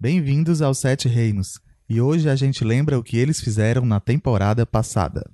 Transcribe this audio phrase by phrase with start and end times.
[0.00, 1.58] Bem-vindos aos Sete Reinos.
[1.88, 5.28] E hoje a gente lembra o que eles fizeram na temporada passada.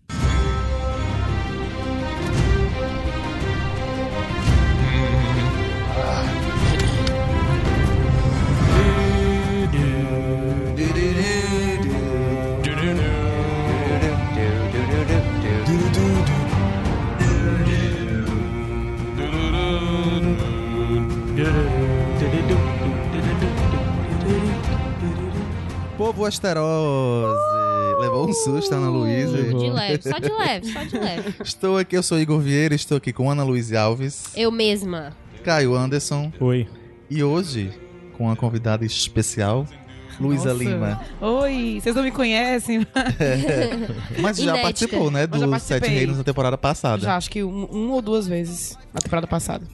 [26.14, 27.36] Povo Asterose!
[27.98, 29.36] Levou um susto, Ana Luísa.
[29.36, 31.34] De leve, só de leve, só de leve.
[31.42, 35.12] Estou aqui, eu sou Igor Vieira, estou aqui com Ana Luísa Alves, Eu mesma.
[35.42, 36.68] Caio Anderson Oi.
[37.10, 37.72] e hoje
[38.16, 39.66] com uma convidada especial,
[40.20, 40.52] Luísa.
[40.52, 41.00] Lima.
[41.20, 42.86] Oi, vocês não me conhecem?
[44.22, 44.62] Mas já Inédita.
[44.62, 45.58] participou, né, do.
[45.58, 47.02] Sete Reinos na temporada passada.
[47.02, 49.66] Já, acho que um, um ou duas vezes na temporada passada.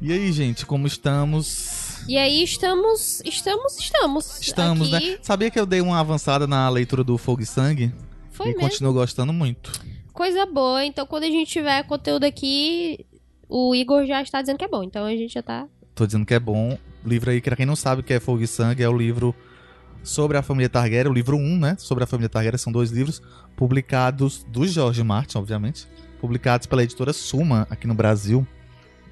[0.00, 1.89] E aí, gente, como estamos?
[2.08, 4.40] E aí estamos, estamos, estamos.
[4.40, 5.10] Estamos, aqui.
[5.12, 5.18] né?
[5.22, 7.92] Sabia que eu dei uma avançada na leitura do Fogo e Sangue?
[8.30, 8.62] Foi e mesmo.
[8.62, 9.72] continuo gostando muito.
[10.12, 10.84] Coisa boa.
[10.84, 13.06] Então quando a gente tiver conteúdo aqui,
[13.48, 14.82] o Igor já está dizendo que é bom.
[14.82, 15.66] Então a gente já tá.
[15.94, 16.76] Tô dizendo que é bom.
[17.04, 18.96] O livro aí, pra quem não sabe o que é Fogo e Sangue, é o
[18.96, 19.34] livro
[20.02, 21.76] sobre a família Targaryen, o livro 1, né?
[21.78, 23.22] Sobre a família Targaryen, são dois livros
[23.56, 25.86] publicados do George Martin, obviamente.
[26.20, 28.46] Publicados pela editora Suma, aqui no Brasil,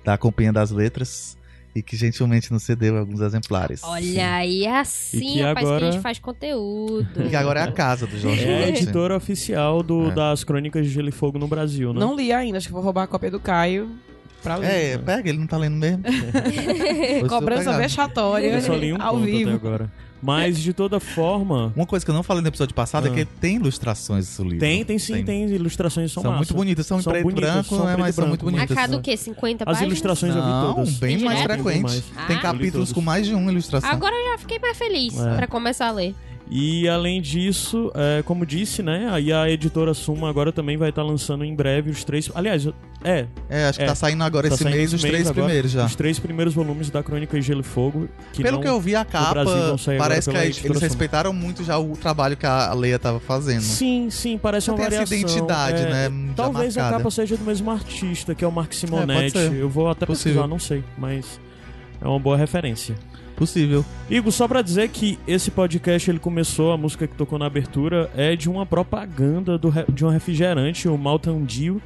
[0.04, 1.37] da Companhia das Letras.
[1.74, 3.82] E que gentilmente nos cedeu alguns exemplares.
[3.84, 7.06] Olha aí, é assim, E que rapaz, que a agora- gente faz conteúdo.
[7.24, 8.82] E que agora é a casa do George É a Martin.
[8.82, 10.14] editora oficial do, É.
[10.14, 12.00] das Crônicas de Gelo e Fogo no Brasil, né?
[12.00, 13.90] Não li ainda, acho que vou roubar a cópia do Caio
[14.42, 14.66] pra ler.
[14.66, 16.02] É, pega, ele não tá lendo mesmo.
[17.28, 19.50] Cobrança vexatória Eu só li um ao vivo.
[19.50, 19.92] até agora.
[20.20, 21.72] Mas, de toda forma...
[21.76, 23.14] Uma coisa que eu não falei no episódio passado é Ah.
[23.14, 24.58] que tem ilustrações esse livro.
[24.58, 26.38] Tem, tem sim, tem, ilustrações são, São, massa.
[26.40, 27.84] muito bonitas, são, São em preto e bonitas, branco, são né?
[27.92, 28.76] preto Mas são muito branco, A bonitas.
[28.76, 29.16] cada o quê?
[29.16, 29.86] 50 As páginas?
[29.88, 30.90] ilustrações eu vi Não, todas.
[30.94, 31.62] bem mais Direto?
[31.62, 31.82] frequente.
[31.82, 32.04] Mais.
[32.26, 32.40] Tem Ah.
[32.40, 33.90] capítulos com mais de uma ilustração.
[33.90, 35.36] Agora eu já fiquei mais feliz É.
[35.36, 36.14] pra começar a ler.
[36.50, 39.06] E além disso, é, como disse, né?
[39.10, 42.30] Aí a editora Suma agora também vai estar lançando em breve os três.
[42.34, 42.66] Aliás,
[43.04, 43.26] é.
[43.50, 43.88] É, acho que É.
[43.88, 45.84] tá saindo agora tá esse saindo mês os três agora, primeiros já.
[45.84, 48.08] Os três primeiros volumes da Crônica de Gelo e Fogo.
[48.32, 49.44] Que Pelo não- que eu vi a capa,
[49.98, 50.80] parece que a- eles Suma.
[50.80, 53.60] respeitaram muito já o trabalho que a Leia tava fazendo.
[53.60, 55.18] Sim, sim, parece Já uma tem essa variação.
[55.18, 56.96] identidade, é, né, já Talvez a marcada.
[57.02, 59.36] capa seja do mesmo artista, que é o Mark pode Simonetti.
[59.38, 60.32] eu vou até Possível.
[60.42, 61.38] pesquisar, não sei, mas
[62.00, 62.94] é uma boa referência.
[63.38, 63.84] Possível.
[64.10, 68.10] Igor, só pra dizer que esse podcast ele começou, a música que tocou na abertura
[68.16, 71.80] é de uma propaganda do, de um refrigerante, o Mountain Dew,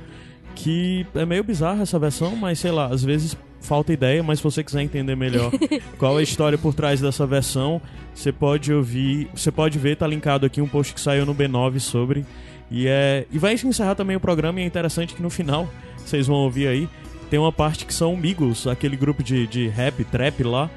[0.54, 4.44] que é meio bizarra essa versão, mas sei lá, às vezes falta ideia, mas se
[4.44, 5.52] você quiser entender melhor
[5.98, 7.82] qual é a história por trás dessa versão,
[8.14, 11.78] você pode ouvir, você pode ver, tá linkado aqui um post que saiu no B9
[11.80, 12.24] sobre.
[12.70, 15.68] E é e vai encerrar também o programa e é interessante que no final,
[15.98, 16.88] vocês vão ouvir aí,
[17.28, 20.70] tem uma parte que são Migos, aquele grupo de, de rap, trap lá,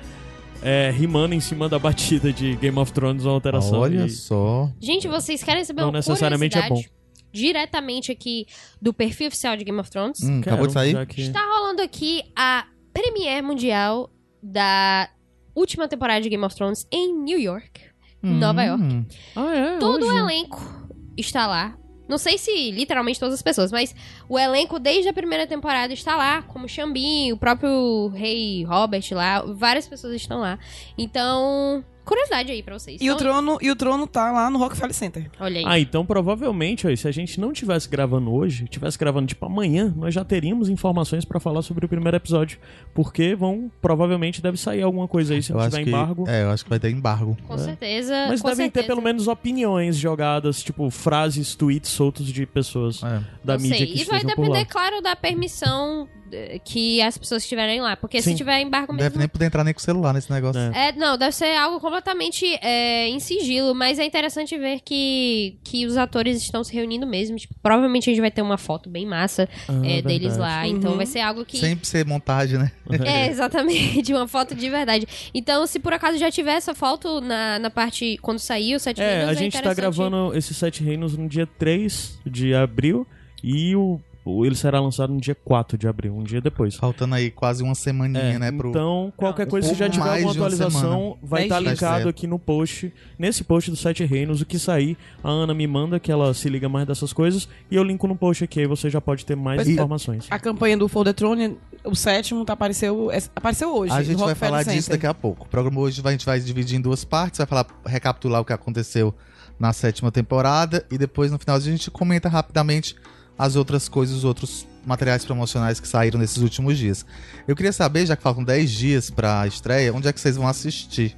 [0.65, 3.79] é, rimando em cima da batida de Game of Thrones, uma alteração.
[3.79, 4.69] Olha e- só.
[4.79, 6.95] Gente, vocês querem saber Não uma necessariamente é curiosidade
[7.31, 8.45] diretamente aqui
[8.81, 10.21] do perfil oficial de Game of Thrones?
[10.23, 11.05] Hum, Quero, acabou de sair?
[11.05, 14.09] que- Está rolando aqui a premiere mundial
[14.41, 15.09] da
[15.53, 17.81] última temporada de Game of Thrones em New York,
[18.23, 18.65] Nova Hum.
[18.65, 19.07] York.
[19.35, 19.77] Ah, é?
[19.77, 20.13] Todo hoje?
[20.13, 21.77] o elenco está lá.
[22.07, 23.95] Não sei se literalmente todas as pessoas, mas
[24.29, 29.05] o elenco desde a primeira temporada está lá, como o Xambin, o próprio rei Robert
[29.11, 30.59] lá, várias pessoas estão lá.
[30.97, 33.01] Então, curiosidade aí pra vocês.
[33.01, 35.29] E o, trono, e o trono tá lá no Rockefeller Center.
[35.39, 35.65] Olha aí.
[35.67, 39.93] Ah, então provavelmente, ó, se a gente não tivesse gravando hoje, tivesse gravando tipo amanhã,
[39.97, 42.59] nós já teríamos informações pra falar sobre o primeiro episódio.
[42.93, 46.25] Porque vão, provavelmente deve sair alguma coisa aí se Eu não tiver que, embargo.
[46.27, 47.37] É, eu acho que vai ter embargo.
[47.47, 48.13] Com certeza.
[48.29, 48.87] Mas com devem ter certeza.
[48.87, 53.21] pelo menos opiniões jogadas, tipo frases, tweets soltos de pessoas É.
[53.43, 53.87] da Não mídia sei.
[53.87, 54.47] que E vai estejam por lá.
[54.49, 57.95] depender, claro, da permissão eh, que as pessoas estiverem lá.
[57.95, 58.31] Porque Sim.
[58.31, 59.09] se tiver embargo Não mesmo.
[59.09, 60.59] deve nem poder entrar nem com o celular nesse negócio.
[60.59, 60.89] É.
[60.89, 65.85] É, não, deve ser algo completamente é, em sigilo, mas é interessante ver que, que
[65.85, 67.37] os atores estão se reunindo mesmo.
[67.37, 70.39] Tipo, provavelmente a gente vai ter uma foto bem massa Ah, é, deles verdade.
[70.39, 70.67] lá.
[70.67, 70.97] Então Uhum.
[70.97, 71.57] vai ser algo que.
[71.57, 72.71] Sempre ser montagem, né?
[73.05, 75.07] É, exatamente, uma foto de verdade.
[75.33, 79.01] Então, se por acaso já tiver essa foto na, na parte quando sair o Sete
[79.01, 83.07] É, Reinos, a gente tá interessante- gravando esses Sete Reinos no dia 3 de abril
[83.43, 83.99] e o-
[84.45, 86.75] ele será lançado no dia 4 de abril, um dia depois.
[86.75, 88.51] Faltando aí quase uma semaninha, É, né?
[88.51, 88.69] Pro...
[88.69, 91.73] Então, qualquer Um coisa, se já tiver alguma atualização, vai estar dias.
[91.73, 92.09] linkado Certo.
[92.09, 92.91] aqui no post.
[93.19, 96.49] Nesse post do Sete Reinos, o que sair, a Ana me manda, que ela se
[96.49, 99.35] liga mais dessas coisas, e eu linko no post aqui, aí você já pode ter
[99.35, 100.25] mais Mas, é, informações.
[100.31, 103.93] A campanha do For the Throne, o sétimo, tá, apareceu, é- apareceu hoje.
[103.93, 104.73] A gente vai falar Center.
[104.75, 105.45] disso daqui a pouco.
[105.45, 108.53] O programa hoje a gente vai dividir em duas partes, vai falar, recapitular o que
[108.53, 109.13] aconteceu
[109.59, 112.95] na sétima temporada e depois no final a gente comenta rapidamente
[113.37, 117.05] as outras coisas, os outros materiais promocionais que saíram nesses últimos dias.
[117.47, 120.47] Eu queria saber, já que faltam 10 dias pra estreia, onde é que vocês vão
[120.47, 121.15] assistir?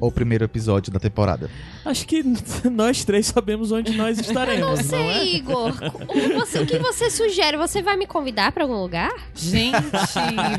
[0.00, 1.48] ou primeiro episódio da temporada?
[1.84, 2.22] Acho que
[2.70, 5.24] nós três sabemos onde nós estaremos, Não não, sei, é?
[5.36, 5.70] Igor.
[5.70, 7.56] O, você- o que você sugere?
[7.56, 9.10] Você vai me convidar pra algum lugar?
[9.34, 9.72] Gente,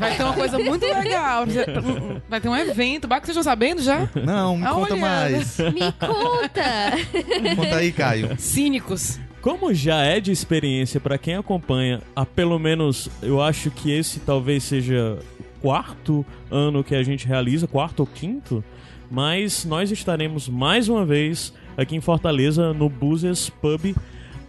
[0.00, 1.44] vai ter uma coisa muito legal.
[2.28, 3.06] Vai ter um evento.
[3.06, 4.08] Que vocês estão sabendo já?
[4.24, 5.00] Não, me Ah, conta olha.
[5.00, 5.58] mais.
[5.58, 7.54] Me conta.
[7.54, 8.34] Conta aí, Caio.
[8.38, 9.20] Cínicos.
[9.46, 14.18] Como já é de experiência pra quem acompanha, há pelo menos, eu acho que esse
[14.18, 18.64] talvez seja o quarto ano que a gente realiza, quarto ou quinto,
[19.08, 23.94] mas nós estaremos mais uma vez aqui em Fortaleza no Buses Pub.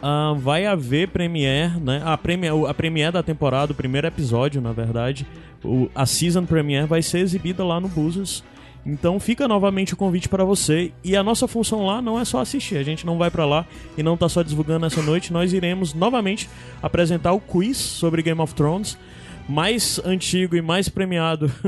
[0.02, 2.02] Ah, vai haver premiere, né?
[2.04, 5.28] A premiere, a premiere da temporada, o primeiro episódio, na verdade,
[5.64, 8.44] o- a season premiere vai ser exibida lá no Buses.
[8.86, 10.92] Então fica novamente o convite para você.
[11.04, 12.78] E a nossa função lá não é só assistir.
[12.78, 13.66] A gente não vai para lá
[13.98, 15.34] e não tá só divulgando essa noite.
[15.34, 16.50] Nós iremos novamente
[16.82, 18.98] apresentar o quiz sobre Game of Thrones,
[19.48, 21.52] mais antigo e mais premiado.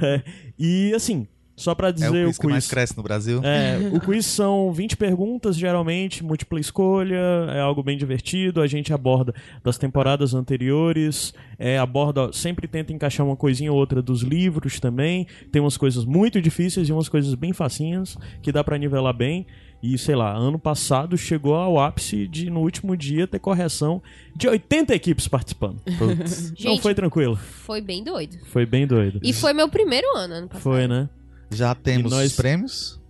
[0.00, 0.22] É,
[0.58, 1.26] E assim,
[1.58, 3.40] só para É dizer o o quiz que mais cresce no Brasil.
[3.44, 7.18] é, o quiz são 20 perguntas, geralmente, múltipla escolha,
[7.50, 8.60] é algo bem divertido.
[8.62, 14.00] A gente aborda das temporadas anteriores, é, aborda, sempre tenta encaixar uma coisinha ou outra
[14.00, 15.26] dos livros também.
[15.52, 19.46] Tem umas coisas muito difíceis e umas coisas bem facinhas, que dá pra nivelar bem.
[19.80, 24.02] E sei lá, ano passado chegou ao ápice de, no último dia, ter correção
[24.34, 25.80] de 80 equipes participando.
[25.96, 26.50] Putz.
[26.50, 27.36] Não Gente, foi tranquilo.
[27.36, 28.36] foi bem doido.
[28.46, 29.20] Foi bem doido.
[29.22, 30.62] E foi meu primeiro ano, ano passado.
[30.62, 31.08] Foi, né?
[31.50, 33.00] Já temos nós- os prêmios?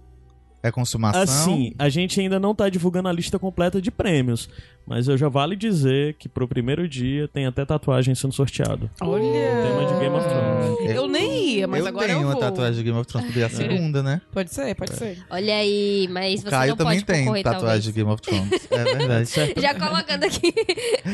[0.63, 1.23] É consumação?
[1.23, 4.49] Assim, a gente ainda não tá divulgando a lista completa de prêmios,
[4.89, 8.89] mas eu já vale dizer que pro primeiro dia tem até tatuagem sendo sorteado.
[9.01, 9.23] Olha.
[9.23, 10.97] Tema de Game of Thrones.
[10.97, 12.41] Eu nem ia, mas eu agora tenho eu uma vou.
[12.41, 14.21] tatuagem de Game of Thrones, podia a segunda, né?
[14.33, 15.19] Pode ser, pode ser.
[15.31, 18.23] Olha aí, mas O você Caio não também pode tem concorrer, tatuagem de Game of
[18.23, 18.69] Thrones.
[18.79, 19.27] É verdade.
[19.29, 19.55] Certo?
[19.55, 19.73] talvez.
[19.81, 20.55] Já colocando aqui.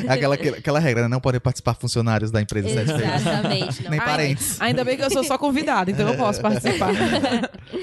[0.06, 1.08] É aquela, aquela, regra, né?
[1.08, 2.90] Não podem participar funcionários da empresa Vezes.
[2.90, 3.82] Exatamente.
[3.84, 3.90] Não.
[3.90, 4.60] Nem Ai, parentes.
[4.60, 6.90] Ainda bem que eu sou só convidada, então eu posso participar.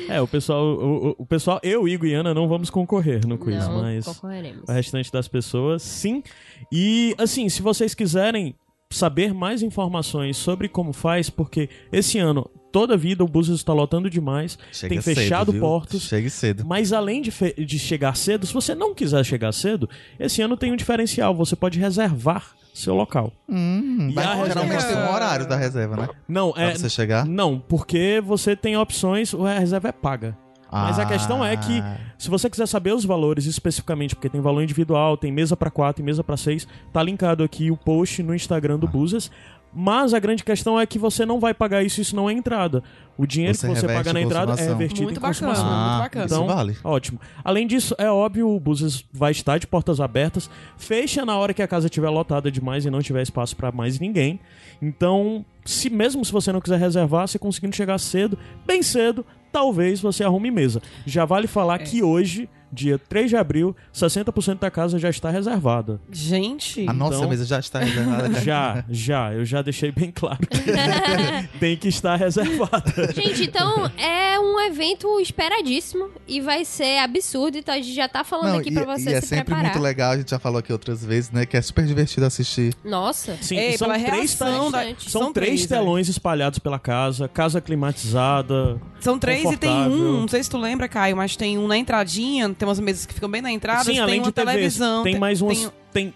[0.08, 3.38] É, o pessoal, o, o- o pessoal, eu, Igor e Ana não vamos concorrer no
[3.38, 4.64] quiz, não mas concorreremos.
[4.68, 6.24] o restante das pessoas, sim.
[6.72, 8.56] E assim, se vocês quiserem
[8.90, 13.74] saber mais informações sobre como faz, porque esse ano toda a vida o Buses está
[13.74, 15.62] lotando demais, Chega tem cedo, fechado viu?
[15.62, 16.04] portos.
[16.04, 16.64] Chegue cedo.
[16.66, 17.32] Mas além de,
[17.66, 19.90] de chegar cedo, se você não quiser chegar cedo,
[20.20, 21.34] esse ano tem um diferencial.
[21.36, 23.34] Você pode reservar seu local.
[23.50, 26.10] Hum, E vai- a geralmente reserva- tem um horário da reserva, né?
[26.28, 26.76] Não, Pra é.
[26.76, 27.26] você chegar.
[27.26, 30.38] Não, porque você tem opções, a reserva é paga.
[30.72, 34.40] Mas a questão é que, Ah, se você quiser saber os valores especificamente, porque tem
[34.40, 38.24] valor individual, tem mesa pra 4 e mesa pra 6, tá linkado aqui o post
[38.24, 38.78] no Instagram Ah.
[38.78, 39.30] do Buses.
[39.74, 42.84] Mas a grande questão é que você não vai pagar isso, isso não é entrada.
[43.18, 45.48] O dinheiro Você que você paga na entrada é revertido Muito em bacana.
[45.50, 45.66] consumação.
[45.66, 46.26] Ah, muito bacana.
[46.26, 46.78] Isso Então, vale.
[46.84, 47.20] Ótimo.
[47.42, 50.50] Além disso, é óbvio, o Buses vai estar de portas abertas.
[50.78, 53.98] Fecha na hora que a casa estiver lotada demais e não tiver espaço pra mais
[53.98, 54.42] ninguém.
[54.82, 58.38] Então, se mesmo se você não quiser reservar, você conseguindo chegar cedo,
[58.68, 60.82] bem cedo, talvez você arrume mesa.
[61.06, 66.00] Já vale falar que hoje, dia 3 de abril, 60% da casa já está reservada.
[66.12, 66.88] Gente.
[66.88, 68.40] A nossa Então- mesa já está reservada.
[68.42, 70.40] Já, já, eu já deixei bem claro.
[71.60, 72.84] Tem que estar reservada.
[73.14, 77.58] Gente, então é um evento esperadíssimo e vai ser absurdo.
[77.58, 79.46] Então a gente já tá falando Não, aqui e, pra você e é se sempre
[79.46, 79.72] preparar.
[79.72, 81.46] muito legal, a gente já falou aqui outras vezes, né?
[81.46, 82.74] Que é super divertido assistir.
[82.84, 83.38] Nossa.
[83.42, 85.76] Sim, Ei, são três, reação da- São são três três, é.
[85.76, 88.80] telões espalhados pela casa, casa climatizada.
[89.00, 91.78] São três e tem um, não sei se tu lembra, Caio, mas tem um na
[91.78, 94.54] entradinha, tem umas mesas que ficam bem na entrada, Sim, tem além uma de TVs,
[94.56, 95.04] televisão.
[95.04, 95.58] tem mais umas.
[95.60, 96.14] tem- Tem,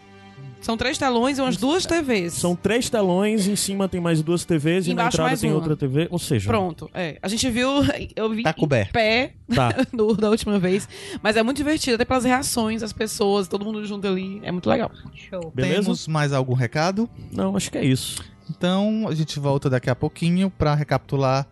[0.61, 2.33] são três telões e umas duas TVs.
[2.33, 5.49] são três telões, em cima tem mais duas TVs e na Embaixo entrada mais tem
[5.51, 5.57] uma.
[5.57, 6.07] outra TV.
[6.09, 7.17] Ou seja, Pronto, é.
[7.21, 7.67] A gente viu,
[8.15, 8.93] eu vi Tá em coberto.
[8.93, 9.69] pé tá.
[9.93, 10.87] no- da última vez,
[11.21, 14.69] mas é muito divertido, até pelas reações das pessoas, todo mundo junto ali, é muito
[14.69, 14.91] legal.
[15.13, 15.51] Show.
[15.53, 15.81] Beleza?
[15.83, 17.09] Temos mais algum recado?
[17.31, 18.23] Não, acho que é isso.
[18.49, 21.47] Então, a gente volta daqui a pouquinho pra recapitular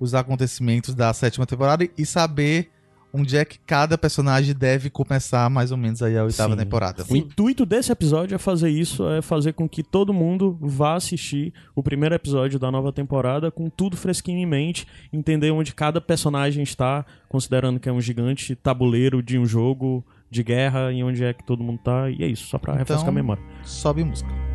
[0.00, 2.70] os acontecimentos da sétima temporada e saber
[3.12, 6.58] onde é que cada personagem deve começar mais ou menos aí a oitava Sim.
[6.58, 7.04] temporada.
[7.08, 11.52] O intuito desse episódio é fazer isso, é fazer com que todo mundo vá assistir
[11.74, 16.62] o primeiro episódio da nova temporada com tudo fresquinho em mente, entender onde cada personagem
[16.62, 21.32] está, considerando que é um gigante tabuleiro de um jogo de guerra e onde é
[21.32, 22.10] que todo mundo tá.
[22.10, 23.42] E é isso, só pra Então- refrescar a memória.
[23.64, 24.47] Sobe música.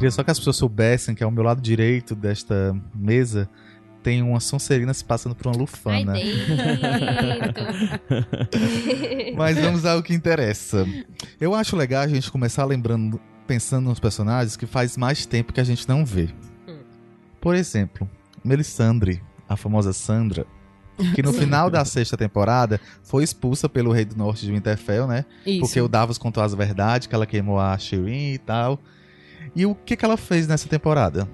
[0.00, 3.46] Queria só que as pessoas soubessem que ao meu lado direito desta mesa
[4.02, 6.14] tem uma Sonserina se passando por uma Ai, Lufana.
[7.44, 7.66] dentro.
[9.36, 10.86] Mas vamos ao que interessa.
[11.38, 15.60] Eu acho legal a gente começar lembrando, pensando nos personagens que faz mais tempo que
[15.60, 16.30] a gente não vê.
[16.66, 16.78] Hum.
[17.38, 18.08] Por exemplo,
[18.42, 20.46] Melisandre, a famosa Sandra,
[21.14, 25.26] que no final da sexta temporada foi expulsa pelo Rei do Norte de Winterfell, né?
[25.44, 25.60] Isso.
[25.60, 28.80] Porque o Davos contou as verdades, que ela queimou a Shireen e tal.
[29.54, 31.28] E o que, que ela fez nessa temporada?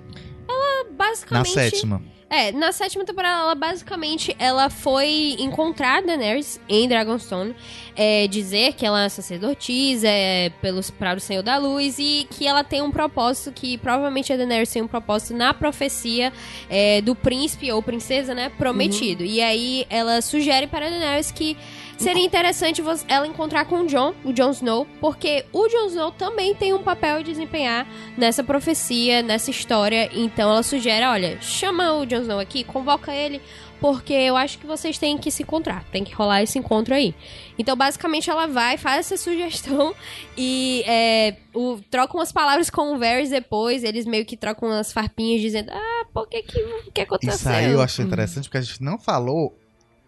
[0.48, 1.52] Na Basicamente.
[1.52, 2.02] sétima.
[2.28, 7.54] É, na sétima temporada, ela basicamente ela foi encontrar Daenerys em Dragonstone,
[7.94, 12.44] é, dizer que ela é sacerdotisa, é, pelos para o Senhor da Luz e que
[12.44, 16.32] ela tem um propósito que provavelmente a Daenerys tem um propósito na profecia
[16.68, 19.22] é, do príncipe ou princesa, né, prometido.
[19.22, 21.56] E aí ela sugere para a Daenerys que
[21.96, 26.54] seria interessante ela encontrar com o Jon, o Jon Snow, porque o Jon Snow também
[26.54, 27.86] tem um papel a desempenhar
[28.16, 30.10] nessa profecia, nessa história.
[30.12, 33.40] Então ela sugere, olha, chama o Jon Snow aqui, convoca ele,
[33.80, 37.14] porque eu acho que vocês têm que se encontrar, tem que rolar esse encontro aí.
[37.58, 39.94] Então basicamente ela vai, faz essa sugestão
[40.36, 44.92] e é, o, troca umas palavras com o Varys depois, eles meio que trocam umas
[44.92, 47.34] farpinhas dizendo, ah, por que que, que aconteceu?
[47.34, 49.56] Isso aí eu achei interessante, porque a gente não falou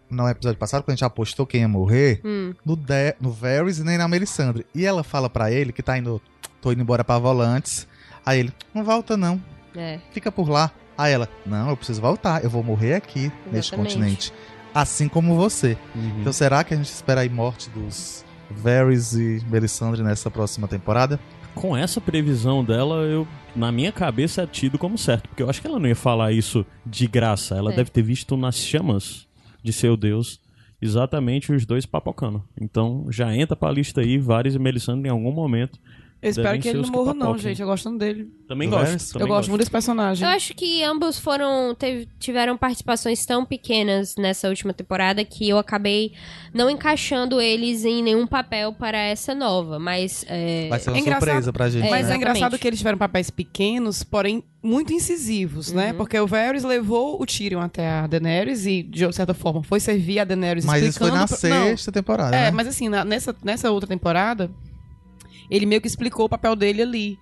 [0.09, 3.77] no episódio passado, quando a gente apostou quem ia morrer, Hum, no, De no Varys
[3.79, 4.65] e nem na Melisandre.
[4.73, 6.21] E ela fala pra ele que tá indo,
[6.61, 7.87] tô indo embora pra Volantes.
[8.25, 9.41] Aí ele, não volta não,
[9.75, 9.99] é.
[10.11, 10.71] fica por lá.
[10.97, 13.93] Aí ela, não, eu preciso voltar, eu vou morrer aqui, neste Exatamente.
[13.95, 14.33] continente.
[14.73, 15.77] Assim como você.
[16.19, 21.19] Então será que a gente espera aí morte dos Varys e Melisandre nessa próxima temporada?
[21.55, 25.59] Com essa previsão dela, eu na minha cabeça é tido como certo, porque eu acho
[25.61, 27.55] que ela não ia falar isso de graça.
[27.55, 27.75] Ela É.
[27.77, 29.27] deve ter visto nas chamas
[29.63, 30.39] de seu Deus
[30.81, 32.43] exatamente os dois papocando.
[32.59, 35.79] Então já entra pra lista aí, Varys e Melisandre em algum momento.
[36.21, 37.61] Eu espero devem que ele não morra, não, gente.
[37.61, 38.29] Eu gosto dele.
[38.45, 39.13] Também Do gosto.
[39.13, 40.27] Também eu gosto muito desse personagem.
[40.27, 45.57] Eu acho que ambos foram teve- tiveram participações tão pequenas nessa última temporada que eu
[45.57, 46.11] acabei
[46.53, 51.01] não encaixando eles em nenhum papel para essa nova, mas é, Vai ser uma É
[51.03, 51.87] surpresa pra gente.
[51.87, 52.17] É, Mas é exatamente.
[52.37, 55.91] engraçado que eles tiveram papéis pequenos, porém muito incisivos, né?
[55.91, 55.97] Uhum.
[55.99, 60.19] Porque o Varys levou o Tyrion até a Daenerys e, de certa forma, foi servir
[60.19, 62.51] a Daenerys Mas isso foi na pra- Não, sexta temporada, É, né?
[62.51, 64.51] mas assim, na- nessa, nessa outra temporada,
[65.49, 67.17] ele meio que explicou o papel dele ali.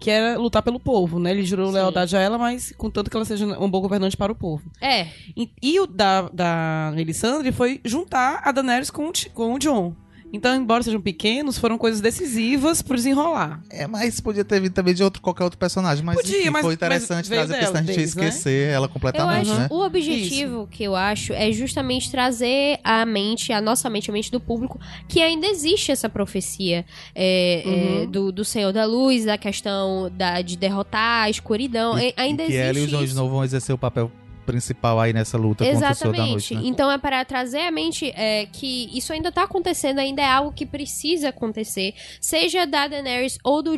[0.00, 1.30] Que era lutar pelo povo, né?
[1.30, 1.74] Ele jurou Sim.
[1.74, 4.68] lealdade a ela, mas contanto que ela seja um bom governante para o povo.
[4.80, 9.58] é, E, e o da, da Melisandre foi juntar a Daenerys com o, com o
[9.60, 9.94] John.
[10.32, 13.60] Então, embora sejam pequenos, foram coisas decisivas pro desenrolar.
[13.68, 16.02] É, mas podia ter vindo também de outro, qualquer outro personagem.
[16.04, 18.04] Mas Podia, enfim, mas- foi mas interessante veio trazer, porque senão a gente ia né?
[18.04, 19.68] esquecer ela eu completamente, acho né?
[19.70, 24.30] o objetivo que eu acho é justamente trazer à mente, a nossa mente, a mente
[24.30, 26.84] do público, que ainda existe essa profecia
[27.14, 28.02] é, Uhum.
[28.02, 31.98] é, do, do Senhor da Luz, da questão da, de derrotar a escuridão.
[31.98, 33.12] E, É, ainda e que existe ela e o Jon isso.
[33.12, 34.10] Snow vão exercer o papel
[34.42, 36.30] principal aí nessa luta contra o Senhor da Exatamente.
[36.30, 36.62] Noite, né?
[36.64, 40.52] Então é para trazer à mente é, que isso ainda tá acontecendo, ainda é algo
[40.52, 41.94] que precisa acontecer.
[42.20, 43.72] Seja da Daenerys ou do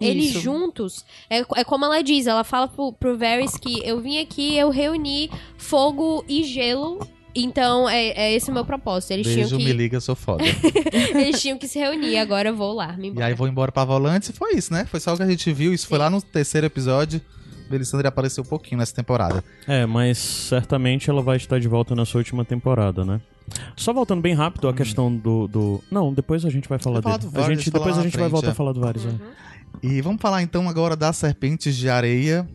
[0.00, 0.40] eles Isso.
[0.40, 1.04] juntos.
[1.28, 4.70] É, é como ela diz, ela fala pro, pro Varys que eu vim aqui, eu
[4.70, 6.98] reuni fogo e gelo.
[7.34, 9.12] Então é, é esse o meu propósito.
[9.12, 10.42] Eles Beijo, tinham, me que, liga, eu sou foda.
[11.14, 12.16] eles tinham que se reunir.
[12.18, 12.92] Agora eu vou lá.
[12.96, 14.86] Me e aí vou embora pra Volantes e foi isso, né?
[14.86, 15.72] Foi só o que a gente viu.
[15.72, 17.20] Isso foi lá no terceiro episódio.
[17.70, 19.42] Melisandre apareceu um pouquinho nessa temporada.
[19.66, 23.20] É, mas certamente ela vai estar de volta nessa última temporada, né?
[23.76, 25.82] Só voltando bem rápido a questão do, do.
[25.90, 27.30] Não, depois a gente vai falar Vai dele.
[27.32, 28.50] do a gente, falar depois a na gente vai frente, voltar é.
[28.50, 29.04] a falar do Varys.
[29.04, 29.08] é.
[29.08, 29.18] Uhum.
[29.82, 32.48] E vamos falar então agora das serpentes de areia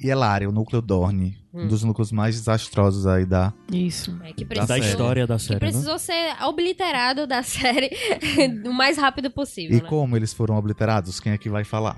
[0.00, 1.36] e Elária, o núcleo Dorne.
[1.52, 1.68] Um Hum.
[1.68, 3.52] dos núcleos mais desastrosos aí da.
[3.72, 4.18] Isso.
[4.24, 5.60] É, que Da Da precisou, história da que série, né?
[5.60, 7.90] precisou ser obliterado da série
[8.66, 9.78] o mais rápido possível.
[9.78, 9.88] E né?
[9.88, 11.20] como eles foram obliterados?
[11.20, 11.96] Quem é que vai falar?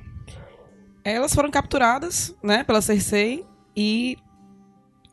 [1.15, 3.45] Elas foram capturadas, né, pela Cersei
[3.77, 4.17] e,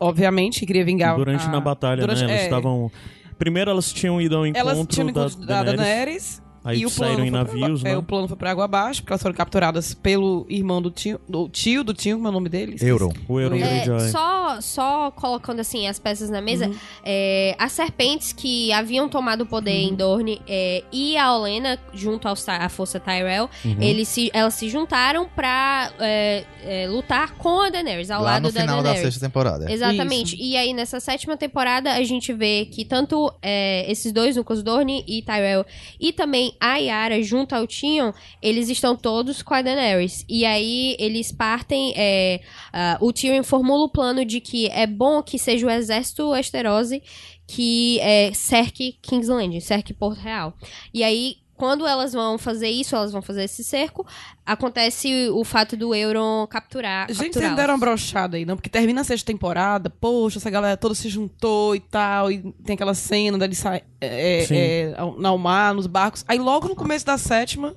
[0.00, 2.30] obviamente, queria vingar Durante a- na batalha, durante- né?
[2.32, 2.90] Elas é, estavam.
[3.38, 6.42] Primeiro elas tinham ido ao encontro Elas tinham da, encontro da Daenerys, Daenerys.
[6.64, 7.96] Aí e o saíram plano em foi pra- navios, é, né?
[7.98, 11.48] o plano foi pra água abaixo, porque elas foram capturadas pelo irmão do tio, do
[11.48, 12.76] tio do tio, como é o nome dele?
[12.80, 13.12] Euron.
[13.28, 13.84] O Euron É.
[13.86, 16.74] É, só, só colocando assim as peças na mesa, Uhum.
[17.04, 19.88] é, as serpentes que haviam tomado o poder Uhum.
[19.90, 23.76] em Dorne é, e a Olena, junto Ty- à força Tyrell, Uhum.
[23.82, 28.44] eles se, elas se juntaram pra é, é, lutar com a Daenerys, ao lá lado
[28.44, 29.12] no da final da Daenerys.
[29.14, 29.70] sexta temporada.
[29.70, 30.36] Exatamente.
[30.40, 35.04] E aí, nessa sétima temporada, a gente vê que tanto é, esses dois núcleos, Dorne
[35.06, 35.64] e Tyrell,
[36.00, 40.24] e também a Yara, junto ao Tion, eles estão todos com a Daenerys.
[40.28, 41.92] E aí, eles partem...
[41.96, 42.40] é,
[42.72, 47.02] ah, o Tyrion formula o plano de que é bom que seja o exército Westerosi
[47.46, 50.54] que é, cerque King's Landing, cerque Porto Real.
[50.92, 54.06] E aí, quando elas vão fazer isso, elas vão fazer esse cerco,
[54.44, 57.06] acontece o fato do Euron capturar.
[57.10, 58.56] Gente, vocês deram uma brochada aí, não?
[58.56, 62.74] Porque termina a sexta temporada, poxa, essa galera toda se juntou e tal, e tem
[62.74, 66.24] aquela cena dele sai, é, é, ao- no mar, nos barcos.
[66.28, 67.74] Aí logo no começo da sétima,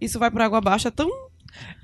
[0.00, 1.10] isso vai pra água abaixo, é tão...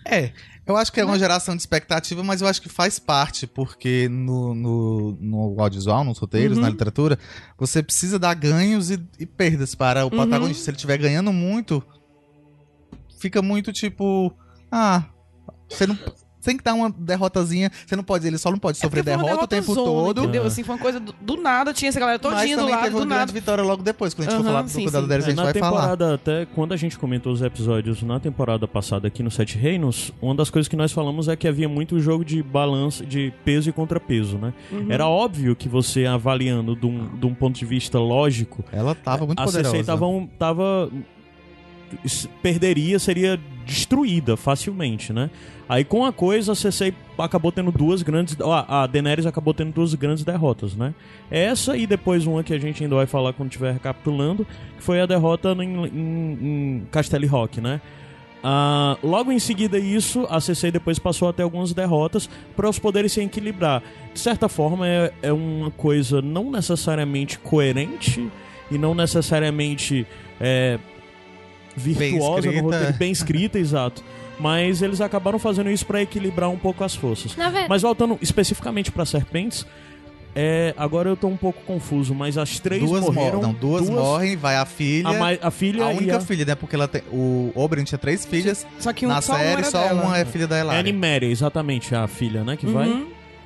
[0.06, 0.32] É,
[0.68, 4.08] eu acho que é uma geração de expectativa, mas eu acho que faz parte, porque
[4.08, 6.62] no, no, no audiovisual, nos roteiros, Uhum.
[6.62, 7.18] na literatura,
[7.58, 10.16] você precisa dar ganhos e, e perdas para o Uhum.
[10.18, 10.62] protagonista.
[10.64, 11.82] Se ele estiver ganhando muito,
[13.18, 14.32] fica muito tipo.
[14.70, 15.04] Ah,
[15.68, 15.98] você não.
[16.48, 17.70] Tem que dar uma derrotazinha.
[17.86, 20.04] Você não pode, ele só não pode sofrer É foi uma derrota o tempo derrotazona,
[20.06, 20.22] todo.
[20.22, 20.44] Entendeu?
[20.44, 20.46] É.
[20.46, 22.96] Assim, foi uma coisa do, do nada, tinha essa galera todinha do lado, teve do
[22.96, 23.32] uma grande nada.
[23.32, 24.14] vitória logo depois.
[24.14, 25.08] Quando a gente for Aham, falar do sim, Cuidado sim.
[25.08, 25.70] deles, a É, gente na vai falar.
[25.80, 30.10] temporada, até quando a gente comentou os episódios na temporada passada aqui no Sete Reinos,
[30.22, 33.68] uma das coisas que nós falamos é que havia muito jogo de balanço, de peso
[33.68, 34.54] e contrapeso, né?
[34.72, 34.86] Uhum.
[34.90, 39.26] Era óbvio que você avaliando de um, de um ponto de vista lógico, Ela tava
[39.26, 39.76] muito a poderosa.
[39.76, 40.90] CC tava, um- tava
[42.42, 45.30] perderia, seria destruída facilmente, né?
[45.68, 49.94] Aí com a coisa a CC acabou tendo duas grandes, a Daenerys acabou tendo duas
[49.94, 50.94] grandes derrotas, né?
[51.30, 55.00] Essa e depois uma que a gente ainda vai falar quando estiver recapitulando, que foi
[55.00, 57.80] a derrota em, em, em Castelli Rock, né?
[58.42, 62.78] Ah, logo em seguida isso, a CC depois passou a ter algumas derrotas para os
[62.78, 63.82] poderes se equilibrar.
[64.14, 68.30] De certa forma é, é uma coisa não necessariamente coerente
[68.70, 70.06] e não necessariamente
[70.40, 70.78] é,
[71.78, 72.62] virtuosa escrita.
[72.62, 74.02] no roteiro, bem escrita, exato.
[74.38, 77.36] Mas eles acabaram fazendo isso para equilibrar um pouco as forças.
[77.68, 79.66] Mas voltando especificamente para serpentes,
[80.34, 83.38] é, agora eu tô um pouco confuso, mas as três duas morreram.
[83.38, 83.42] morrem.
[83.42, 85.08] Não, duas, morrem, vai a filha.
[85.08, 86.54] A, a filha A e única a filha, né?
[86.54, 88.64] Porque ela tem, o Oberyn tinha três filhas.
[88.78, 90.02] Só que um, Na só uma série, era só dela.
[90.02, 90.78] uma é filha da Elaria.
[90.78, 92.56] Animéria, exatamente, a filha, né?
[92.56, 93.04] Que vai.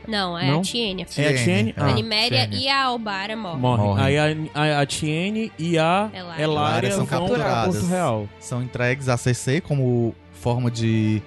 [0.09, 0.59] Não, é Não?
[0.61, 1.03] a Tiene.
[1.17, 1.75] É a Tiene?
[1.77, 3.59] A Ah, e a Albara morrem.
[3.61, 3.83] Morre.
[3.83, 4.03] Morre.
[4.03, 6.43] Aí a, a, a Tiene e a Elária.
[6.43, 7.65] Elária Elária são vão para.
[7.65, 8.29] Porto Real.
[8.41, 11.23] São entregues à CC como forma de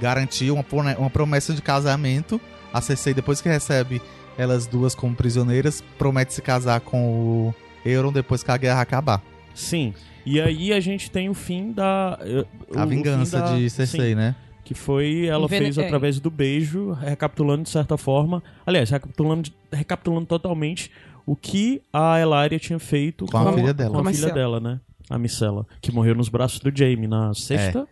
[0.00, 0.64] garantir uma,
[0.98, 2.40] uma promessa de casamento.
[2.72, 4.00] A CC, depois que recebe
[4.38, 7.04] elas duas como prisioneiras, promete se casar com
[7.48, 9.20] o Euron depois que a guerra acabar.
[9.54, 9.92] Sim.
[10.24, 12.18] E aí a gente tem o fim da.
[12.22, 14.34] eh, o- A o fim vingança da- de Cersei, sim, né?
[14.70, 15.26] Que foi.
[15.26, 15.84] Ela fez é.
[15.84, 18.40] através do beijo, recapitulando de certa forma.
[18.64, 20.92] Aliás, recapitulando, recapitulando totalmente
[21.26, 23.90] o que a Elaria tinha feito Com a filha dela.
[23.90, 24.80] Com a Com a filha dela, né?
[25.08, 25.66] A Micela.
[25.80, 27.88] Que morreu nos braços do Jaime na sexta.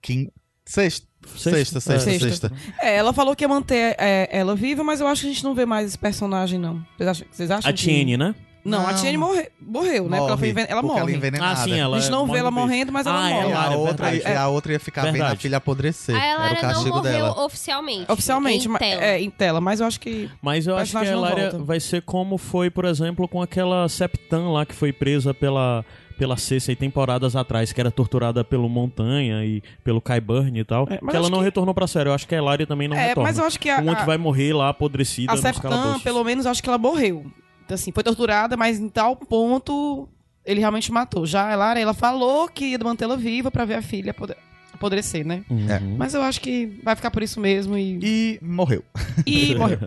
[0.00, 0.30] Quem...
[0.64, 1.80] Sexta, Sexta?
[1.80, 2.18] sexta, sexta, É.
[2.20, 2.52] sexta.
[2.80, 5.42] É, ela falou que ia manter é, ela viva, mas eu acho que a gente
[5.42, 6.80] não vê mais esse personagem, não.
[6.96, 8.32] Vocês acham, vocês acham A que- Tiene, né?
[8.64, 8.94] Não, a.
[8.94, 10.18] Tiene morre, morreu, né?
[10.18, 10.66] Porque ela, foi enven...
[10.68, 11.00] ela porque morre.
[11.00, 11.52] Ela é envenenada.
[11.52, 11.96] Ah, sim, ela.
[11.96, 13.50] a gente não morre vê ela morrendo, mas ela Ah, E morre.
[13.52, 14.34] ela- a, é outra, verdade.
[14.34, 15.40] e a outra ia ficar vendo a Verdade.
[15.40, 16.14] filha apodrecer.
[16.14, 17.44] A Era o Elária não castigo morreu dela.
[17.44, 18.12] oficialmente.
[18.12, 19.02] Oficialmente, em mas- tela.
[19.04, 20.30] é, em tela, mas eu acho que.
[20.42, 21.58] Mas eu acho que a volta.
[21.58, 25.84] vai ser como foi, por exemplo, com aquela Septan lá que foi presa pela,
[26.18, 30.86] pela Cersei temporadas atrás, que era torturada pelo Montanha e pelo Kyburn e tal.
[30.90, 32.08] É, que ela não que- retornou pra série.
[32.10, 33.28] Eu acho que a Elaria também não é, retorna.
[33.30, 36.22] mas eu acho que a, Uma que a, vai morrer lá apodrecida a Septan, pelo
[36.22, 37.24] menos, eu acho que ela morreu.
[37.70, 40.08] Então, assim, foi torturada, mas em tal ponto
[40.44, 41.24] ele realmente matou.
[41.24, 44.36] Já a Lara, ela falou que ia mantê-la viva pra ver a filha apodre-
[44.74, 45.44] apodrecer, né?
[45.48, 45.70] Uhum.
[45.70, 45.78] É.
[45.78, 48.00] Mas eu acho que vai ficar por isso mesmo e.
[48.02, 48.82] E morreu.
[49.24, 49.78] E morreu.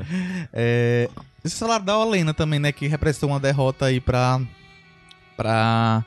[0.53, 1.09] É,
[1.43, 2.71] esse salário da Olena também, né?
[2.71, 4.39] Que representou uma derrota aí pra.
[5.35, 6.05] pra.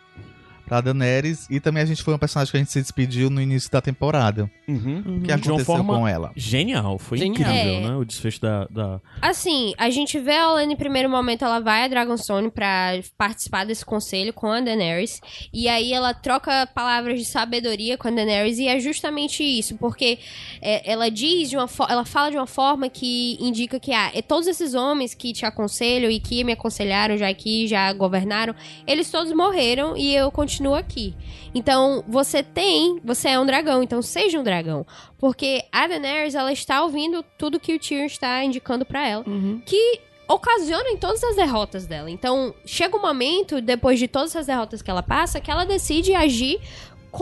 [0.66, 1.46] Pra Daenerys.
[1.50, 3.81] E também a gente foi um personagem que a gente se despediu no início da
[3.81, 4.50] temporada.
[4.68, 4.98] Uhum.
[4.98, 6.33] O que De uma aconteceu forma- com ela?
[6.37, 7.35] Genial, foi Genial.
[7.50, 7.81] incrível, É.
[7.88, 7.96] né?
[7.96, 8.64] O desfecho da.
[8.66, 9.00] da...
[9.22, 13.64] Assim, a gente vê a Olenna em primeiro momento, ela vai a Dragonstone pra participar
[13.64, 15.20] desse conselho com a Daenerys.
[15.52, 20.18] E aí ela troca palavras de sabedoria com a Daenerys e é justamente isso, porque
[20.61, 24.11] é, ela diz de uma fo- ela fala de uma forma que indica que ah,
[24.14, 28.55] é todos esses homens que te aconselham e que me aconselharam já aqui, já governaram,
[28.87, 31.14] eles todos morreram e eu continuo aqui.
[31.55, 34.87] Então, você tem, você é um dragão, então seja um dragão.
[35.19, 39.61] Porque a Daenerys, ela está ouvindo tudo que o Tyrion está indicando pra ela, Uhum.
[39.64, 42.11] que ocasiona em todas as derrotas dela.
[42.11, 46.14] Então, chega um momento, depois de todas as derrotas que ela passa, que ela decide
[46.14, 46.59] agir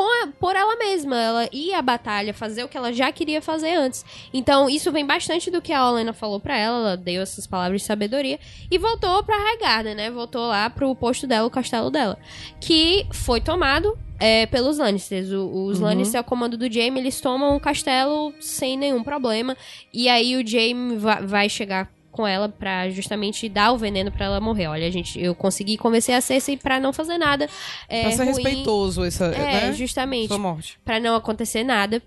[0.02, 1.16] a- por ela mesma.
[1.16, 4.04] Ela ir à batalha, fazer o que ela já queria fazer antes.
[4.32, 6.78] Então, isso vem bastante do que a Olena falou pra ela.
[6.78, 8.38] Ela deu essas palavras de sabedoria.
[8.70, 10.10] E voltou pra Highgarden, né?
[10.10, 12.18] Voltou lá pro posto dela, o castelo dela.
[12.60, 15.30] Que foi tomado é, pelos Lannisters.
[15.32, 15.84] O- os Uhum.
[15.86, 19.56] Lannisters, ao comando do Jaime, eles tomam o castelo sem nenhum problema.
[19.92, 24.26] E aí o Jaime va- vai chegar com ela pra justamente dar o veneno pra
[24.26, 24.68] ela morrer.
[24.68, 27.48] Olha, gente, eu consegui convencer a Cersei pra não fazer nada.
[27.88, 28.26] É, pra ser ruim.
[28.34, 29.72] respeitoso essa, É, né?
[29.72, 30.78] justamente Sua morte.
[30.84, 32.00] Pra não acontecer nada.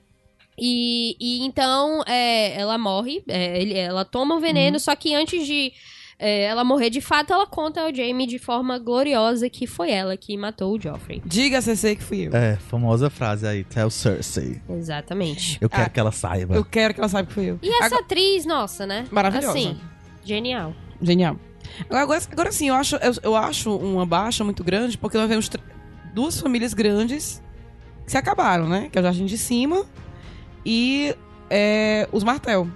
[0.60, 5.46] E, e então é, ela morre, é, ele- ela toma o veneno, só que antes
[5.46, 5.72] de
[6.20, 10.18] é, ela morrer de fato, ela conta ao Jaime de forma gloriosa que foi ela
[10.18, 11.22] que matou o Joffrey.
[11.24, 12.36] Diga a CC que fui eu.
[12.36, 14.60] É, famosa frase aí, tell Cersei.
[14.68, 15.60] Exatamente.
[15.62, 16.56] Eu quero Ah, que ela saiba.
[16.56, 17.60] Eu quero que ela saiba que fui eu.
[17.62, 19.06] E essa atriz, nossa, né?
[19.12, 19.50] Maravilhosa.
[19.52, 19.78] Assim,
[20.28, 20.74] genial.
[21.02, 21.38] Genial.
[21.90, 25.50] Agora, agora sim, eu acho, eu, eu acho uma baixa muito grande, porque nós vemos
[26.14, 27.42] duas famílias grandes
[28.06, 28.90] que se acabaram, né?
[28.92, 29.86] Que é o Jardim de Cima
[30.66, 31.16] e
[31.50, 32.68] é, os Martel.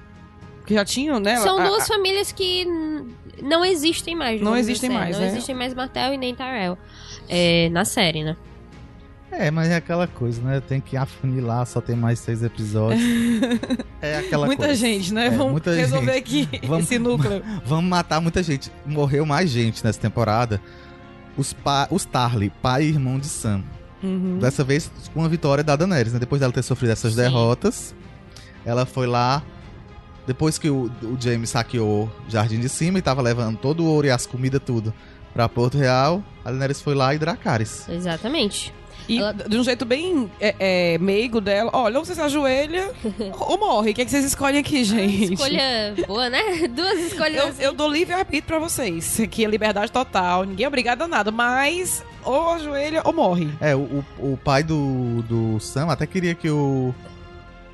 [0.66, 1.38] Que já tinham, né?
[1.38, 2.66] São a- duas a- famílias que
[3.42, 4.40] não existem mais.
[4.42, 5.00] Não existem dizer.
[5.02, 5.32] mais, Não né?
[5.32, 6.78] existem mais Martel e nem Tyrell.
[7.28, 8.36] É, na série, né?
[9.32, 10.60] É, mas é aquela coisa, né?
[10.60, 13.02] Tem que afunilar, só tem mais seis episódios.
[14.02, 14.76] é aquela Muita coisa.
[14.80, 15.28] gente, né?
[15.28, 17.42] É, Vamos resolver aqui Vamos- esse núcleo.
[17.66, 18.70] Vamos matar muita gente.
[18.86, 20.62] Morreu mais gente nessa temporada.
[21.38, 23.64] Os, pa os Tarly, pai e irmão de Sam.
[24.04, 24.38] Uhum.
[24.40, 26.20] Dessa vez com a vitória da Daenerys, né?
[26.20, 27.22] Depois dela ter sofrido essas Sim.
[27.22, 27.96] derrotas,
[28.66, 29.42] ela foi lá.
[30.28, 33.86] Depois que o, o James saqueou o Jardim de Cima e tava levando todo o
[33.88, 34.94] ouro e as comidas, tudo,
[35.34, 37.88] pra Porto Real, a Daenerys foi lá e Dracarys.
[37.90, 38.74] Exatamente.
[39.12, 41.70] E Ela- de um jeito bem é, é, meigo dela.
[41.74, 42.92] Olha, ou você se ajoelha
[43.38, 43.92] ou morre.
[43.92, 45.34] O que, é que vocês escolhem aqui, gente?
[45.34, 46.42] Escolha boa, né?
[46.74, 47.36] Duas escolhas.
[47.36, 47.64] Eu, assim.
[47.64, 49.20] eu dou livre-arbítrio pra vocês.
[49.20, 50.46] Aqui é liberdade total.
[50.46, 51.30] Ninguém é obrigado a nada.
[51.30, 53.50] Mas ou ajoelha ou morre.
[53.60, 56.96] É, o, o, o pai do, do Sam até queria que o.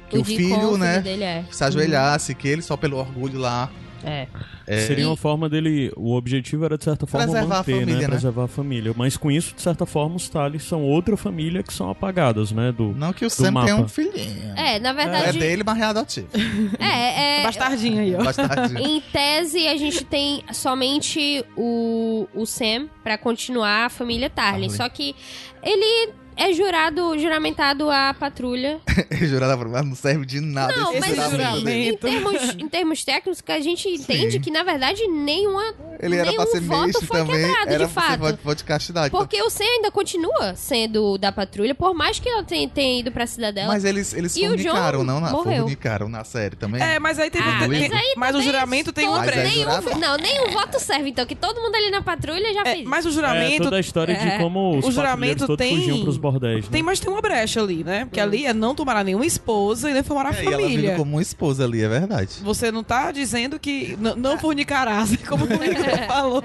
[0.09, 0.99] Que o, Deacon, filho, né?
[1.01, 1.45] dele é.
[1.51, 3.69] Se ajoelhasse, que ele só pelo orgulho lá.
[4.07, 4.27] É.
[4.65, 5.91] É, Seria E- uma forma dele.
[5.95, 8.01] O objetivo era, de certa forma, Preservar a manter, família, né?
[8.01, 8.07] né?
[8.07, 8.93] Preservar a família.
[8.95, 12.71] Mas com isso, de certa forma, os Tali são outra família que são apagadas, né?
[12.71, 13.67] Do, Não que o Sam mapa.
[13.67, 14.53] tenha um filhinho.
[14.55, 15.39] É, na É verdade.
[15.39, 16.27] dele, mas é adotivo.
[16.79, 17.43] É, é.
[17.47, 18.23] Bastardinho aí, ó.
[18.23, 18.75] Bastante.
[18.81, 24.67] Em tese, a gente tem somente o, o Sam pra continuar a família Tarly.
[24.67, 24.77] Tarly.
[24.77, 25.15] Só que
[25.63, 28.79] ele é jurado, juramentado à patrulha.
[29.21, 31.89] Jurada por não serve de nada Não, esse mas juramento dele.
[31.89, 35.63] em termos, em termos técnicos, que a gente entende que, na verdade, nenhuma.
[35.99, 37.45] Ele era pra nenhum ser voto foi também.
[37.45, 38.19] quebrado, era de fato.
[38.19, 39.09] voto, voto de castidade.
[39.11, 43.11] Porque o Sam ainda continua sendo da patrulha, por mais que ela tenha, tenha ido
[43.11, 43.67] pra cidadela.
[43.67, 45.61] Mas eles, eles fornicaram, não na, morreu.
[45.63, 46.81] fornicaram na série também.
[46.81, 47.41] É, mas aí tem.
[47.41, 49.85] Ah, mas aí mas o juramento tem todo- Mas é jurado.
[49.85, 52.85] nenhum, Não, nenhum voto serve, então, que todo mundo ali na patrulha já É, fez.
[52.85, 53.63] mas o é juramento.
[53.63, 56.65] toda a história é, de como os o juramento tem- fugiam pros bordéis.
[56.65, 56.71] Né?
[56.71, 58.05] Tem, mas tem uma brecha ali, né?
[58.05, 60.81] Porque ali é não tomará nenhuma esposa e nem formará É, e ela família.
[60.81, 62.35] vive como uma esposa ali, é verdade.
[62.41, 66.43] Você não tá dizendo que não fornicarás, como o Igor falou.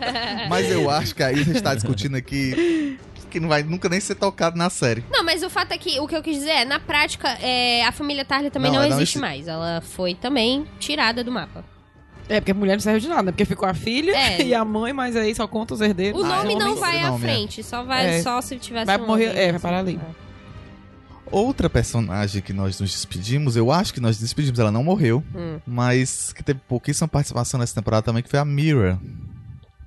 [0.48, 2.98] Mas eu acho que aí a gente tá discutindo aqui
[3.30, 5.02] que não vai nunca nem ser tocado na série.
[5.10, 7.82] Não, mas o fato é que o que eu quis dizer é, na prática, é,
[7.86, 9.18] a família Tarly também Não, não, ela não existe existe.
[9.18, 9.48] mais.
[9.48, 11.64] Ela foi também tirada do mapa.
[12.28, 13.32] É, porque a mulher não serve de nada?
[13.32, 14.40] Porque ficou a filha É.
[14.44, 16.20] e a mãe, mas aí só conta os herdeiros.
[16.20, 17.18] O Ah, nome é não homem- vai à é.
[17.18, 18.22] frente, só vai É.
[18.22, 19.98] só se tivesse Vai um morrer- é, vai parar ali.
[21.30, 25.24] Outra personagem que nós nos despedimos, eu acho que nós nos despedimos, ela não morreu,
[25.34, 25.58] Hum.
[25.66, 28.98] mas que teve pouquíssima participação nessa temporada também, que foi a Mira.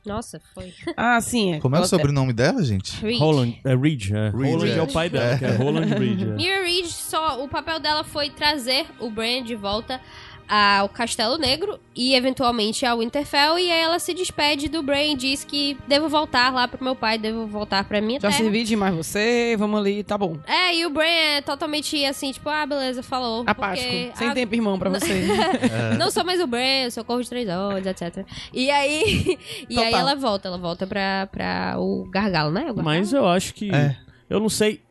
[0.03, 0.71] Nossa, foi.
[0.97, 1.53] Ah, sim.
[1.55, 1.59] É.
[1.59, 2.99] Como é o sobrenome dela, gente?
[3.01, 3.19] Reed.
[3.19, 4.29] Roland, é Reed, é.
[4.29, 4.77] Reed, Roland é.
[4.77, 4.81] é.
[4.81, 5.37] o pai dela, É.
[5.37, 6.21] que é Roland Reed.
[6.21, 6.25] É.
[6.35, 9.99] Mira Reed, só, o papel dela foi trazer o Bran de volta
[10.47, 15.15] ao Castelo Negro e eventualmente ao Winterfell e aí ela se despede do Bran e
[15.15, 18.41] diz que devo voltar lá pro meu pai, devo voltar pra minha Já terra.
[18.43, 20.37] servi demais você, vamos ali, tá bom.
[20.45, 23.43] É, e o Bran é totalmente assim, tipo, ah, beleza, falou.
[23.47, 23.87] Apático.
[23.87, 25.25] porque Sem a- tempo, irmão, pra você.
[25.97, 28.25] Não sou mais o Bran, sou Corvo de Três Olhos, etc.
[28.53, 29.37] E aí,
[29.69, 32.61] e aí ela volta, ela volta pra, pra o Gargalo, né?
[32.61, 32.83] O Gargalo?
[32.83, 33.73] Mas eu acho que.
[33.73, 33.95] É.
[34.29, 34.81] Eu não sei.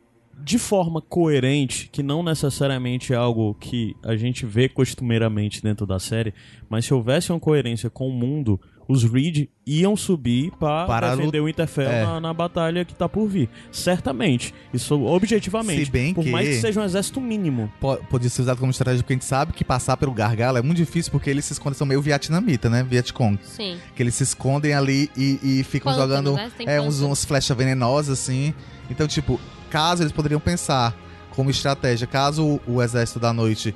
[0.43, 5.99] De forma coerente, que não necessariamente é algo que a gente vê costumeiramente dentro da
[5.99, 6.33] série,
[6.69, 11.39] mas se houvesse uma coerência com o mundo, os Reed iam subir pra Para defender
[11.39, 12.03] o Interfell é.
[12.05, 13.49] na, na batalha que tá por vir.
[13.71, 14.53] Certamente.
[14.71, 15.85] Isso objetivamente.
[15.85, 17.71] Se bem por que- mais que seja um exército mínimo.
[17.79, 20.61] Po- Podia ser usado como estratégia, porque a gente sabe que passar pelo gargalo é
[20.61, 22.83] muito difícil, porque eles se escondem, são meio vietnamita, né?
[22.83, 23.39] Vietcong.
[23.41, 23.77] Sim.
[23.95, 26.51] Que eles se escondem ali e, e ficam Pântano, jogando né?
[26.67, 28.53] É, uns, uns flechas venenosas, assim.
[28.91, 30.93] Então, tipo, caso eles poderiam pensar
[31.31, 33.75] como estratégia, caso o, Exército da Noite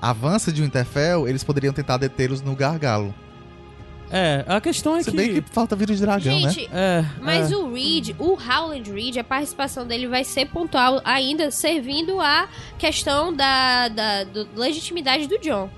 [0.00, 3.14] avance de Winterfell, eles poderiam tentar detê-los no gargalo.
[4.10, 5.16] É, a questão é Se que.
[5.16, 6.50] bem que falta vírus de dragão, né?
[6.50, 7.56] Gente, É, Mas é.
[7.56, 12.46] o Reed, o Howland Reed, a participação dele vai ser pontual ainda, servindo a
[12.78, 15.68] questão da, da do- legitimidade do John.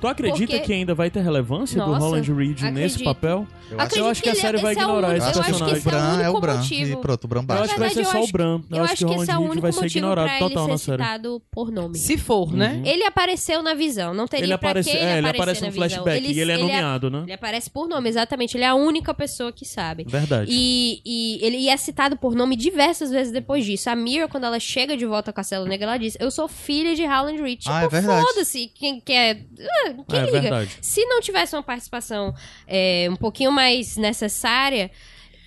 [0.00, 3.04] Tu acredita porque- que ainda vai ter relevância do Nossa, Roland Reed nesse acredito.
[3.04, 3.46] papel?
[3.72, 5.38] Eu acho- eu acho que a ele- série vai esse é ignorar esse eu acho
[5.40, 5.76] que personagem.
[5.78, 6.56] esse é o Bran é o único Bran.
[6.58, 6.92] motivo.
[6.92, 7.62] E pronto, o Bran Eu baixa.
[7.64, 8.60] acho que vai ser eu só o Bran.
[8.70, 10.72] Eu, acho que o esse é o único vai ser motivo ignorado pra total ele
[10.72, 11.02] na ser série.
[11.02, 11.98] citado por nome.
[11.98, 12.82] Se for, né?
[12.84, 15.72] Ele apareceu na visão, não teria Ele pra aparece, que ele é, ele aparece no
[15.72, 17.22] flashback e ele é ele nomeado, né?
[17.24, 18.56] Ele aparece por nome, exatamente.
[18.56, 20.04] Ele é a única pessoa que sabe.
[20.08, 20.50] Verdade.
[20.52, 23.88] E, e ele é citado por nome diversas vezes depois disso.
[23.90, 26.94] A Mira, quando ela chega de volta ao Castelo Negro, ela diz: Eu sou filha
[26.94, 27.32] de Howland.
[27.56, 28.26] Tipo, Ah, é verdade.
[28.26, 29.42] foda-se quem quer.
[29.60, 30.40] Ah, Quem é liga?
[30.40, 30.76] verdade.
[30.80, 32.34] Se não tivesse uma participação
[32.66, 33.61] é, um pouquinho mais
[33.98, 34.90] necessária,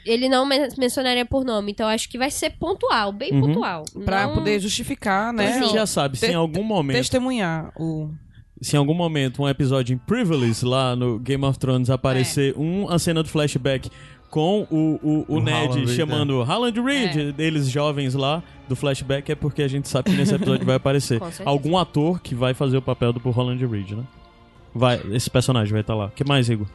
[0.06, 1.72] ele não men- mencionaria por nome.
[1.72, 3.42] Então acho que vai ser pontual, bem Uhum.
[3.42, 3.86] pontual.
[4.04, 5.60] Pra Não- poder justificar, A né?
[5.60, 8.10] gente já sabe, se em algum momento Testemunhar o.
[8.62, 12.60] se em algum momento um episódio em Privilege lá no Game of Thrones aparecer É.
[12.60, 13.90] um, uma cena do flashback
[14.30, 17.32] com o, o, o O Ned Howland Reed, chamando Howland Reed, É.
[17.32, 21.22] deles jovens lá, do flashback, é porque a gente sabe que nesse episódio vai aparecer
[21.46, 24.04] algum ator que vai fazer o papel do Howland Reed, né?
[24.74, 26.08] Vai, esse personagem vai estar lá.
[26.08, 26.68] O que mais, Igor?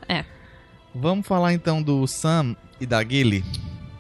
[0.95, 3.45] Vamos falar então do Sam e da Gilly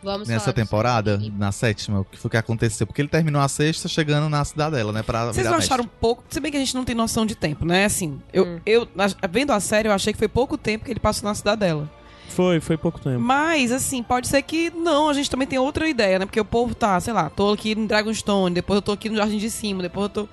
[0.03, 2.87] Vamos nessa falar temporada, na sétima, o que foi que aconteceu?
[2.87, 5.03] Porque ele terminou a sexta chegando na cidadela, né?
[5.03, 5.75] Pra Vocês virar não mestre.
[5.75, 6.25] acharam pouco?
[6.31, 7.85] Se bem que a gente não tem noção de tempo, né?
[7.85, 8.61] Assim, eu, Hum.
[8.65, 8.89] eu
[9.31, 11.89] vendo a série, eu achei que foi pouco tempo que ele passou na cidadela.
[12.31, 13.21] Foi, foi pouco tempo.
[13.21, 16.25] Mas, assim, pode ser que não, a gente também tem outra ideia, né?
[16.25, 19.17] Porque o povo tá, sei lá, tô aqui no Dragonstone, depois eu tô aqui no
[19.17, 20.29] Jardim de Cima, depois eu tô.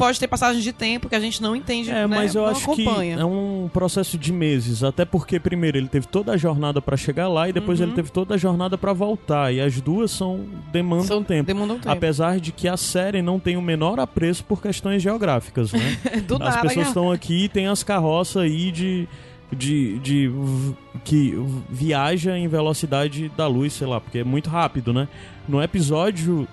[0.00, 2.06] Pode ter passagem de tempo que a gente não entende, É, né?
[2.06, 3.16] mas eu não acho acompanha.
[3.16, 6.96] que é um processo de meses, até porque primeiro ele teve toda a jornada pra
[6.96, 7.86] chegar lá e depois Uhum.
[7.86, 11.46] ele teve toda a jornada pra voltar, e as duas são demandam São- tempo.
[11.46, 11.90] Demanda um tempo.
[11.90, 15.98] Apesar de que a série não tem o menor apreço por questões geográficas, né?
[16.26, 16.82] Do As nada, pessoas né?
[16.88, 19.06] estão aqui e tem as carroças aí de,
[19.52, 20.32] de, de
[21.04, 21.34] que
[21.68, 25.08] viaja em velocidade da luz, sei lá, porque é muito rápido, né?
[25.48, 26.46] No episódio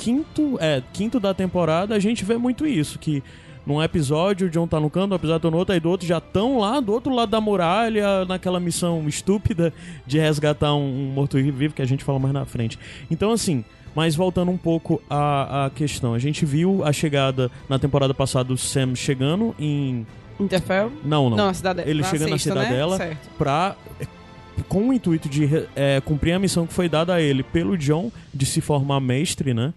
[0.00, 3.22] quinto, é, quinto da temporada, a gente vê muito isso, que
[3.66, 6.06] num episódio o John tá no canto, no episódio tá no outro, aí do outro
[6.06, 9.72] já estão lá do outro lado da muralha, naquela missão estúpida
[10.06, 12.78] de resgatar um, um morto-vivo, que a gente fala mais na frente.
[13.10, 13.62] Então, assim,
[13.94, 18.44] mas voltando um pouco à, à questão, a gente viu a chegada na temporada passada
[18.44, 20.06] do Sam chegando em.
[20.38, 20.90] Interfell?
[21.04, 21.36] Não, não.
[21.36, 21.88] Não, a cidadela.
[21.88, 22.38] Ele chega na né?
[22.38, 22.96] cidadela.
[22.96, 23.28] Certo.
[23.36, 23.76] Pra.
[24.68, 28.10] Com o intuito de é, cumprir a missão que foi dada a ele pelo John
[28.32, 29.72] de se formar mestre, né?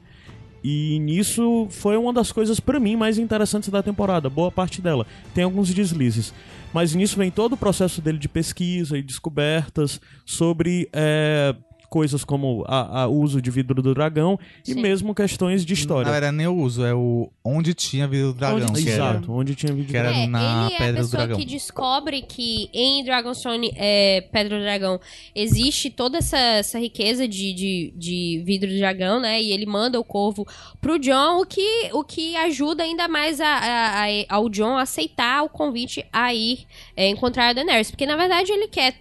[0.63, 5.06] E nisso foi uma das coisas pra mim mais interessantes da temporada, boa parte dela.
[5.34, 6.34] Tem alguns deslizes,
[6.73, 11.54] mas nisso vem todo o processo dele de pesquisa e descobertas sobre é,
[11.93, 14.82] coisas como a- a- o uso de vidro do dragão e Sim.
[14.82, 16.12] mesmo questões de história.
[16.12, 18.67] verdade, nem o uso, é o onde tinha vida do dragão.
[18.69, 21.06] Onde era- Exato, onde tinha vidro que era É, na ele é Pedra a do
[21.06, 21.38] pessoa Dragão.
[21.39, 24.99] que descobre que em Dragonstone, é, Pedra do Dragão,
[25.36, 29.39] existe toda essa, essa riqueza de, de, de vidro do dragão, né?
[29.41, 30.47] E ele manda o corvo
[30.82, 34.82] pro John, o que, o que ajuda ainda mais a, a- a- ao John a
[34.82, 36.65] aceitar o convite a ir
[36.97, 37.91] é, encontrar a Daenerys.
[37.91, 38.93] Porque, na verdade, ele quer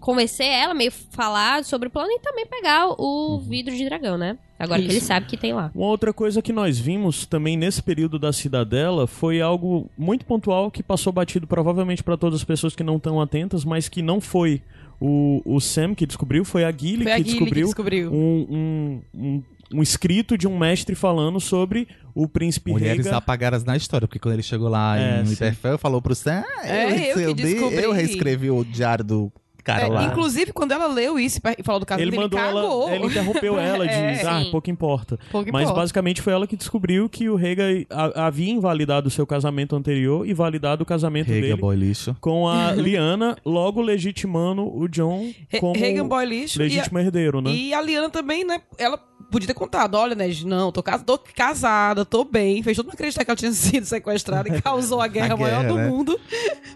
[0.00, 3.38] convencer ela, meio falar sobre o plano e também pegar o Uhum.
[3.40, 4.36] vidro de dragão, né?
[4.58, 5.06] Agora que ele Isso.
[5.06, 5.70] sabe que tem lá.
[5.74, 10.70] Uma outra coisa que nós vimos também nesse período da Cidadela foi algo muito pontual
[10.70, 14.18] que passou batido provavelmente para todas as pessoas que não estão atentas, mas que não
[14.20, 14.62] foi
[14.98, 18.10] o, o Sam que descobriu, foi a Gilly Foi a que Gilly que descobriu, descobriu.
[18.14, 19.42] Um, um, um,
[19.74, 23.18] um escrito de um mestre falando sobre o príncipe Mulheres Rhaegar.
[23.18, 25.24] apagadas na história, porque quando ele chegou lá É, em.
[25.24, 27.82] Winterfell, falou pro Sam, ah, É, eu que dei- descobri.
[27.82, 29.30] eu reescrevi o diário do
[29.66, 30.04] cara É, lá.
[30.04, 32.86] inclusive, quando ela leu isso e falou do caso Ele dele, mandou cagou.
[32.88, 34.12] ela, ele interrompeu ela, É.
[34.12, 34.50] diz, ah, Sim.
[34.50, 35.18] pouco importa.
[35.30, 35.80] Pouco Mas importa.
[35.80, 40.26] basicamente foi ela que descobriu que o Rhaegar a- havia invalidado o seu casamento anterior
[40.26, 42.16] e validado o casamento Rega, dele boy lixo.
[42.20, 46.58] com a Liana, logo legitimando o John como Regan Boy lixo.
[46.58, 47.50] E a, legítimo herdeiro, né?
[47.50, 48.60] e a Liana também, né?
[48.78, 48.98] Ela
[49.30, 49.94] podia ter contado.
[49.96, 50.26] Olha, né?
[50.44, 52.62] Não, tô, cas- tô casada, tô bem.
[52.62, 55.62] Fez todo mundo acreditar que ela tinha sido sequestrada e causou a guerra A maior
[55.62, 55.88] guerra, do né?
[55.88, 56.18] mundo.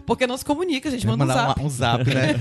[0.05, 1.59] Porque não se comunica, a gente manda um zap.
[1.59, 2.35] uma- um zap, né?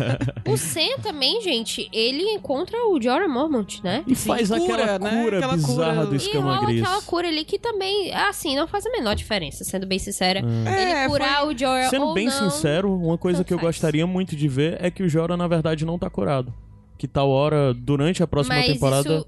[0.47, 4.03] O Sam também, gente, ele encontra o Jorah Mormont, né?
[4.07, 5.23] E Sim, faz cura, aquela né?
[5.23, 6.83] cura Aquela bizarra cura- do E escama rola gris.
[6.83, 10.41] aquela cura ali que também, assim, não faz a menor diferença, sendo bem sincera.
[10.67, 13.69] É, ele curar o Jorah Sendo ou bem não, sincero, uma coisa que eu faz.
[13.77, 16.53] gostaria muito de ver é que o Jorah, na verdade, não tá curado.
[16.99, 19.27] Que tal hora, durante a próxima Mas temporada, isso-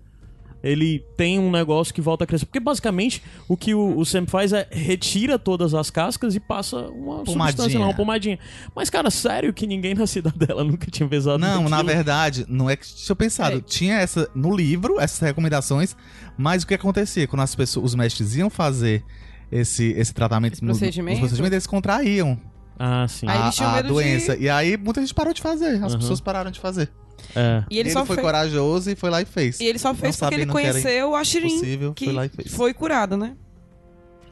[0.63, 2.47] ele tem um negócio que volta a crescer.
[2.47, 6.77] Porque basicamente o que o, o Sam faz é retira todas as cascas e passa
[6.91, 7.47] uma Pomadinha.
[7.49, 8.39] substância lá, uma pomadinha.
[8.75, 11.89] Mas, cara, sério que ninguém na cidadela nunca tinha pesado Não, na daquilo?
[11.95, 13.57] verdade, não é que tinha pensado.
[13.59, 13.61] É.
[13.61, 15.97] Tinha essa no livro, essas recomendações,
[16.39, 19.05] mas o que acontecia quando as pessoas, os mestres iam fazer
[19.51, 21.15] esse, esse tratamento Esse no- procedimento?
[21.17, 22.41] os procedimentos, eles contraíam
[22.79, 23.27] Ah, sim.
[23.29, 24.37] Aí a, tinham a medo de- doença.
[24.37, 25.83] E aí muita gente parou de fazer.
[25.85, 25.99] As Uhum.
[25.99, 26.89] pessoas pararam de fazer.
[27.35, 27.65] É.
[27.71, 29.59] E ele, ele só foi fez, corajoso e foi lá e fez.
[29.61, 32.29] e ele só fez Não porque ele conheceu a Shirin, Possível, que foi lá e
[32.29, 32.53] fez.
[32.55, 33.35] foi curada, né?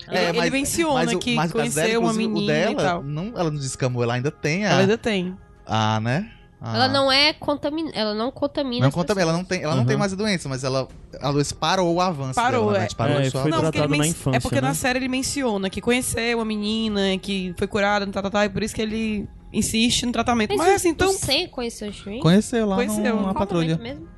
[0.09, 2.76] É, ele, mas- ele menciona mas o- que mas dela, conheceu uma menina dela, e
[2.76, 3.03] tal.
[3.03, 4.70] Não, ela não descamou, ela ainda tem a.
[4.70, 5.37] Ela ainda tem.
[5.66, 6.31] a, né?
[6.61, 9.74] a- Ela não é contamina, ela não contamina Não as conta, ela não tem, ela
[9.74, 9.87] não Uhum.
[9.88, 10.88] tem mais a doença, mas ela
[11.22, 12.81] a doença parou o avanço Parou, dela, é.
[12.83, 12.88] né?
[12.96, 14.68] Parou É, foi Não, porque ele na infância, É porque né?
[14.68, 18.48] na série ele menciona que conheceu uma menina que foi curada, tá, tá, tá, e
[18.48, 20.56] por isso que ele insiste no tratamento.
[20.56, 21.12] Mas, o- assim, então.
[21.12, 22.20] Sam conheceu o Shrin?
[22.20, 23.16] Conheceu lá Conheceu.
[23.18, 23.76] Qual patrulha.
[23.78, 24.08] mesmo?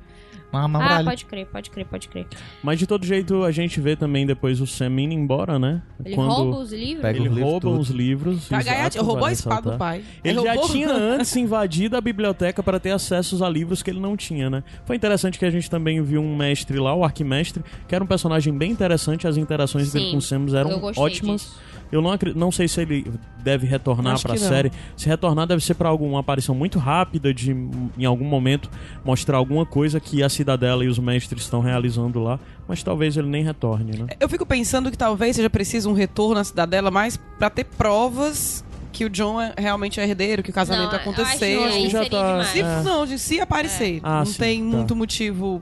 [0.53, 1.05] uma, uma Ah, muralha.
[1.05, 2.27] pode crer, pode crer, pode crer.
[2.61, 5.81] Mas de todo jeito a gente vê também depois o Sam indo embora, né?
[6.05, 7.01] Ele Quando rouba os livros.
[7.01, 7.79] Pega ele os livros rouba tudo.
[7.79, 8.51] os livros.
[8.51, 9.79] Exato, roubou a espada do ressaltar.
[9.79, 10.03] pai.
[10.23, 13.89] Ele Aí já roubou- tinha antes invadido a biblioteca para ter acessos a livros que
[13.89, 14.63] ele não tinha, né?
[14.85, 18.07] Foi interessante que a gente também viu um mestre lá, o arquimestre, que era um
[18.07, 21.41] personagem bem interessante, as interações dele Sim, com o Samus eu eram gostei ótimas.
[21.41, 21.59] disso.
[21.93, 23.05] Eu não, acri- não sei se ele
[23.43, 24.37] deve retornar que não.
[24.37, 24.71] série.
[24.97, 28.69] Se retornar, deve ser pra alguma aparição muito rápida, de em algum momento
[29.05, 32.39] mostrar alguma coisa que a Cidadela e os mestres estão realizando lá.
[32.67, 34.07] Mas talvez ele nem retorne, né?
[34.19, 38.63] Eu fico pensando que talvez seja preciso um retorno à cidadela mais pra ter provas
[38.91, 41.61] que o John é realmente é herdeiro, que o casamento Não, eu acho aconteceu.
[41.67, 42.43] que já tá-.
[42.45, 42.81] Se, É.
[42.83, 43.99] Não, de se aparecer.
[44.03, 44.77] Ah, não sim, tem tá.
[44.77, 45.61] muito motivo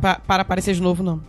[0.00, 1.20] pa- para aparecer de novo, não.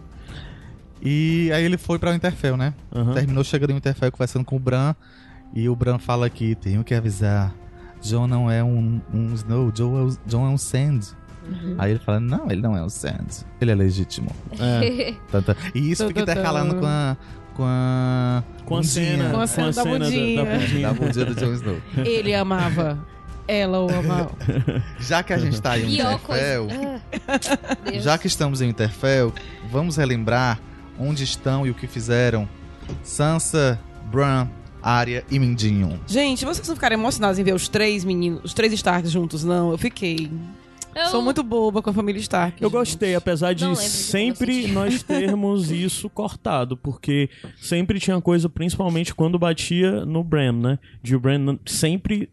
[1.02, 2.74] E aí ele foi pra Winterfell, né?
[2.94, 3.14] aham.
[3.14, 4.94] Terminou chegando em Winterfell conversando com o Bran.
[5.54, 7.54] E o Bran fala aqui, tenho que avisar.
[8.02, 11.00] John não é um, um Snow, John é, o- John é um Sand.
[11.48, 11.76] Uhum.
[11.78, 13.46] Aí ele fala, não, ele não é um Sand.
[13.60, 14.30] Ele é legítimo.
[14.60, 15.14] É.
[15.74, 17.18] E isso fica intercalando com a...
[17.56, 18.44] Com a...
[18.66, 20.46] Com a cena, Com a cena da bundinha.
[20.82, 21.78] da bundinha do Jon Snow.
[22.06, 22.98] Ele amava.
[23.48, 24.32] Ela o amava.
[25.00, 25.88] Já que a gente tá em.
[25.88, 26.68] Winterfell,
[27.28, 29.34] Ah, já que estamos em Winterfell,
[29.72, 30.60] vamos relembrar
[31.00, 32.48] onde estão e o que fizeram
[33.04, 33.80] Sansa,
[34.12, 34.48] Bran,
[34.82, 36.00] Arya e Mindinho.
[36.08, 39.72] Gente, vocês não ficaram emocionados em ver os três meninos, os três Starks juntos, não?
[39.72, 40.30] Eu fiquei.
[40.96, 42.62] Eu- Sou muito boba com a família Stark.
[42.62, 47.30] Eu gostei, apesar de sempre nós termos isso cortado, porque
[47.62, 50.80] sempre tinha coisa, principalmente quando batia no Bran, né?
[51.04, 52.30] De o Bran sempre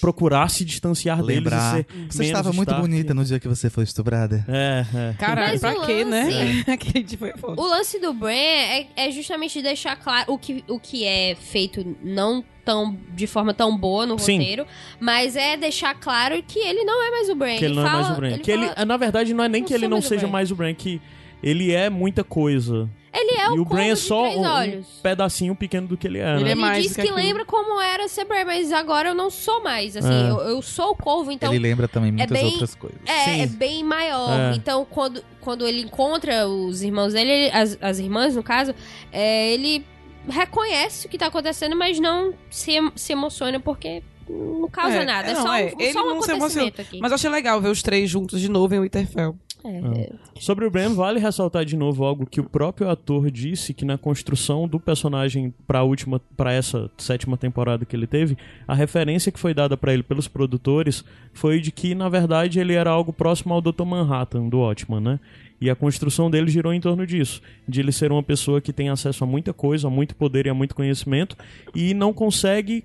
[0.00, 1.72] procurar se distanciar Lembrar.
[1.74, 2.80] deles e ser Você menos estava muito Stark.
[2.88, 4.44] bonita no dia que você foi estuprada.
[4.48, 5.12] É, é.
[5.18, 6.64] Caralho, Mas pra o quê, né?
[7.38, 7.60] foda.
[7.60, 11.96] O lance do Bran é, é justamente deixar claro o que, o que é feito
[12.02, 14.38] não tão de forma tão boa no Sim.
[14.38, 14.66] roteiro,
[15.00, 17.56] mas é deixar claro que ele não é mais o Bran.
[17.56, 18.28] Que ele não é fala- mais o Bran.
[18.28, 20.20] Ele, que ele, fala- na verdade, não é nem "Não que ele não mais seja
[20.22, 21.00] Bran." mais o Bran, que
[21.42, 22.88] ele é muita coisa.
[23.12, 24.86] Ele é e o o Bran é só três um, um olhos.
[25.02, 26.34] pedacinho pequeno do que ele é.
[26.36, 26.48] Ele né?
[26.50, 29.30] é Ele mais diz que que, lembra como era ser Bran, mas agora eu não
[29.30, 29.96] sou mais.
[29.96, 30.30] Assim, É.
[30.30, 32.98] eu, eu sou o corvo, então ele lembra também muitas bem- outras coisas.
[33.06, 33.42] É, Sim.
[33.42, 34.52] é bem maior.
[34.52, 34.54] É.
[34.56, 38.74] Então, quando, quando ele encontra os irmãos dele, ele- as, as irmãs, no caso,
[39.12, 39.84] é, ele
[40.28, 45.30] reconhece o que tá acontecendo, mas não se, se emociona porque não causa É, nada.
[45.30, 46.98] É, não, só, é, um, ele só um não se acontecimento aqui.
[47.00, 49.36] Mas eu achei legal ver os três juntos de novo em Winterfell.
[49.64, 53.84] É, Sobre o Bran, vale ressaltar de novo algo que o próprio ator disse que
[53.84, 59.30] na construção do personagem para última, para essa sétima temporada que ele teve, a referência
[59.30, 63.12] que foi dada para ele pelos produtores foi de que na verdade ele era algo
[63.12, 63.84] próximo ao Dr.
[63.84, 65.20] Manhattan do Watchman, né?
[65.60, 68.88] E a construção dele girou em torno disso, de ele ser uma pessoa que tem
[68.88, 71.36] acesso a muita coisa, a muito poder e a muito conhecimento
[71.74, 72.82] e não consegue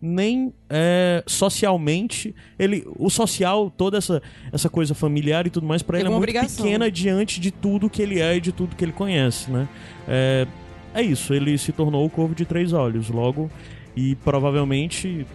[0.00, 5.94] nem é, socialmente ele o social toda essa essa coisa familiar e tudo mais pra
[5.96, 6.64] Tem ele é muito obrigação.
[6.64, 9.68] pequena diante de tudo que ele é e de tudo que ele conhece né
[10.06, 10.46] é,
[10.94, 13.50] é isso ele se tornou o corvo de três olhos logo
[13.96, 15.26] e provavelmente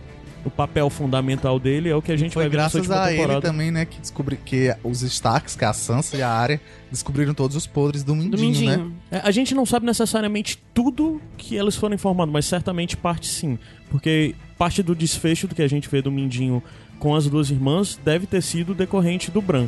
[0.46, 3.22] o papel fundamental dele é o que a gente Foi vai ver graças a ele
[3.22, 6.60] temporada também, né, que descobri que os Starks, que é a Sansa e a Arya,
[6.92, 8.78] descobriram todos os podres do Mindinho, Do né?
[8.78, 8.96] Mindinho.
[9.10, 13.58] É, a gente não sabe necessariamente tudo que eles foram informados, mas certamente parte sim.
[13.90, 16.62] Porque parte do desfecho do que a gente vê do Mindinho
[17.00, 19.68] com as duas irmãs deve ter sido decorrente do Bran.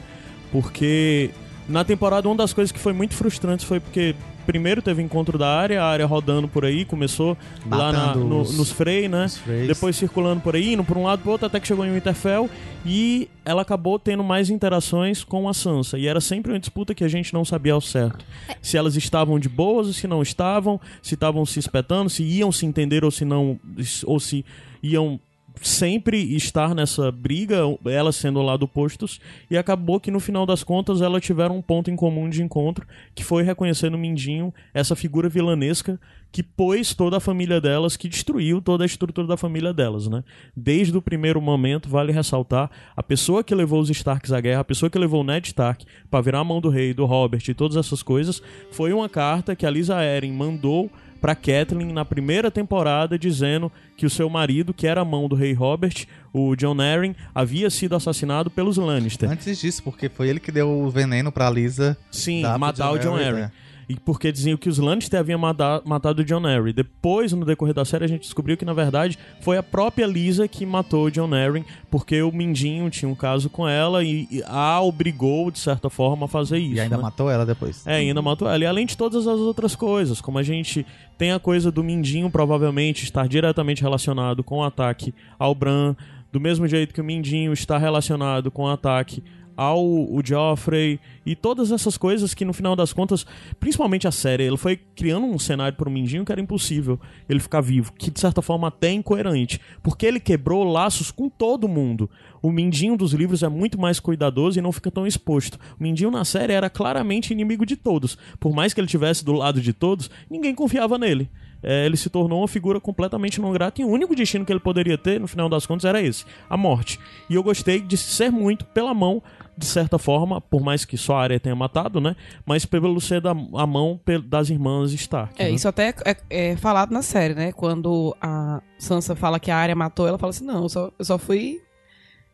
[0.52, 1.32] Porque
[1.68, 5.38] na temporada uma das coisas que foi muito frustrante foi porque primeiro teve o encontro
[5.38, 7.38] da área, a área rodando por aí, começou
[7.70, 9.26] lá na- no- os- nos Frey, né?
[9.26, 9.42] Os.
[9.68, 12.50] Depois circulando por aí, indo por um lado pro outro, até que chegou em Winterfell.
[12.86, 15.98] E ela acabou tendo mais interações com a Sansa.
[15.98, 18.24] E era sempre uma disputa que a gente não sabia ao certo.
[18.62, 22.52] Se elas estavam de boas ou se não estavam, se estavam se espetando, se iam
[22.52, 23.60] se entender ou se não.
[24.06, 24.46] Ou se
[24.84, 25.20] iam
[25.62, 30.63] sempre estar nessa briga, elas sendo lá do postos, e acabou que no final das
[30.63, 34.96] contas elas tiveram um ponto em comum de encontro, que foi reconhecer no Mindinho essa
[34.96, 36.00] figura vilanesca
[36.32, 40.22] que pôs toda a família delas, que destruiu toda a estrutura da família delas, né?
[40.54, 44.65] Desde o primeiro momento, vale ressaltar, a pessoa que levou os Starks à guerra, a
[44.65, 47.54] pessoa que levou o Ned Stark para virar a mão do rei, do Robert e
[47.54, 50.91] todas essas coisas, foi uma carta que a Lisa Eren mandou
[51.26, 55.36] para Catelyn na primeira temporada dizendo que o seu marido, que era a mão do
[55.36, 59.28] rei Robert, o John Arryn, havia sido assassinado pelos Lannister.
[59.28, 63.16] Antes disso, porque foi ele que deu o veneno pra Lisa Sim, matar o John
[63.16, 63.42] Arryn.
[63.42, 63.52] né?
[63.88, 66.74] E porque diziam que os Lannister haviam mata- matado o John Arryn.
[66.74, 70.48] Depois, no decorrer da série, a gente descobriu que, na verdade, foi a própria Lisa
[70.48, 74.43] que matou o John Arryn, porque o Mindinho tinha um caso com ela e, e
[74.47, 76.76] a obrigou, de certa forma, a fazer isso.
[76.76, 77.03] E ainda né?
[77.03, 77.86] matou ela depois.
[77.86, 78.64] É, ainda matou ela.
[78.64, 80.86] E além de todas as outras coisas, como a gente
[81.18, 85.95] tem a coisa do Mindinho provavelmente estar diretamente relacionado com o ataque ao Bran,
[86.32, 89.24] do mesmo jeito que o Mindinho está relacionado com o ataque
[89.56, 93.26] ao o Joffrey e todas essas coisas que no final das contas,
[93.60, 97.62] principalmente a série, ele foi criando um cenário pro Mindinho que era impossível ele ficar
[97.62, 102.10] vivo, que de certa forma até é incoerente, porque ele quebrou laços com todo mundo.
[102.41, 105.60] O Mindinho dos livros é muito mais cuidadoso e não fica tão exposto.
[105.80, 108.18] O Mindinho na série era claramente inimigo de todos.
[108.39, 111.30] Por mais que ele tivesse do lado de todos, ninguém confiava nele
[111.68, 114.60] é, ele se tornou uma figura completamente não grata e o único destino que ele
[114.60, 116.99] poderia ter, no final das contas, era esse: a morte.
[117.28, 119.22] E eu gostei de ser muito pela mão,
[119.58, 122.16] de certa forma, por mais que só a área tenha matado, né?
[122.45, 125.34] Mas pelo ser da, a mão das irmãs Stark.
[125.38, 125.51] É, né?
[125.51, 127.51] isso até é, é falado na série, né?
[127.51, 131.06] Quando a Sansa fala que a área matou, ela fala assim: não, eu só, eu
[131.06, 131.62] só fui.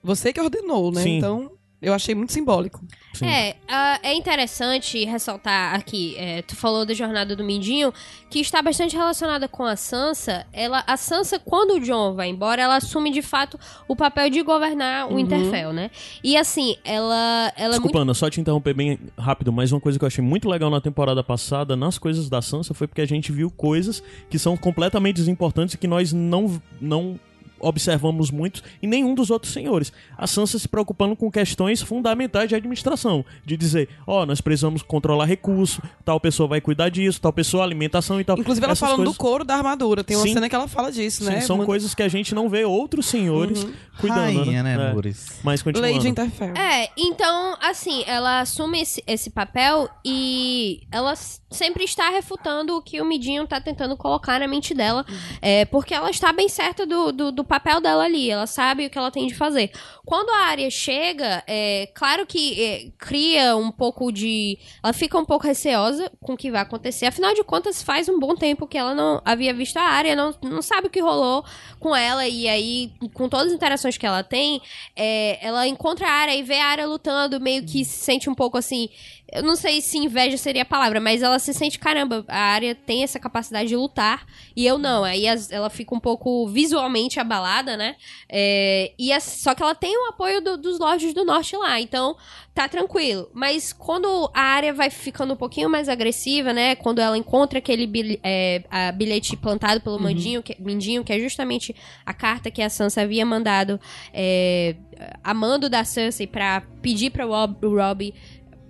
[0.03, 1.01] Você que ordenou, né?
[1.01, 1.17] Sim.
[1.17, 1.51] Então,
[1.81, 2.79] eu achei muito simbólico.
[3.13, 3.25] Sim.
[3.25, 7.93] É, ah, é interessante ressaltar aqui, é, tu falou da jornada do Mindinho,
[8.29, 10.45] que está bastante relacionada com a Sansa.
[10.53, 14.41] Ela, a Sansa, quando o John vai embora, ela assume de fato o papel de
[14.41, 15.19] governar o Uhum.
[15.19, 15.91] Interfell, né?
[16.23, 17.97] E assim, ela, ela é Desculpa, muito...
[17.99, 20.79] Ana, só te interromper bem rápido, mas uma coisa que eu achei muito legal na
[20.79, 25.15] temporada passada, nas coisas da Sansa, foi porque a gente viu coisas que são completamente
[25.17, 27.19] desimportantes e que nós não, não
[27.61, 29.91] observamos muito em nenhum dos outros senhores.
[30.17, 35.25] A Sansa se preocupando com questões fundamentais de administração, de dizer, ó, nós precisamos controlar
[35.25, 38.37] recurso, tal pessoa vai cuidar disso, tal pessoa alimentação e tal.
[38.37, 40.03] Inclusive, ela Essas falando coisas- do couro da armadura.
[40.03, 40.33] Tem uma Sim.
[40.33, 41.41] cena que ela fala disso, Sim, né?
[41.41, 43.65] são Muito- coisas que a gente não vê outros senhores
[43.99, 44.89] cuidando, Rainha, né, É.
[44.89, 45.39] amores?
[45.43, 45.93] Mas continuando.
[45.95, 46.53] Lady Interfell.
[46.55, 53.01] É, então, assim, ela assume esse, esse papel e ela sempre está refutando o que
[53.01, 55.05] o Midinho tá tentando colocar na mente dela.
[55.41, 58.29] É, porque ela está bem certa do, do, do papel dela ali.
[58.29, 59.71] Ela sabe o que ela tem de fazer.
[60.05, 64.57] Quando a área chega, é claro que é, cria um pouco de.
[64.81, 67.05] Ela fica um pouco receosa com o que vai acontecer.
[67.05, 70.33] Afinal de contas, faz um bom tempo que ela não havia visto a área, não,
[70.41, 71.43] não sabe o que rolou
[71.79, 72.25] com ela.
[72.25, 74.61] E aí, com todas as interações que ela tem,
[74.95, 78.35] é, ela encontra a área e vê a área lutando, meio que se sente um
[78.35, 78.87] pouco assim.
[79.31, 82.75] Eu não sei se inveja seria a palavra, mas ela se sente, caramba, a área
[82.75, 85.05] tem essa capacidade de lutar e eu não.
[85.05, 87.40] Aí ela fica um pouco visualmente abalada,
[87.77, 87.95] né?
[88.29, 91.79] É, e as- só que ela tem o apoio do- dos Lordes do Norte lá,
[91.79, 92.15] então
[92.53, 93.29] tá tranquilo.
[93.33, 96.75] Mas quando a área vai ficando um pouquinho mais agressiva, né?
[96.75, 101.19] Quando ela encontra aquele bil- é, a bilhete plantado pelo Mandinho, que, Mindinho, que é
[101.19, 101.73] justamente
[102.05, 103.79] a carta que a Sansa havia mandado
[104.13, 104.75] é,
[105.23, 108.13] a mando da Cersei pra pedir pra Rob, o Robb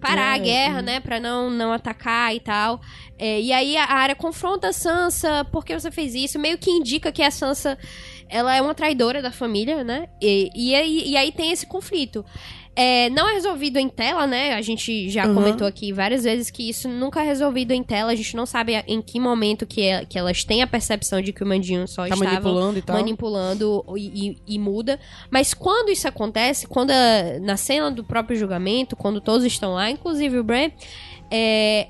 [0.02, 2.82] parar a É, guerra, né, Pra não, não atacar e tal.
[3.18, 6.40] É, e aí a área confronta a Sansa, por que você fez isso?
[6.40, 7.78] Meio que indica que a Sansa,
[8.28, 10.08] ela é uma traidora da família, né?
[10.22, 12.26] E, e, aí, e aí tem esse conflito.
[12.74, 14.54] É, não é resolvido em tela, né?
[14.54, 15.34] A gente já Uhum.
[15.36, 18.14] comentou aqui várias vezes que isso nunca é resolvido em tela.
[18.14, 21.34] A gente não sabe em que momento que, é- que elas têm a percepção de
[21.34, 22.96] que o Mandinho só Tá estava manipulando e tal.
[22.96, 24.98] manipulando e, e- e muda.
[25.30, 29.92] Mas quando isso acontece, quando a- na cena do próprio julgamento, quando todos estão lá,
[29.92, 30.70] inclusive o Bran,
[31.30, 31.88] é,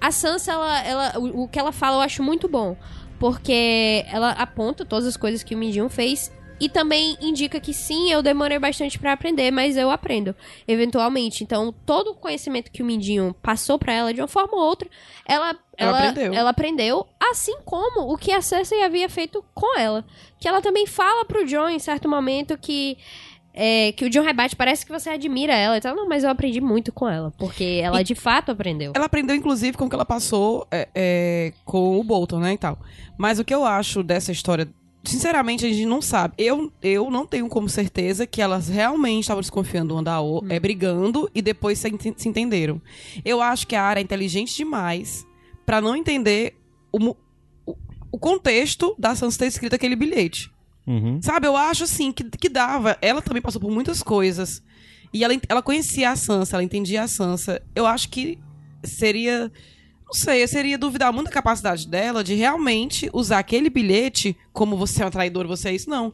[0.00, 2.74] a Sansa, ela, ela- o, o que ela fala eu acho muito bom.
[3.18, 8.10] Porque ela aponta todas as coisas que o Mindinho fez e também indica que sim,
[8.10, 10.34] eu demorei bastante pra aprender, mas eu aprendo,
[10.66, 11.42] eventualmente.
[11.42, 14.88] Então, todo o conhecimento que o Mindinho passou pra ela, de uma forma ou outra,
[15.26, 16.32] ela, Ela aprendeu.
[16.34, 20.04] ela aprendeu, assim como o que a Cersei havia feito com ela.
[20.38, 22.96] Que ela também fala pro John, em certo momento, que...
[23.54, 25.76] é, que o John rebate, parece que você admira ela.
[25.76, 27.32] Então, não, mas eu aprendi muito com ela.
[27.38, 28.92] Porque ela de fato aprendeu.
[28.94, 32.58] Ela aprendeu, inclusive, com o que ela passou é, é, com o Bolton, né, e
[32.58, 32.78] tal.
[33.18, 34.68] Mas o que eu acho dessa história,
[35.04, 36.34] sinceramente, a gente não sabe.
[36.38, 40.60] Eu, eu não tenho como certeza que elas realmente estavam desconfiando uma da outra, é,
[40.60, 42.80] brigando, e depois se, enten- se entenderam.
[43.24, 45.26] Eu acho que a Ara é inteligente demais
[45.66, 46.56] pra não entender
[46.92, 47.16] o,
[47.66, 47.76] o,
[48.12, 50.50] o contexto da Sansa ter escrito aquele bilhete.
[50.86, 51.20] Uhum.
[51.22, 52.96] Sabe, eu acho assim que, que dava.
[53.00, 54.62] Ela também passou por muitas coisas.
[55.14, 57.62] E ela, ela conhecia a Sansa, ela entendia a Sansa.
[57.74, 58.38] Eu acho que
[58.82, 59.50] seria.
[60.12, 64.76] Não sei, eu seria duvidar muito da capacidade dela de realmente usar aquele bilhete como
[64.76, 65.88] você é uma traidora, você é isso.
[65.88, 66.12] Não.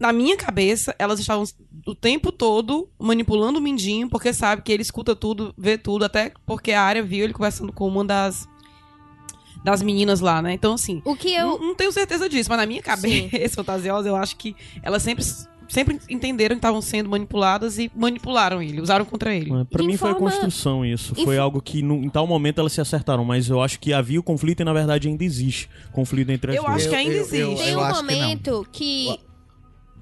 [0.00, 1.44] Na minha cabeça, elas estavam
[1.86, 6.32] o tempo todo manipulando o Mindinho, porque sabe que ele escuta tudo, vê tudo, até
[6.46, 8.48] porque a área viu ele conversando com uma das.
[9.64, 10.52] Das meninas lá, né?
[10.52, 11.46] Então, assim, O que eu.
[11.48, 15.24] não, não tenho certeza disso, mas na minha cabeça fantasiosa, eu acho que elas sempre,
[15.68, 19.52] sempre entenderam que estavam sendo manipuladas e manipularam ele, usaram contra ele.
[19.52, 21.14] É, Pra Em mim foi forma- construção isso.
[21.14, 23.92] Foi fo- algo que no- em tal momento elas se acertaram, mas eu acho que
[23.92, 26.76] havia o conflito e na verdade ainda existe conflito entre as Eu duas.
[26.76, 27.62] acho que Eu- ainda eu- eu- existe.
[27.64, 29.18] Tem eu um acho que momento que.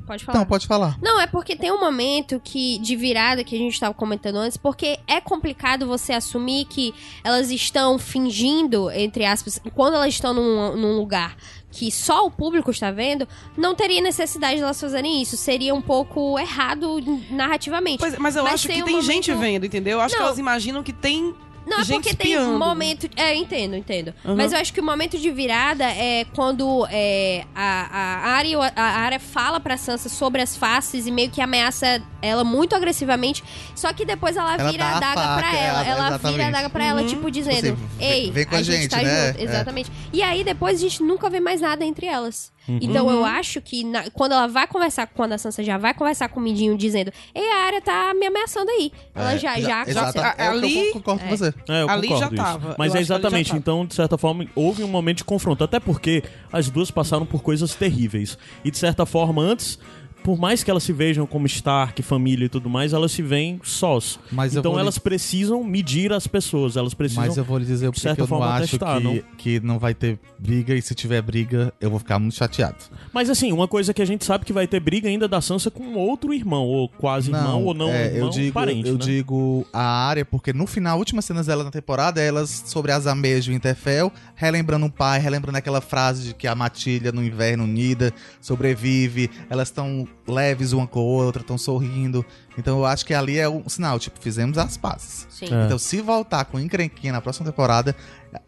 [0.07, 0.39] Pode falar.
[0.39, 0.99] Então, pode falar.
[1.03, 4.57] Não, é porque tem um momento que de virada que a gente estava comentando antes,
[4.57, 6.95] porque é complicado você assumir que
[7.25, 11.37] elas estão fingindo, entre aspas, quando elas estão num, num lugar
[11.73, 15.37] que só o público está vendo, não teria necessidade de elas fazerem isso.
[15.37, 16.97] Seria um pouco errado
[17.31, 17.99] narrativamente.
[17.99, 19.99] Pois- mas eu Mas acho tem que um tem gente momento- vendo, entendeu?
[19.99, 20.27] Eu acho que Não.
[20.29, 21.35] elas imaginam que tem.
[21.67, 22.53] Não, é gente porque tem espiando.
[22.55, 23.09] um momento.
[23.17, 24.15] É, eu entendo, entendo.
[24.25, 24.37] Uhum.
[24.37, 28.83] Mas eu acho que o momento de virada é quando é, a, a, Arya, a
[29.01, 33.43] Arya fala pra Sansa sobre as faces e meio que ameaça ela muito agressivamente.
[33.75, 35.85] Só que depois ela Ela vira a a daga faca, pra é, ela.
[35.87, 37.07] ela- Ela vira a daga pra ela, Uhum.
[37.09, 39.27] tipo, dizendo: Você, vem- Ei, vem com a gente, tá né?
[39.29, 39.41] junto.
[39.41, 39.43] É.
[39.45, 39.91] Exatamente.
[40.13, 42.55] E aí depois a gente nunca vê mais nada entre elas.
[42.69, 42.79] Uhum.
[42.83, 43.13] Então Uhum.
[43.13, 46.41] eu acho que na- quando ela vai conversar, quando a Sansa já vai conversar com
[46.41, 48.91] o Midinho dizendo: Ei, a Arya tá me ameaçando aí.
[49.15, 51.55] Ela É, já, já, já- é ali- eu concordo com você.
[51.69, 52.53] É, eu Ali concordo já isso.
[52.53, 52.75] tava.
[52.79, 55.63] Mas Eu é exatamente, então, de certa forma, houve um momento de confronto.
[55.65, 58.37] Até porque as duas passaram por coisas terríveis.
[58.65, 59.79] E, de certa forma, antes,
[60.27, 63.61] por mais que elas se vejam como Stark, família e tudo mais, elas se veem
[63.63, 64.19] sós.
[64.33, 67.27] Mas então vou lhe- elas precisam medir as pessoas, elas precisam...
[67.27, 69.23] Mas eu vou lhe dizer o que eu não acho testar, que, não?
[69.39, 72.75] que não vai ter briga e se tiver briga eu vou ficar muito chateado.
[73.13, 75.71] Mas assim, uma coisa que a gente sabe que vai ter briga ainda da Sansa
[75.71, 79.05] com outro irmão, ou quase irmão, ou não é, irmão, eu digo, parente, eu né?
[79.05, 83.45] digo a área porque no final, últimas cenas dela na temporada, elas sobre as ameias
[83.45, 88.13] de Winterfell, relembrando o pai, relembrando aquela frase de que a matilha no inverno unida
[88.41, 92.25] sobrevive, elas estão leves uma com a outra, estão sorrindo.
[92.59, 95.27] Então eu acho que ali é um sinal, tipo, fizemos as pazes.
[95.31, 95.47] Sim.
[95.53, 95.65] É.
[95.67, 97.95] Então se voltar com encrenquinha na próxima temporada,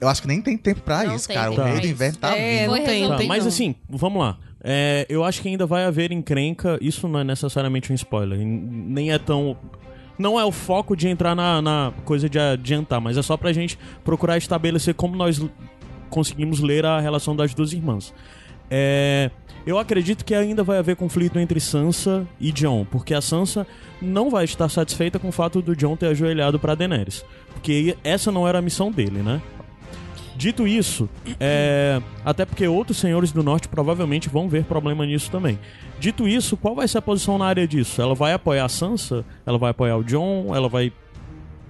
[0.01, 1.51] eu acho que nem tem tempo pra Não isso, tem cara.
[1.53, 1.93] O tempo meio do isso.
[1.93, 2.77] inverno tá É, vindo.
[2.77, 3.49] não tem, não Tá, tem mas não.
[3.49, 4.39] assim, vamos lá.
[4.63, 6.79] É, eu acho que ainda vai haver encrenca.
[6.81, 8.39] Isso não é necessariamente um spoiler.
[8.45, 9.57] Nem é tão.
[10.19, 13.53] Não é o foco de entrar na, na coisa de adiantar, mas é só pra
[13.53, 15.41] gente procurar estabelecer como nós
[16.11, 18.13] conseguimos ler a relação das duas irmãs.
[18.69, 19.31] É,
[19.69, 23.67] eu acredito que ainda vai haver conflito entre Sansa e Jon, porque a Sansa
[24.01, 28.33] não vai estar satisfeita com o fato do Jon ter ajoelhado pra Daenerys, porque essa
[28.33, 29.43] não era a missão dele, né?
[30.35, 31.07] Dito isso,
[31.39, 35.59] é, até porque outros senhores do norte provavelmente vão ver problema nisso também.
[36.01, 38.01] Dito isso, qual vai ser a posição na área disso?
[38.01, 39.23] Ela vai apoiar a Sansa?
[39.45, 40.55] Ela vai apoiar o John?
[40.55, 40.93] Ela vai.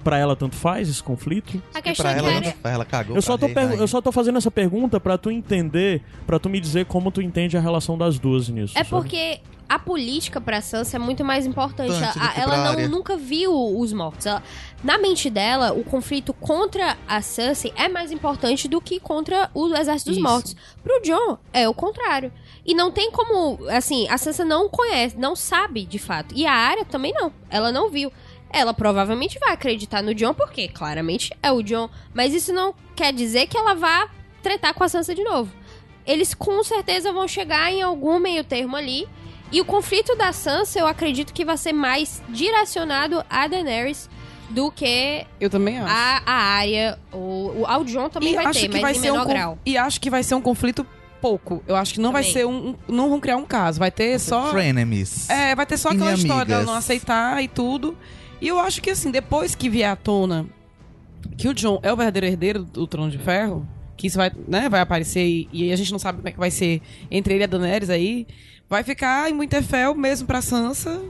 [0.05, 1.61] Pra ela tanto faz esse conflito?
[1.75, 3.17] A E questão pra é ela, faz, ela cagou.
[3.17, 6.49] Eu só, tô rei, eu só tô fazendo essa pergunta pra tu entender, pra tu
[6.49, 8.75] me dizer como tu entende a relação das duas nisso.
[8.77, 8.91] É sabe?
[8.91, 11.93] porque a política pra Sansa é muito mais importante.
[12.37, 14.25] Ela pra não, nunca viu os mortos.
[14.25, 14.43] Ela-
[14.83, 19.67] na mente dela, o conflito contra a Cersei é mais importante do que contra o
[19.75, 20.23] exército dos Isso.
[20.27, 20.57] mortos.
[20.83, 22.33] Pro John, é o contrário.
[22.65, 26.35] E não tem como, assim, a Sansa não conhece, não sabe de fato.
[26.35, 27.33] E a Arya também não.
[27.51, 28.11] Ela não viu.
[28.51, 31.89] Ela provavelmente vai acreditar no John, porque claramente é o John.
[32.15, 34.09] Mas isso não quer dizer que ela vá
[34.43, 35.53] tretar com a Sansa de novo.
[36.07, 39.07] Eles com certeza vão chegar em algum meio termo ali.
[39.53, 44.09] E o conflito da Sansa, eu acredito que vai ser mais direcionado a Daenerys
[44.51, 45.93] do que Eu também acho.
[45.93, 46.99] a, a Arya.
[47.13, 49.25] O, o, ao John também e vai acho ter, que mas vai em ser menor
[49.27, 49.59] um grau.
[49.67, 50.87] E acho que vai ser um conflito
[51.21, 51.63] pouco.
[51.67, 52.33] Eu acho que não vai Também.
[52.33, 53.79] ser um, um- Não vão criar um caso.
[53.79, 54.51] Vai ter só.
[54.51, 55.29] Frenemies.
[55.29, 57.97] É, vai ter só aquela história dela não aceitar e tudo.
[58.41, 60.47] E eu acho que assim, depois que vier à tona
[61.37, 63.67] que o John é o verdadeiro herdeiro do Trono de Ferro,
[63.97, 66.39] que isso vai, né, vai aparecer e, e a gente não sabe como é que
[66.39, 66.81] vai ser
[67.11, 68.27] entre ele e a Daenerys aí,
[68.69, 71.03] vai ficar em Winterfell mesmo pra Sansa.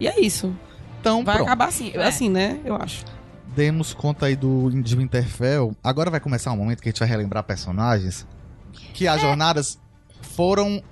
[0.00, 0.52] E é isso.
[1.00, 1.46] Então, Vai pronto.
[1.48, 2.04] acabar assim, É.
[2.06, 2.58] assim, né?
[2.64, 3.04] Eu acho.
[3.54, 5.76] Demos conta aí do de Winterfell.
[5.82, 8.26] Agora vai começar um momento que a gente vai relembrar personagens
[8.94, 9.10] que É.
[9.10, 9.78] as jornadas
[10.20, 10.82] foram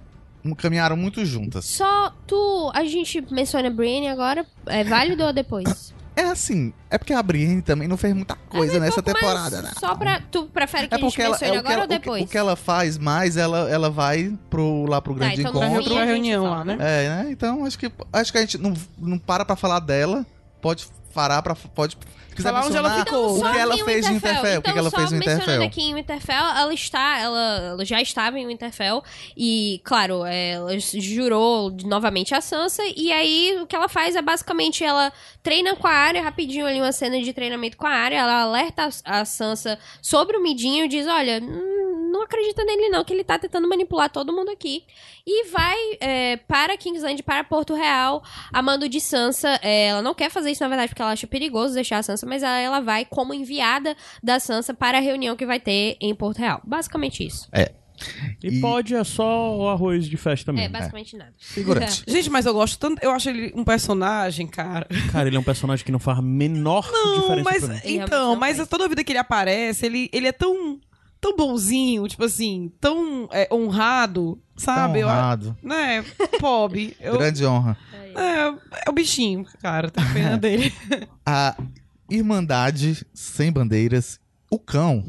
[0.57, 1.64] caminharam muito juntas.
[1.66, 2.70] Só tu.
[2.74, 4.45] A gente menciona a Brienne agora.
[4.66, 5.93] É válido ou depois?
[6.16, 9.70] É assim, é porque a Brienne também não fez muita coisa É, nessa temporada, né?
[9.78, 10.20] Só pra.
[10.30, 12.22] Tu prefere que É a gente ela, mencione é agora ela, ou o que- depois?
[12.24, 15.95] o que ela faz mais, ela, ela vai pro, lá pro grande então no encontro.
[15.95, 16.76] Pra reunião lá, né?
[16.80, 17.28] É, né?
[17.30, 20.26] Então acho que acho que a gente não, não para pra falar dela.
[20.61, 21.55] Pode parar pra.
[21.55, 21.97] Pode.
[22.41, 23.32] Se quiser Falar onde ela ficou.
[23.34, 24.59] O Só que ela fez em Winterfell?
[24.59, 25.62] O que Então, ela fez em Winterfell?
[25.62, 29.03] aqui em Winterfell, ela está, ela, ela já estava em Winterfell
[29.36, 34.84] e, claro, ela jurou novamente a Sansa e aí o que ela faz é basicamente
[34.84, 35.12] ela
[35.43, 38.88] treina com a área rapidinho ali uma cena de treinamento com a área, ela alerta
[39.05, 41.80] a, a Sansa sobre o Midinho e diz, olha, hum,
[42.11, 44.85] não acredita nele não, que ele tá tentando manipular todo mundo aqui
[45.27, 49.59] e vai é, para Kingsland, para Porto Real, a mando de Sansa.
[49.63, 52.27] É, ela não quer fazer isso, na verdade, porque ela acha perigoso deixar a Sansa,
[52.27, 56.15] mas ela, ela vai como enviada da Sansa para a reunião que vai ter em
[56.15, 56.61] Porto Real.
[56.65, 57.49] Basicamente isso.
[58.43, 60.73] E, E- pode é só o arroz de festa É, mesmo.
[60.73, 61.35] basicamente nada.
[61.39, 62.03] Figurante.
[62.09, 62.99] Gente, mas eu gosto tanto.
[63.03, 64.87] Eu acho ele um personagem, cara.
[65.13, 67.81] Cara, ele é um personagem que não faz a menor Não, diferença mas pra mim.
[67.85, 68.69] Ele realmente então, não mas faz.
[68.71, 70.81] toda vida que ele aparece, ele, ele é tão
[71.21, 75.01] tão bonzinho, tipo assim, tão é, honrado, sabe?
[75.01, 75.57] Tão Eu- honrado.
[75.62, 76.05] né?
[76.41, 76.97] Pobre.
[77.01, 77.77] Eu, Grande honra.
[78.16, 79.91] é, é o bichinho, cara.
[79.91, 80.73] Tem pena dele.
[81.27, 81.57] A
[82.11, 84.18] Irmandade Sem Bandeiras,
[84.51, 85.05] o cão,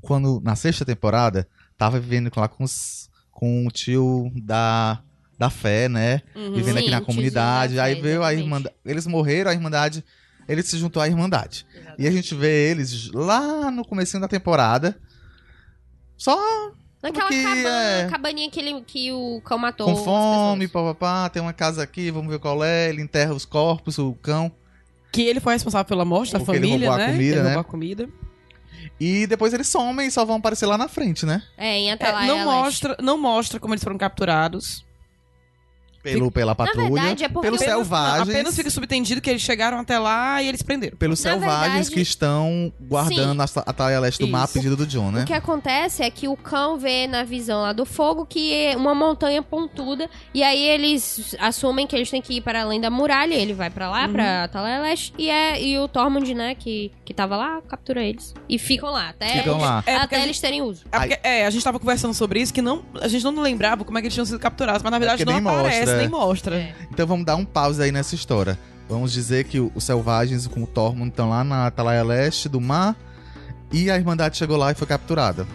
[0.00, 5.02] quando na sexta temporada, tava vivendo lá com, os, com o tio da,
[5.38, 6.22] da fé, né?
[6.34, 7.74] Vivendo Sim, aqui na o tiozinho comunidade.
[7.76, 8.44] da Aí fé, veio a exatamente.
[8.44, 8.74] Irmandade.
[8.84, 10.04] Eles morreram, a Irmandade.
[10.46, 11.66] Ele se juntou à Irmandade.
[11.98, 14.98] E a gente vê eles lá no comecinho da temporada.
[16.16, 16.36] Só
[17.02, 19.86] Naquela Porque, cabana, é, cabaninha que, ele, que o cão matou.
[19.86, 22.88] com fome, papapá, tem uma casa aqui, vamos ver qual é.
[22.88, 24.50] Ele enterra os corpos, o cão.
[25.12, 27.12] Que ele foi responsável pela morte da Porque ele família, roubou a né?
[27.12, 27.44] comida, ele né?
[27.54, 28.08] roubou a comida.
[28.98, 31.42] E depois eles somem e só vão aparecer lá na frente, né?
[31.58, 32.52] É, em É, Atalaia não, Leste.
[32.54, 34.82] mostra, não mostra como eles foram capturados.
[36.12, 36.90] Pelo, pela patrulha.
[36.92, 38.28] verdade, é porque pelos selvagens.
[38.28, 40.96] Apenas fica subentendido que eles chegaram até lá e eles prenderam.
[40.96, 44.32] Pelos Na selvagens verdade- que estão guardando a, a Taia Leste do Isso.
[44.32, 45.22] mapa pedido do John, né?
[45.22, 48.76] O que acontece é que o cão vê na visão lá do fogo que é
[48.76, 52.90] uma montanha pontuda e aí eles assumem que eles têm que ir para além da
[52.90, 56.92] muralha, ele vai pra lá, pra Atalaia Leste e é e o Tormund, né, que
[57.04, 59.82] que tava lá, captura eles e ficam lá até Ficam lá.
[59.86, 60.84] É, porque até a eles terem uso.
[60.90, 63.84] É, porque- é, a gente tava conversando sobre isso, que não, a gente não lembrava
[63.84, 65.93] como é que eles tinham sido capturados, mas na verdade porque não nem aparece, mostra,
[65.96, 66.08] nem é.
[66.08, 66.74] mostra.
[66.90, 68.58] Então vamos dar um pause aí nessa história.
[68.88, 72.60] Vamos dizer que o- os selvagens com o Tormund estão lá na Atalaia Leste do
[72.60, 72.94] mar
[73.72, 75.46] e a Irmandade chegou lá e foi capturada.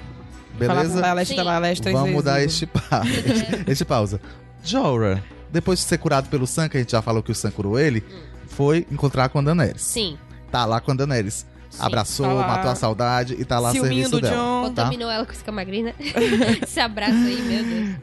[0.57, 0.99] Falar Beleza?
[0.99, 2.25] pra leste, tá lá, leste, três Vamos vezes.
[2.25, 3.01] dar este, pa...
[3.67, 4.19] este pausa.
[4.63, 5.21] Jorah,
[5.51, 7.79] depois de ser curado pelo Sam, que a gente já falou que o Sam curou
[7.79, 8.03] ele,
[8.47, 9.81] foi encontrar com a Daenerys.
[9.81, 10.17] Sim.
[10.51, 11.45] Tá lá com a Daenerys.
[11.69, 11.77] sim.
[11.81, 14.35] Abraçou, Tá matou a saudade e tá lá a Ciúminho serviço do dela.
[14.35, 14.63] John.
[14.67, 15.93] Contaminou ela com esse camagrina.
[16.61, 17.95] Esse abraço aí, meu Deus.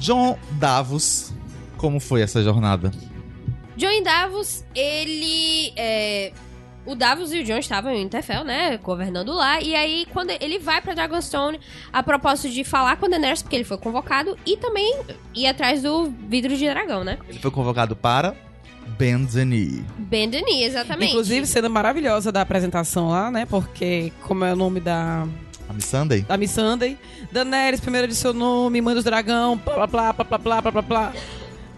[0.00, 1.32] John Davos,
[1.86, 2.90] como foi essa jornada?
[3.76, 5.72] John Davos, ele.
[5.76, 6.32] é,
[6.84, 8.76] o Davos e o John estavam em Winterfell, né?
[8.78, 9.60] Governando lá.
[9.60, 11.60] E aí, quando ele vai pra Dragonstone,
[11.92, 14.98] a propósito de falar com a Daenerys, porque ele foi convocado, e também
[15.32, 17.18] ir atrás do vidro de dragão, né?
[17.28, 18.34] Ele foi convocado para.
[19.96, 21.10] Ben Denis, exatamente.
[21.10, 23.46] Inclusive, cena maravilhosa da apresentação lá, né?
[23.46, 25.24] Porque, como é o nome da,
[25.68, 26.22] A Miss Sunday?
[26.22, 26.98] da Miss Sunday,
[27.30, 30.82] Daenerys, primeiro de seu nome, mãe dos dragão, blá blá blá blá blá blá blá
[30.82, 31.12] blá.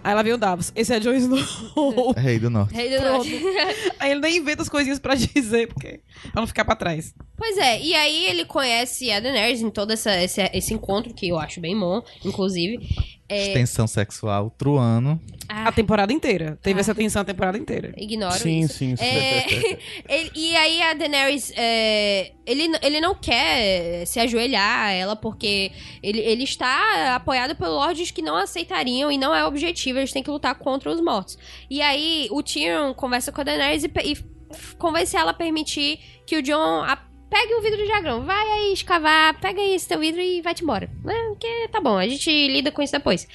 [0.09, 0.73] Aí lá vem o Davos.
[0.75, 2.15] Esse é Jon Snow.
[2.17, 2.75] Rei do Norte.
[2.75, 3.29] Rei do Pronto.
[3.29, 3.43] Norte.
[4.01, 6.01] Aí ele nem inventa as coisinhas pra dizer, porque
[6.33, 7.15] pra não ficar pra trás.
[7.37, 11.29] Pois é, e aí ele conhece a Daenerys em todo essa, esse, esse encontro, que
[11.29, 12.89] eu acho bem bom, inclusive.
[13.29, 15.21] É, Extensão sexual, truano.
[15.49, 16.59] ah, A temporada inteira.
[16.63, 16.81] Teve Ah.
[16.81, 17.93] essa tensão a temporada inteira.
[17.97, 18.75] ignoro Sim, isso.
[18.79, 19.05] sim, sim.
[19.05, 19.45] É,
[20.09, 25.71] ele- e aí a Daenerys, é, ele, ele não quer se ajoelhar a ela, porque
[26.03, 30.23] ele, ele está apoiado por lords que não aceitariam e não é objetivo, eles têm
[30.23, 31.37] que lutar contra os mortos.
[31.69, 34.17] E aí o Tyrion conversa com a Daenerys e, e
[35.19, 39.39] ela a permitir que o Jon a- pegue o vidro de dragão, vai aí escavar,
[39.41, 40.91] pega aí esse teu vidro e vai-te embora.
[41.03, 43.27] Porque tá bom, a gente lida com isso depois.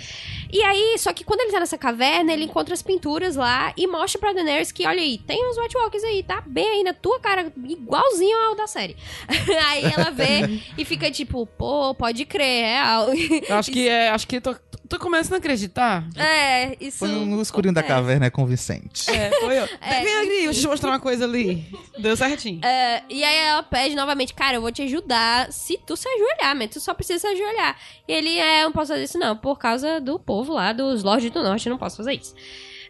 [0.54, 3.88] E aí, só que quando ele tá nessa caverna, ele encontra as pinturas lá e
[3.88, 6.94] mostra pra Daenerys que, olha aí, tem uns White Walkers aí, tá bem aí na
[6.94, 8.96] tua cara, igualzinho ao da série.
[9.68, 13.08] aí ela vê e fica tipo, pô, pode crer, é real.
[13.50, 14.10] Eu acho que é.
[14.10, 14.56] Acho que tô,
[14.88, 16.08] tô começando a acreditar.
[16.16, 17.00] é, isso.
[17.00, 18.00] Foi no escurinho da acontece.
[18.02, 19.10] caverna, é convincente.
[19.10, 19.68] É, foi eu.
[19.82, 20.04] É.
[20.04, 21.66] Vem aqui, deixa eu te mostrar uma coisa ali.
[21.98, 22.64] Deu certinho.
[22.64, 26.56] É, e aí ela pede novamente, cara, eu vou te ajudar se tu se ajoelhar,
[26.56, 27.76] mas tu só precisa se ajoelhar.
[28.08, 31.04] E ele, é, eu não posso fazer isso não, por causa do povo lá, dos
[31.04, 32.34] Lordes do Norte, não posso fazer isso.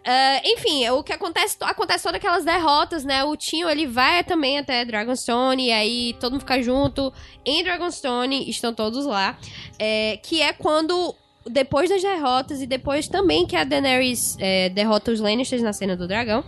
[0.06, 3.24] É, enfim, o que acontece, acontece todas aquelas derrotas, né?
[3.24, 7.14] O Tinho, ele vai também até Dragonstone, e aí todo mundo fica junto.
[7.46, 9.38] Em Dragonstone, estão todos lá.
[9.80, 15.12] É, que é quando, depois das derrotas, e depois também que a Daenerys é, derrota
[15.12, 16.44] os Lannisters na cena do dragão,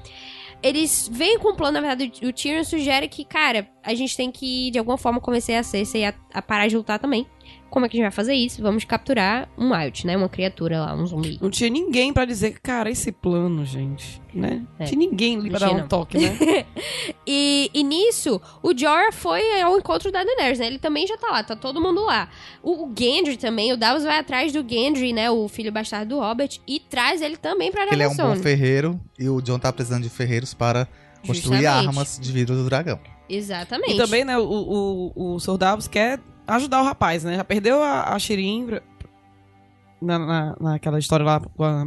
[0.62, 4.32] eles vêm com um plano, na verdade, o Tyrion sugere que, cara, a gente tem
[4.32, 7.26] que, de alguma forma, convencer a Cersei a, a parar de lutar também.
[7.76, 8.62] Como é que a gente vai fazer isso?
[8.62, 10.16] Vamos capturar um Wild, né?
[10.16, 11.38] Uma criatura lá, um zumbi.
[11.42, 14.66] Não tinha ninguém pra dizer, cara, esse plano, gente, né?
[14.80, 14.86] É.
[14.86, 15.88] Tinha ninguém ali pra dar um não.
[15.90, 16.66] toque, né?
[17.28, 20.68] E, e nisso, o Jorah foi ao encontro da Daenerys, né?
[20.68, 22.30] Ele também já tá lá, tá todo mundo lá.
[22.64, 25.30] O, o Gendry também, o Davos vai atrás do Gendry, né?
[25.30, 28.98] O filho bastardo do Robert, e traz ele também pra Ele é um bom ferreiro
[29.20, 30.88] e o John tá precisando de ferreiros para
[31.28, 31.88] construir Justamente.
[31.88, 33.02] armas de vidro do dragão.
[33.28, 33.96] Exatamente.
[33.96, 35.58] e também, né, o, o, o Sr.
[35.58, 37.36] Davos quer ajudar o rapaz, né?
[37.36, 38.82] Já perdeu a, a Shirin pra-
[40.02, 41.86] na, na, naquela história lá com a,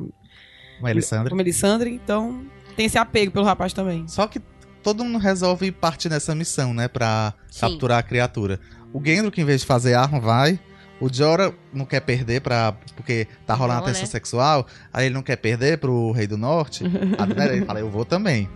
[0.83, 1.29] Melisandre.
[1.31, 2.43] com a Melisandre, então
[2.77, 4.07] tem esse apego pelo rapaz também.
[4.09, 4.41] Só que
[4.83, 6.89] todo mundo resolve partir nessa missão, né?
[6.89, 7.61] Pra Sim.
[7.61, 8.61] capturar a criatura.
[8.93, 10.59] O Gendro, que em vez de fazer arma, vai.
[11.01, 12.75] O Jorah não quer perder pra.
[12.97, 14.09] Porque tá rolando Não, a tensão né?
[14.09, 14.67] sexual.
[14.93, 16.85] Aí ele não quer perder pro Rei do Norte.
[17.19, 18.49] a Daenerys, ele fala, eu vou também.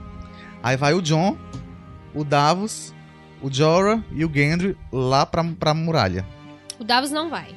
[0.62, 1.36] Aí vai o John,
[2.14, 2.92] o Davos
[3.42, 6.24] o Jorah e o Gendry lá pra, pra muralha.
[6.78, 7.54] O Davos não vai.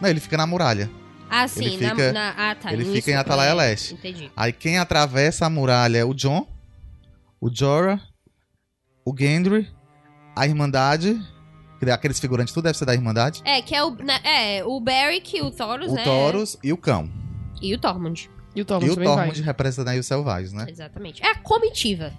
[0.00, 0.90] Não, ele fica na muralha.
[1.30, 1.64] Ah, sim.
[1.64, 2.72] Ele na- fica- na, ah, tá.
[2.72, 3.94] ele fica em Atalaia é, Leste.
[3.94, 4.30] Entendi.
[4.36, 6.46] Aí quem atravessa a muralha é o Jon,
[7.40, 8.00] o Jorah,
[9.04, 9.68] o Gendry,
[10.36, 11.20] a Irmandade,
[11.80, 14.80] que aqueles figurantes tudo deve ser da Irmandade, É, que é o, na- é, o
[14.80, 16.04] Beric, o Thoros, o né?
[16.04, 17.10] Taurus e o Cão.
[17.60, 18.30] E o Tormund.
[18.54, 19.16] E o e Tormund o também vai.
[19.16, 20.66] Tormund representando aí os selvagens, né?
[20.68, 21.22] Exatamente.
[21.22, 22.12] É a comitiva.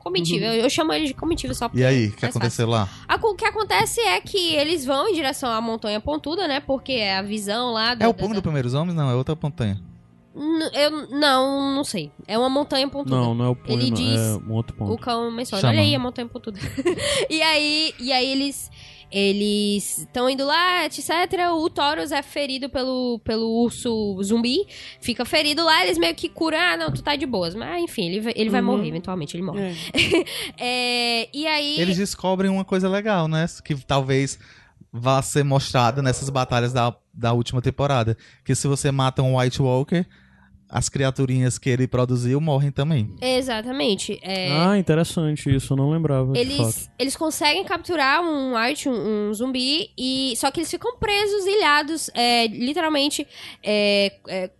[0.00, 0.46] Comitiva.
[0.46, 2.66] Eu, eu chamo ele de comitiva só porque E aí, o é que mais aconteceu
[2.68, 2.88] lá?
[3.06, 6.58] A- O que acontece é que eles vão em direção à montanha pontuda, né?
[6.58, 8.02] Porque é a visão lá do.
[8.02, 8.94] É o Punho da- dos Primeiros Homens?
[8.96, 9.80] Não, é outra montanha.
[10.34, 12.10] N- Eu não, não sei.
[12.26, 13.14] É uma montanha pontuda.
[13.14, 14.98] Não, não é o punho, Ele não, diz- é um outro O ponto.
[15.02, 15.68] cão menciona.
[15.68, 16.58] Olha aí a montanha pontuda.
[17.28, 18.70] e aí, e aí eles
[19.10, 21.08] eles estão indo lá, etc.
[21.54, 24.58] O Taurus é ferido pelo, pelo urso zumbi.
[25.00, 26.58] Fica ferido lá, eles meio que curam.
[26.58, 27.54] Ah, não, tu tá de boas.
[27.54, 28.66] Mas enfim, ele, vai- ele vai Uhum.
[28.66, 29.60] morrer, eventualmente ele morre.
[29.60, 29.74] É.
[30.58, 31.80] É, e aí.
[31.80, 33.46] Eles descobrem uma coisa legal, né?
[33.64, 34.38] Que talvez
[34.92, 38.16] vá ser mostrada nessas batalhas da, da última temporada.
[38.44, 40.04] Que se você mata um White Walker,
[40.70, 43.10] as criaturinhas que ele produziu morrem também.
[43.20, 44.18] Exatamente.
[44.22, 46.32] É, Ah, interessante isso, eu não lembrava.
[46.32, 46.50] de fato.
[46.62, 51.44] Eles, eles conseguem capturar um arte, um, um zumbi, e só que eles ficam presos,
[51.46, 53.26] ilhados, é, literalmente
[53.64, 54.50] é, é,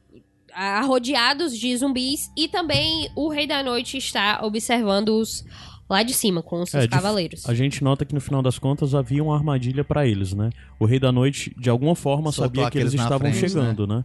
[0.53, 2.31] arrodeados de zumbis.
[2.37, 5.45] E também o Rei da Noite está observando-os
[5.89, 7.49] lá de cima, com os seus É, cavaleiros.
[7.49, 10.51] A gente nota que no final das contas havia uma armadilha pra eles, né?
[10.79, 14.05] O Rei da Noite, de alguma forma, Soltou sabia que eles estavam frente, chegando, né?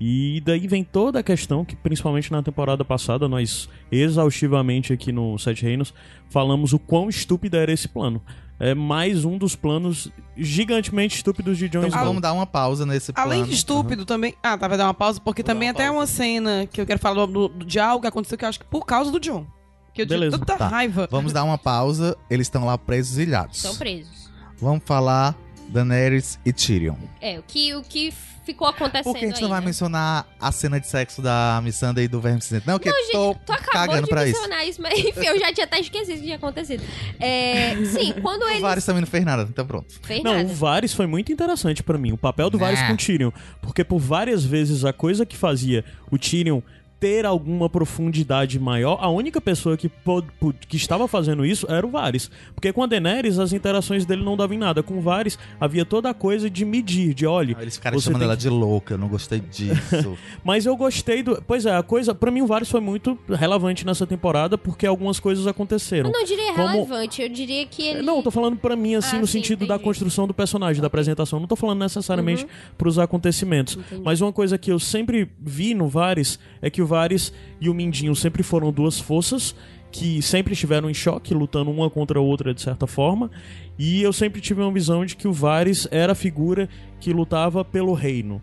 [0.00, 5.38] E daí vem toda a questão que, principalmente na temporada passada, nós exaustivamente aqui no
[5.38, 5.94] Sete Reinos
[6.28, 8.20] falamos o quão estúpido era esse plano.
[8.58, 12.04] É mais um dos planos gigantemente estúpidos de Jon Então Snow.
[12.04, 13.28] vamos dar uma pausa nesse plano.
[13.30, 14.34] Além de estúpido também.
[14.42, 15.98] Ah, tá, vai dar uma pausa, porque Vou também uma até pausa.
[15.98, 18.60] uma cena que eu quero falar do, do, de algo que aconteceu que eu acho
[18.60, 19.44] que por causa do John.
[19.92, 20.36] Que eu Beleza.
[20.36, 20.68] tive tanta Tá.
[20.68, 21.08] raiva.
[21.10, 22.16] Vamos dar uma pausa.
[22.30, 23.56] Eles estão lá presos ilhados.
[23.56, 24.30] Estão presos.
[24.60, 25.36] Vamos falar
[25.68, 26.96] Daenerys e Tyrion.
[27.20, 28.12] É, o que, o que
[28.44, 29.66] ficou acontecendo Por que a gente não vai né?
[29.66, 32.66] mencionar a cena de sexo da Missandei e do Verme Cinzento?
[32.66, 34.38] Não, que tô Tu acabou cagando de pra isso.
[34.38, 36.82] mencionar isso, mas enfim, eu já tinha até esquecido que tinha acontecido.
[37.18, 38.60] É, sim, quando O eles...
[38.60, 39.94] Varys também não fez nada, então pronto.
[40.02, 40.44] Fez Não, nada.
[40.48, 42.12] o Varys foi muito interessante pra mim.
[42.12, 42.88] O papel do Varys Né.
[42.88, 43.30] com o Tyrion.
[43.62, 46.60] Porque por várias vezes a coisa que fazia o Tyrion
[47.04, 51.86] ter alguma profundidade maior, a única pessoa que, pod- pod- que estava fazendo isso era
[51.86, 52.30] o Varys.
[52.54, 54.82] Porque com a Daenerys, as interações dele não davam em nada.
[54.82, 57.54] Com o Varys, havia toda a coisa de medir, de olha.
[57.60, 60.16] Eles ficaram Você chamando ela de louca, eu não gostei disso.
[60.42, 61.42] Mas eu gostei do.
[61.46, 62.14] Pois é, a coisa.
[62.14, 66.08] Pra mim, o Varys foi muito relevante nessa temporada porque algumas coisas aconteceram.
[66.08, 68.02] Eu não diria Como- relevante, eu diria que ele...
[68.02, 69.84] Não, eu tô falando pra mim, assim, Ah, no sim, sentido da entendi.
[69.84, 71.38] construção do personagem, da apresentação.
[71.38, 72.46] Não tô falando necessariamente
[72.78, 73.76] pros acontecimentos.
[73.76, 74.02] Entendi.
[74.02, 77.74] Mas uma coisa que eu sempre vi no Varys é que o Varys e o
[77.74, 79.54] Mindinho sempre foram duas forças
[79.90, 83.30] que sempre estiveram em choque, lutando uma contra a outra de certa forma.
[83.78, 86.68] E eu sempre tive uma visão de que o Varys era a figura
[87.00, 88.40] que lutava pelo reino.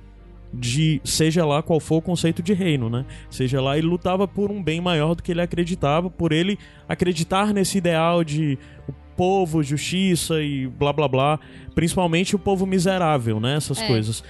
[0.53, 3.05] De seja lá qual for o conceito de reino, né?
[3.29, 6.57] Seja lá, ele lutava por um bem maior do que ele acreditava, por ele
[6.89, 11.39] acreditar nesse ideal de o povo, justiça e blá blá blá,
[11.75, 13.55] principalmente o povo miserável, né?
[13.55, 13.87] Essas É.
[13.87, 14.23] coisas.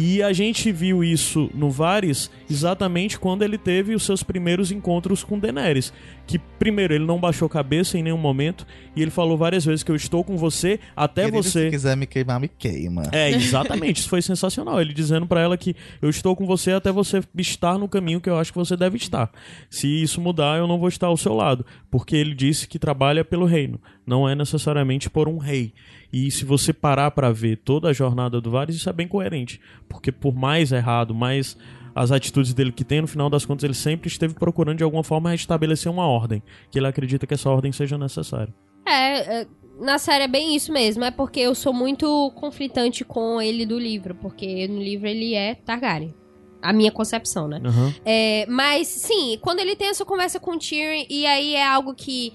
[0.00, 5.24] E a gente viu isso no Varys exatamente quando ele teve os seus primeiros encontros
[5.24, 5.92] com Daenerys.
[6.24, 9.90] Que, primeiro, ele não baixou cabeça em nenhum momento e ele falou várias vezes que
[9.90, 11.64] eu estou com você até Querido, você.
[11.64, 13.08] Se quiser me queimar, me queima.
[13.10, 13.98] É, exatamente.
[13.98, 14.80] Isso foi sensacional.
[14.80, 18.30] Ele dizendo pra ela que eu estou com você até você estar no caminho que
[18.30, 19.28] eu acho que você deve estar.
[19.68, 21.66] Se isso mudar, eu não vou estar ao seu lado.
[21.90, 23.80] Porque ele disse que trabalha pelo reino.
[24.06, 25.74] Não é necessariamente por um rei.
[26.12, 29.60] E se você parar pra ver toda a jornada do Varys, isso é bem coerente.
[29.88, 31.56] Porque por mais errado, mais
[31.94, 35.02] as atitudes dele que tem, no final das contas, ele sempre esteve procurando de alguma
[35.02, 36.42] forma restabelecer uma ordem.
[36.70, 38.54] Que ele acredita que essa ordem seja necessária.
[38.86, 39.46] É, é,
[39.80, 41.04] na série é bem isso mesmo.
[41.04, 44.14] É porque eu sou muito conflitante com ele do livro.
[44.14, 46.14] Porque no livro ele é Targaryen.
[46.62, 47.60] A minha concepção, né?
[47.64, 47.94] Aham.
[48.04, 51.94] É, mas, sim, quando ele tem essa conversa com o Tyrion, e aí é algo
[51.94, 52.32] que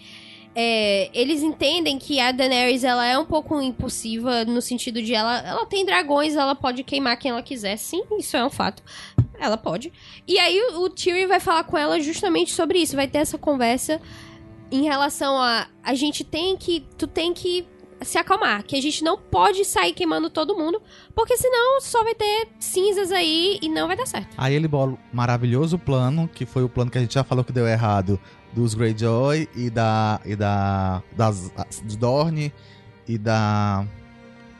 [0.55, 5.39] é, eles entendem que a Daenerys, ela é um pouco impulsiva, no sentido de ela,
[5.39, 7.77] ela tem dragões, ela pode queimar quem ela quiser.
[7.77, 8.83] Sim, isso é um fato.
[9.39, 9.91] Ela pode.
[10.27, 12.95] E aí o, o Tyrion vai falar com ela justamente sobre isso.
[12.95, 13.99] Vai ter essa conversa
[14.71, 15.67] em relação a...
[15.83, 16.85] A gente tem que...
[16.97, 17.65] Tu tem que
[18.01, 18.63] se acalmar.
[18.63, 20.81] Que a gente não pode sair queimando todo mundo,
[21.15, 24.35] porque senão só vai ter cinzas aí e não vai dar certo.
[24.37, 27.43] Aí ele bola um maravilhoso plano, que foi o plano que a gente já falou
[27.43, 28.19] que deu errado,
[28.53, 30.19] dos Greyjoy e da.
[30.25, 31.01] e da.
[31.15, 31.51] das.
[31.83, 32.53] de Dorne
[33.07, 33.85] e da.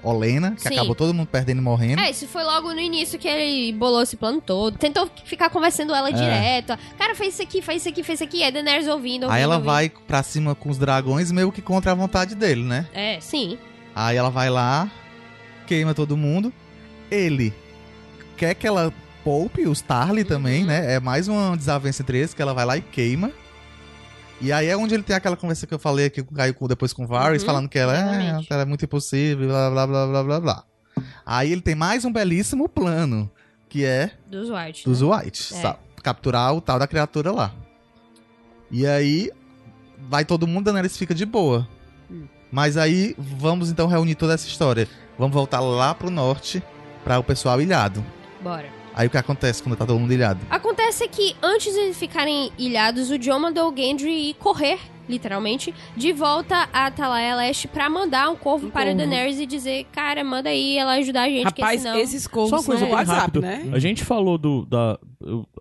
[0.06, 0.74] Olena, que Sim.
[0.74, 2.02] acabou todo mundo perdendo e morrendo.
[2.02, 4.78] É, isso foi logo no início que ele bolou esse plano todo.
[4.78, 6.78] Tentou ficar conversando ela direto.
[6.98, 8.44] Cara, fez isso aqui, fez isso aqui, fez isso aqui.
[8.44, 9.66] Aí Daenerys ouvindo, ouvindo Aí ela ouvindo.
[9.72, 12.86] vai pra cima com os dragões, meio que contra a vontade dele, né?
[12.94, 13.58] É, sim.
[13.96, 14.92] Aí ela vai lá,
[15.66, 16.52] queima todo mundo.
[17.10, 17.54] Ele
[18.36, 20.68] quer que ela poupe os Tarly também, Uhum.
[20.68, 20.96] né?
[20.96, 23.32] É mais uma desavença entre eles, que ela vai lá e queima.
[24.44, 26.54] E aí é onde ele tem aquela conversa que eu falei aqui com o Caio
[26.68, 29.88] depois com o Varys, Uhum, falando que ela é, ela é muito impossível, blá blá
[29.88, 30.64] blá blá blá blá.
[31.26, 33.32] Aí ele tem mais um belíssimo plano,
[33.70, 34.84] que é Dos White.
[34.84, 35.08] dos né?
[35.08, 35.76] Whites, É.
[36.04, 37.54] capturar o tal da criatura lá.
[38.70, 39.32] E aí
[40.10, 41.66] vai todo mundo, Daenerys fica de boa.
[42.12, 42.26] Hum.
[42.52, 44.90] Mas aí vamos então reunir toda essa história.
[45.18, 46.62] Vamos voltar lá pro norte
[47.04, 48.04] para o pessoal ilhado.
[48.42, 48.68] Bora.
[48.94, 50.40] Aí o que acontece quando tá todo mundo ilhado?
[50.94, 54.78] Acontece que antes de eles ficarem ilhados, o John mandou o Gendry ir correr,
[55.10, 58.98] literalmente, de volta a Atalaia Leste pra mandar um corvo Um para corvo.
[58.98, 61.98] Daenerys e dizer, cara, manda aí ela ajudar a gente, porque Rapaz, senão...
[61.98, 63.42] esses corvos Só uma coisa WhatsApp, rápido.
[63.42, 63.70] né?
[63.74, 64.66] A gente falou do.
[64.66, 65.00] Da,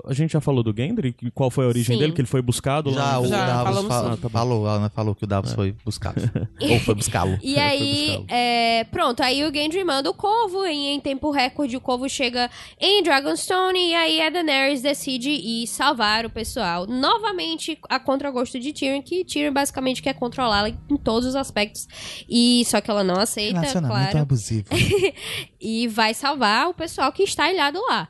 [0.07, 1.15] a gente já falou do Gendry?
[1.35, 2.01] Qual foi a origem Sim.
[2.01, 2.13] dele?
[2.13, 3.21] Que ele foi buscado Já lá?
[3.21, 4.11] o Já, Davos falamos fa- sim.
[4.13, 6.21] Ah, tá falou, a Ana falou que o Davos foi buscado.
[6.71, 7.39] Ou foi buscá-lo.
[7.43, 11.81] E aí, é, pronto, aí o Gendry manda o Corvo, e em tempo recorde o
[11.81, 12.51] Corvo chega
[12.81, 16.87] em Dragonstone, e aí a Daenerys decide ir salvar o pessoal.
[16.87, 21.87] Novamente, a contragosto de Tyrion, que Tyrion basicamente quer controlá-la em todos os aspectos,
[22.29, 24.67] e só que ela não aceita, Relacionamento claro, abusivo.
[25.61, 28.09] e vai salvar o pessoal que está ilhado lá.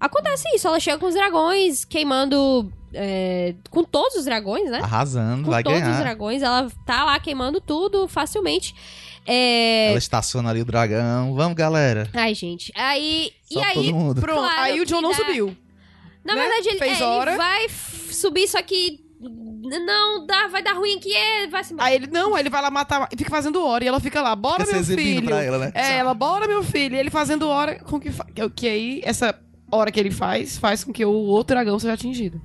[0.00, 2.72] Acontece isso, ela chega com os dragões, queimando...
[2.94, 4.78] é, com todos os dragões, né?
[4.80, 8.74] Arrasando, com vai todos os dragões, ela tá lá queimando tudo facilmente.
[9.26, 9.88] É...
[9.90, 11.34] Ela estaciona ali o dragão.
[11.34, 12.08] Vamos, galera.
[12.14, 12.72] Ai, gente.
[12.74, 13.30] Aí.
[13.52, 13.74] Só e aí.
[13.74, 14.20] todo mundo.
[14.20, 15.16] Pronto, Claro aí o John que não dá.
[15.16, 15.56] subiu.
[16.24, 16.40] Na né?
[16.42, 17.30] verdade, ele, Fez é, hora.
[17.32, 17.68] ele vai
[18.10, 19.00] subir, só que.
[19.20, 21.88] Não, dá, vai dar ruim aqui, é, vai se embora.
[21.88, 24.34] Aí ele, não, aí ele vai lá matar, fica fazendo hora e ela fica lá,
[24.34, 25.26] bora Fica meu exibindo filho.
[25.26, 25.72] pra ela, né?
[25.74, 26.94] É, ela, bora meu filho.
[26.94, 29.38] E ele fazendo hora com que, fa- que, que aí, essa
[29.70, 32.40] hora que ele faz, faz com que o outro dragão seja atingido.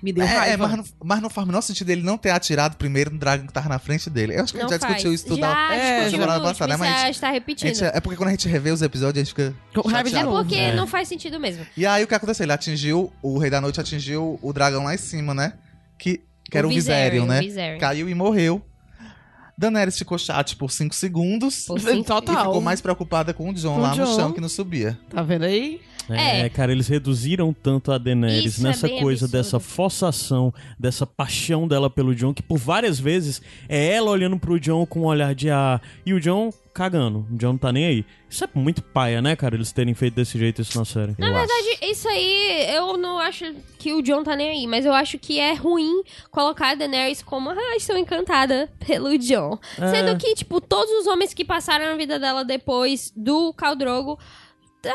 [0.00, 0.68] Me deu É, é, raiva.
[0.68, 3.48] mas, não, mas não faz o menor sentido ele não ter atirado primeiro no dragão
[3.48, 4.36] que tava na frente dele.
[4.36, 4.94] Eu acho que a não gente já faz.
[4.94, 5.40] discutiu isso tudo.
[5.40, 6.76] Já É, discutiu semana no passada, né?
[6.76, 7.68] Mas você está A repetindo.
[7.74, 9.52] gente- é porque quando a gente revê os episódios, a gente fica.
[9.74, 10.30] É chateado.
[10.30, 10.38] novo.
[10.44, 10.72] porque É.
[10.72, 11.66] não faz sentido mesmo.
[11.76, 12.44] E aí o que aconteceu?
[12.44, 15.54] Ele atingiu, o Rei da Noite atingiu o dragão lá em cima, né?
[15.98, 17.38] Que, que era o Viserion, né?
[17.40, 17.80] o Viserion.
[17.80, 18.64] Caiu e morreu.
[19.58, 21.64] Daenerys ficou chat por 5 segundos.
[21.66, 22.44] Por cinco- E Total.
[22.46, 24.96] ficou mais preocupada com o John Com lá o no chão que não subia.
[25.10, 25.80] Tá vendo aí?
[26.14, 26.48] É, É.
[26.48, 29.42] cara, eles reduziram tanto a Daenerys Isso é nessa bem coisa absurdo.
[29.42, 34.58] dessa forçação, dessa paixão dela pelo John, que por várias vezes é ela olhando pro
[34.60, 37.26] John com um olhar de ah, e o John cagando.
[37.30, 38.04] O John não tá nem aí.
[38.30, 41.14] Isso é muito paia, né, cara, eles terem feito desse jeito isso na série.
[41.18, 41.46] Na eu acho.
[41.48, 45.18] verdade, isso aí, eu não acho que o John tá nem aí, mas eu acho
[45.18, 49.58] que é ruim colocar a Daenerys como, ah, estou encantada pelo John.
[49.76, 49.88] É.
[49.88, 53.74] Sendo que, tipo, todos os homens que passaram na vida dela depois do Khal
[54.80, 54.92] Tá,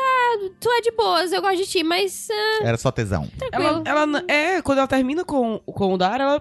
[0.58, 3.28] tu é de boas, eu gosto de ti, mas ah, Era só tesão.
[3.38, 3.82] tranquilo.
[3.84, 6.40] Ela, ela, n- é, quando ela termina com, com o Dar, ela,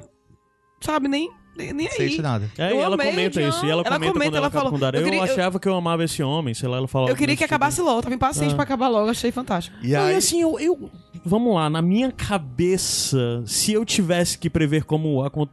[0.80, 2.16] sabe, nem, nem, nem Não sei aí.
[2.16, 2.50] de nada.
[2.58, 3.50] É, Eu e ela amei o comenta Jon.
[3.50, 3.66] isso.
[3.66, 4.98] E ela, Ela comenta, comenta, quando ela ela acaba falou, com o Dario.
[4.98, 7.12] eu Eu, queria- eu- achava que eu amava esse homem, sei lá, ela falava.
[7.12, 8.56] Eu queria que acabasse logo, tava impaciente Ah.
[8.56, 9.76] pra acabar logo, achei fantástico.
[9.84, 10.90] E Não, aí, e assim, eu, eu-
[11.26, 15.48] Vamos lá, na minha cabeça, se eu tivesse que prever como acon-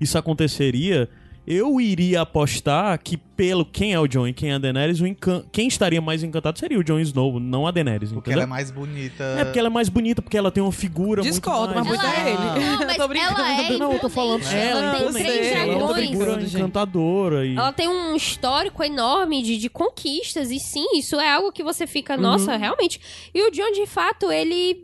[0.00, 1.08] isso aconteceria,
[1.46, 5.06] eu iria apostar que pelo quem é o Jon e quem é a Daenerys, o
[5.06, 8.34] encan- quem estaria mais encantado seria o Jon Snow, não a Daenerys, porque entendeu?
[8.34, 9.24] ela é mais bonita.
[9.38, 11.98] É porque ela é mais bonita, porque ela tem uma figura Discordo, muito mais...
[11.98, 12.66] mas muito é ele.
[12.78, 13.40] Não, mas Tô brincando.
[13.40, 16.08] ela é Não, eu tô falando ela, ela tem três sei, ela é uma dragões.
[16.10, 16.56] figura gente.
[16.56, 17.56] encantadora e...
[17.56, 21.86] Ela tem um histórico enorme de, de conquistas, e sim, isso é algo que você
[21.86, 23.00] fica, nossa, realmente.
[23.34, 24.80] E o John, de fato, ele.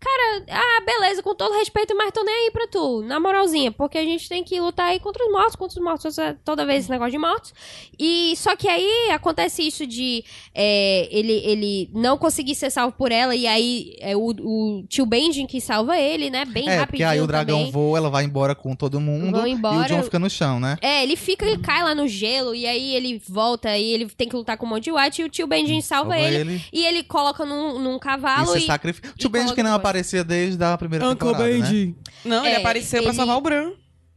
[0.00, 3.98] Cara, ah, beleza, com todo respeito, mas tô nem aí pra tu, na moralzinha, porque
[3.98, 6.84] a gente tem que lutar aí contra os mortos, contra os mortos, é toda vez
[6.84, 7.52] esse negócio de mortos.
[7.98, 10.24] E só que aí acontece isso de
[10.54, 15.04] é, ele, ele não conseguir ser salvo por ela, e aí é o, o tio
[15.04, 16.44] Benjen que salva ele, né?
[16.44, 17.72] Bem É, porque aí o dragão também.
[17.72, 19.32] voa, ela vai embora com todo mundo.
[19.36, 19.88] Vão E o embora.
[19.88, 20.76] John fica no chão, né?
[20.80, 24.28] É, ele fica, ele cai lá no gelo, e aí ele volta, e ele tem
[24.28, 27.02] que lutar com o Monty White, e o tio Benjen salva Salva ele, e ele
[27.02, 28.66] coloca num, num E cavalo se e...
[28.66, 29.08] sacrifica.
[29.10, 31.52] O tio e Benji que não coloca- aparecia desde a primeira Uncle temporada, né?
[31.60, 31.96] Benji.
[32.24, 33.72] Não, ele É, apareceu pra ele- salvar o Bran.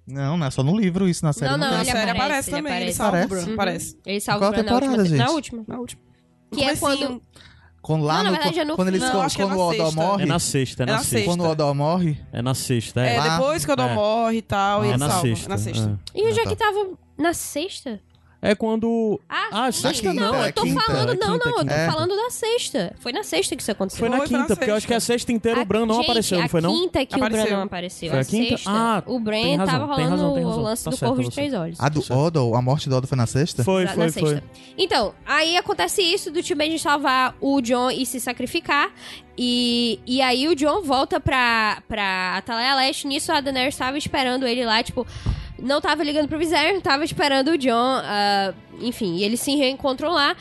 [0.08, 1.78] Não, não é só no livro isso, na série Não, não, não, tem.
[1.78, 2.98] Na ele série aparece, aparece, ele também, ele aparece.
[2.98, 3.28] salva o?
[3.28, 3.46] Bran.
[3.48, 3.54] Uhum.
[3.54, 3.98] Aparece.
[4.06, 5.26] Ele salva Qual o Bran na temporada, última, gente?
[5.26, 5.64] na última.
[5.68, 6.02] Na última.
[6.54, 7.22] Que é quando...
[7.82, 9.46] Quando lá Não, na no, verdade é no quando eles Não, quando, acho que é
[9.46, 10.02] quando na o Odó sexta.
[10.02, 11.16] morre, É na sexta, é na É na sexta.
[11.18, 11.32] sexta.
[11.32, 13.18] quando o Odó morre, É na sexta, É, é.
[13.18, 13.94] lá- depois que o Odó É.
[13.96, 15.22] morre e tal, e É ele na salva.
[15.28, 15.50] sexta.
[15.50, 16.00] Na sexta.
[16.14, 16.90] E onde é que tava?
[17.18, 18.00] Na sexta?
[18.44, 19.22] É quando.
[19.30, 19.82] Ah, Ah, sim.
[19.84, 21.92] sexta não, não, é eu tô quinta, falando, é não, quinta, não, eu tô quinta.
[21.92, 22.96] falando da sexta.
[23.00, 24.00] Foi na sexta que isso aconteceu.
[24.00, 25.86] Foi na Foi, na quinta, porque eu acho que a sexta inteira o A- Bran
[25.86, 26.74] não gente, apareceu, não a foi não?
[26.74, 27.46] quinta que o Apareceu.
[27.46, 28.10] Bran não apareceu.
[28.10, 28.50] Foi a quinta?
[28.58, 31.36] sexta, Ah, o Bran tem razão, tava rolando o lance Tá do certo Corvo de.
[31.36, 31.80] Três Olhos.
[31.80, 33.64] A do Odo, a morte do Odo foi na sexta?
[33.64, 34.30] Foi, foi, na foi.
[34.30, 34.44] sexta.
[34.76, 38.90] Então, aí acontece isso do tio Benji salvar o John e se sacrificar.
[39.38, 43.06] E, e aí o John volta pra, pra Atalaia Leste.
[43.08, 45.06] Nisso a Daenerys tava esperando ele lá, tipo...
[45.62, 48.02] Não tava ligando pro Viserion, tava esperando o John.
[48.04, 50.36] ah, enfim, e eles se reencontram lá.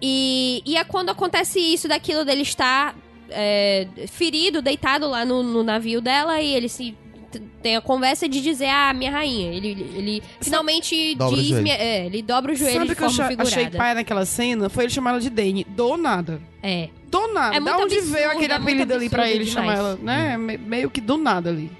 [0.00, 2.94] E, e é quando acontece isso, daquilo dele estar
[3.28, 6.40] é, ferido, deitado lá no, no navio dela.
[6.40, 6.96] E ele se...
[7.62, 9.52] Tem a conversa de dizer, ah, minha rainha.
[9.52, 11.46] Ele, ele finalmente Dobra o diz.
[11.48, 11.62] joelho.
[11.62, 13.78] minha- é, ele dobra o joelho Sabe de o que eu forma achei- figurada.
[13.78, 14.68] pai naquela cena?
[14.68, 15.64] Foi ele chamar ela de Dane.
[15.68, 16.40] Do nada.
[16.60, 16.88] É.
[17.08, 17.54] Do nada.
[17.54, 19.78] É da muito onde absurdo, veio aquele é apelido ali pra ele chamar demais.
[19.78, 20.36] ela, né?
[20.36, 21.70] Me- meio que do nada ali.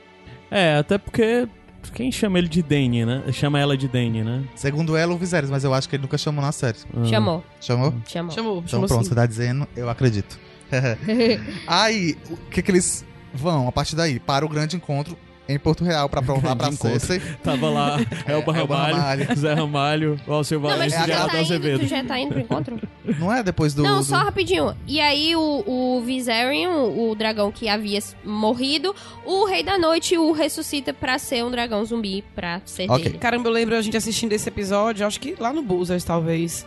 [0.52, 1.48] É, até porque.
[1.94, 3.22] Quem chama ele de Dane, né?
[3.32, 4.44] Chama ela de Dane, né?
[4.54, 6.78] Segundo ela, o Viserys, mas eu acho que ele nunca chamou na série.
[6.96, 7.04] Ah.
[7.04, 7.94] Chamou, Chamou?
[8.06, 8.30] chamou.
[8.30, 9.08] Chamou, Então chamou pronto, assim.
[9.08, 10.38] você tá dizendo, eu acredito.
[11.66, 13.04] Aí, o que que eles
[13.34, 14.18] vão, a partir daí?
[14.20, 15.16] Para o grande encontro
[15.52, 16.70] em Porto Real pra provar pra.
[16.80, 17.20] Cersei.
[17.42, 19.26] Tava lá Elba Elba Ramalho, Ramalho.
[19.36, 21.80] Zé Ramalho, o Alceu Valente e já, Geraldo tá indo, Azevedo.
[21.80, 22.80] tu já tá indo pro encontro?
[23.18, 23.82] Não é depois do...
[23.82, 24.74] Não, do- só rapidinho.
[24.86, 28.94] E aí o, o Viserion, o dragão que havia morrido,
[29.26, 33.04] o Rei da Noite o ressuscita pra ser um dragão zumbi, pra ser Ok.
[33.04, 33.18] dele.
[33.18, 36.64] Caramba, eu lembro a gente assistindo esse episódio, acho que lá no Buzzers, talvez.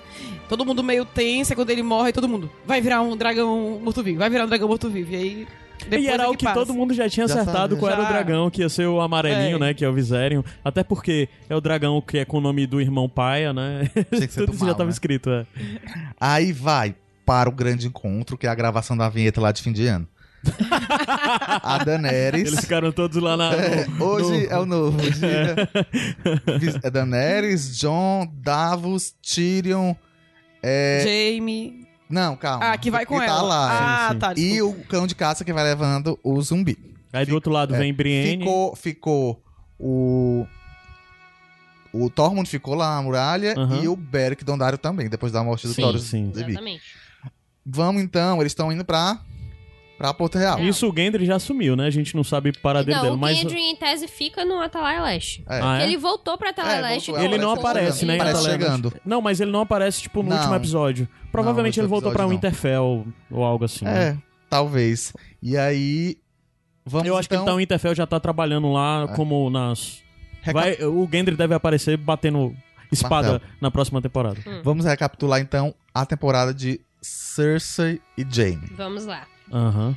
[0.50, 4.20] Todo mundo meio tenso, e quando ele morre, todo mundo vai virar um dragão morto-vivo,
[4.20, 5.12] vai virar um dragão morto-vivo.
[5.14, 5.48] E aí.
[5.84, 6.60] Depois E era é o que passa.
[6.60, 7.76] todo mundo já tinha Já acertado sabe.
[7.78, 8.10] qual era o Já.
[8.12, 9.60] dragão, que ia ser o amarelinho, É.
[9.60, 9.74] né?
[9.74, 10.42] Que é o Viserion.
[10.64, 13.90] Até porque é o dragão que é com o nome do irmão Paia, né?
[13.94, 14.92] Que Tudo do isso já mal, tava né?
[14.92, 15.46] escrito, é.
[16.20, 19.72] Aí vai para o grande encontro, que é a gravação da vinheta lá de fim
[19.72, 20.08] de ano.
[21.64, 22.48] a Daenerys...
[22.48, 23.54] Eles ficaram todos lá na.
[23.54, 25.56] É, no- hoje no- é o novo dia.
[26.60, 29.94] Vis- É Daenerys, John, Davos, Tyrion.
[30.62, 31.00] É...
[31.36, 31.88] Jamie.
[32.14, 32.72] Não, calma.
[32.72, 33.42] Ah, que vai com tá ela.
[33.42, 33.68] lá.
[33.72, 34.20] ah, sim, sim.
[34.20, 34.32] tá.
[34.34, 34.80] E desculpa.
[34.80, 36.78] o cão de caça que vai levando o zumbi.
[37.12, 38.38] Aí do outro lado É, vem Brienne.
[38.44, 39.44] Ficou, ficou
[39.80, 40.46] o.
[41.92, 43.82] O Tormund ficou lá na muralha Aham.
[43.84, 46.04] e o Beric Dondarrio também, depois da morte do Sim, Thoros.
[46.04, 46.32] sim.
[46.34, 46.52] Zumbi.
[46.52, 46.84] Exatamente.
[47.66, 49.20] Vamos então, eles estão indo pra,
[50.04, 50.58] pra Porto Real.
[50.58, 50.66] Não.
[50.68, 51.86] Isso o Gendry já sumiu, né?
[51.86, 53.38] A gente não sabe paradeiro Não, dele, o mas.
[53.38, 55.44] Gendry, em tese, fica no Atalaia Leste.
[55.48, 55.60] É.
[55.64, 55.86] Ah, é?
[55.86, 57.12] Ele voltou pra Atalaia É, Leste.
[57.12, 58.16] voltou, Ele não Parece aparece, né?
[58.16, 58.60] em Parece Atalaya.
[58.60, 58.94] chegando.
[59.06, 60.36] Não, mas ele não aparece, tipo, no Não.
[60.38, 61.08] último episódio.
[61.32, 62.30] Provavelmente No ele voltou pra não.
[62.32, 63.86] Winterfell ou algo assim.
[63.86, 64.08] né?
[64.10, 64.18] É,
[64.50, 65.14] talvez.
[65.42, 66.18] E aí.
[66.86, 67.46] Vamos Eu acho que então.
[67.46, 69.16] então o Winterfell já tá trabalhando lá É.
[69.16, 70.02] como nas.
[70.42, 72.54] reca- Vai, o Gendry deve aparecer batendo
[72.92, 73.52] espada Martelo.
[73.62, 74.38] na próxima temporada.
[74.66, 78.68] Vamos recapitular então a temporada de Cersei e Jaime.
[78.76, 79.26] Vamos lá.
[79.54, 79.96] Aham.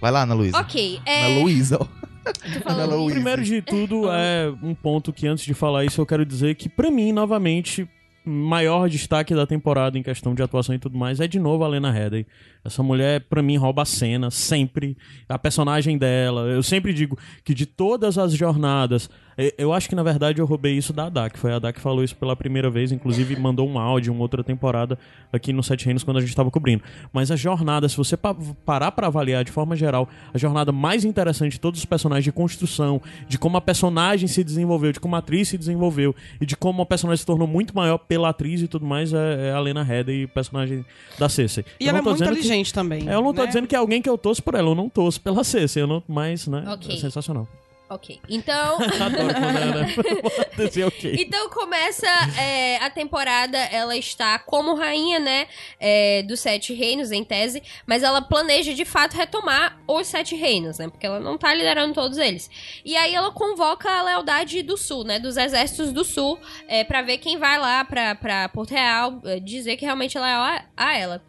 [0.00, 0.58] Vai lá, Ana Luísa.
[0.58, 1.42] Ok, Ana é...
[1.42, 1.78] Luísa.
[1.80, 1.86] ó.
[2.24, 3.14] Tu falou Ana Luísa.
[3.14, 6.68] Primeiro de tudo, é um ponto que antes de falar isso, eu quero dizer que,
[6.68, 7.88] pra mim, novamente,
[8.24, 11.68] maior destaque da temporada em questão de atuação e tudo mais é de novo a
[11.68, 12.26] Lena Headey.
[12.64, 14.96] Essa mulher, pra mim, rouba a cena, sempre.
[15.28, 16.42] A personagem dela.
[16.42, 19.10] Eu sempre digo que de todas as jornadas.
[19.38, 21.72] E- Eu acho que, na verdade, eu roubei isso da Ada, que foi a Ada
[21.72, 24.98] que falou isso pela primeira vez, inclusive mandou um áudio, uma outra temporada
[25.32, 26.82] aqui no Sete Reinos quando a gente tava cobrindo.
[27.12, 31.04] Mas a jornada, se você pa- parar pra avaliar de forma geral, a jornada mais
[31.04, 35.16] interessante de todos os personagens de construção, de como a personagem se desenvolveu, de como
[35.16, 38.62] a atriz se desenvolveu e de como a personagem se tornou muito maior pela atriz
[38.62, 40.84] e tudo mais, é, é a Lena Headey, personagem
[41.18, 41.64] da Cersei.
[41.80, 43.08] E Eu ela é muito dizendo que- inteligente também.
[43.08, 43.46] é, eu não tô né?
[43.48, 45.86] dizendo que é alguém que eu torço por ela, eu não torço pela Cersei, eu
[45.86, 46.94] não, mas, né, Ok.
[46.94, 47.48] é sensacional.
[47.88, 48.78] Ok, então...
[49.00, 49.86] Adoro quando ela
[50.56, 51.16] dizer ok.
[51.18, 52.06] Então começa
[52.40, 55.46] é, a temporada, ela está como rainha, né,
[55.78, 60.78] é, dos sete reinos, em tese, mas ela planeja de fato retomar os sete reinos,
[60.78, 62.50] né, porque ela não tá liderando todos eles.
[62.84, 67.02] E aí ela convoca a lealdade do sul, né, dos exércitos do sul, é, para
[67.02, 70.64] ver quem vai lá pra, pra Porto Real, é, dizer que realmente ela é a,
[70.76, 71.22] a ela.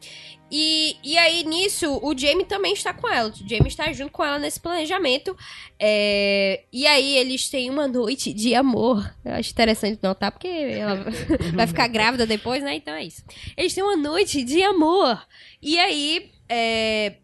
[0.57, 3.29] E, e aí, nisso, o Jamie também está com ela.
[3.29, 5.35] O Jamie está junto com ela nesse planejamento.
[5.77, 9.13] É, e aí, eles têm uma noite de amor.
[9.25, 11.03] Eu acho interessante notar, porque ela
[11.53, 12.73] vai ficar grávida depois, né?
[12.73, 13.21] Então é isso.
[13.57, 15.21] Eles têm uma noite de amor.
[15.61, 17.17] E aí, é,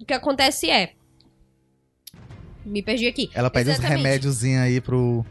[0.00, 0.94] o que acontece é.
[2.64, 3.30] Me perdi aqui.
[3.34, 4.02] Ela pede uns Exatamente.
[4.02, 5.24] remédiozinhos aí pro.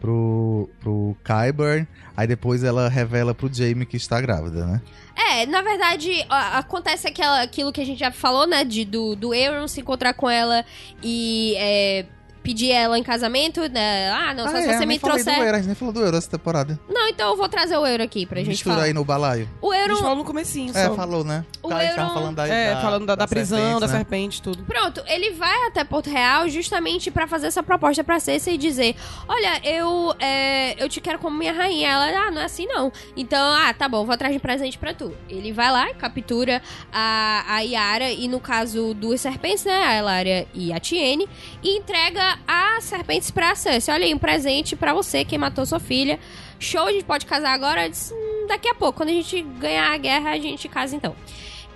[0.00, 0.68] Pro.
[0.80, 1.86] pro Kyburn.
[2.16, 4.82] Aí depois ela revela pro Jaime que está grávida, né?
[5.16, 8.64] É, na verdade, acontece aquela, aquilo que a gente já falou, né?
[8.64, 10.64] De, do, do Euron se encontrar com ela
[11.02, 12.06] e é,
[12.42, 14.10] pedir ela em casamento, né?
[14.10, 15.24] Ah, não, só ah, se é, você me trouxer.
[15.36, 16.78] do Euro, a gente nem falou do Euro essa temporada.
[16.88, 18.86] Não, então eu vou trazer o euro aqui pra gente Mistura falar.
[18.86, 19.48] aí no balaio.
[19.60, 19.90] O A euro.
[19.94, 20.94] gente falou no comecinho É, só.
[20.94, 21.44] falou, né?
[21.62, 23.92] O a tava Euro- falando da, É, falando da, da prisão, serpente, da né?
[23.92, 24.62] serpente, tudo.
[24.64, 28.94] Pronto, ele vai até Porto Real justamente pra fazer essa proposta pra Cersei e dizer:
[29.28, 31.88] Olha, eu é, eu te quero como minha rainha.
[31.90, 32.92] Ela, ah, não é assim não.
[33.16, 35.12] Então, ah, tá bom, vou atrás de presente pra tu.
[35.28, 36.62] Ele vai lá, captura
[36.92, 39.72] a, a Yara e, no caso, duas serpentes, né?
[39.84, 41.28] A Elaria e a Tiene,
[41.62, 43.92] e entrega as serpentes pra Cersei.
[43.94, 46.18] Olha aí, um presente pra você, quem matou sua filha.
[46.58, 47.88] Show, a gente pode casar agora?
[47.88, 51.14] Disse, "Hum, daqui a pouco, quando a gente ganhar a guerra, a gente casa então.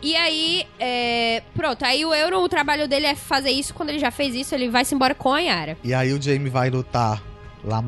[0.02, 3.72] E aí, é, pronto, aí o Euro, o trabalho dele é fazer isso.
[3.72, 5.78] Quando ele já fez isso, ele vai se embora com a Yara.
[5.82, 7.22] E aí o Jamie vai lutar
[7.64, 7.82] lá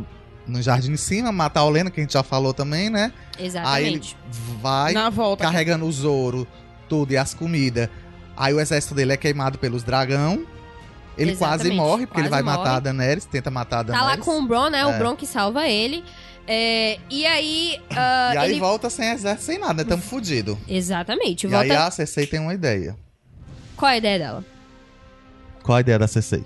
[0.46, 3.12] no jardim de cima, matar a Olena, que a gente já falou também, né?
[3.36, 4.16] Aí ele Exatamente.
[4.62, 5.44] vai Na volta.
[5.44, 6.46] carregando os ouro,
[6.88, 7.90] tudo e as comidas.
[8.34, 10.46] Aí o exército dele é queimado pelos dragão.
[11.16, 12.80] Ele quase Exatamente, morre, porque ele vai quase matar a morre.
[12.82, 14.18] Daenerys, tenta matar a Tá Daenerys.
[14.18, 14.84] lá com o Bron, né?
[14.86, 14.98] O É.
[14.98, 16.04] Bron que salva ele.
[16.46, 17.80] É, e aí.
[17.90, 18.60] ah, E aí ele...
[18.60, 19.88] volta sem exército, sem nada, né?
[19.88, 20.58] Tamo fudido.
[20.68, 21.46] Exatamente.
[21.46, 21.64] E Volta...
[21.64, 22.96] aí a Cersei tem uma ideia.
[23.76, 24.44] Qual a ideia dela?
[25.62, 26.44] Qual a ideia da Cersei?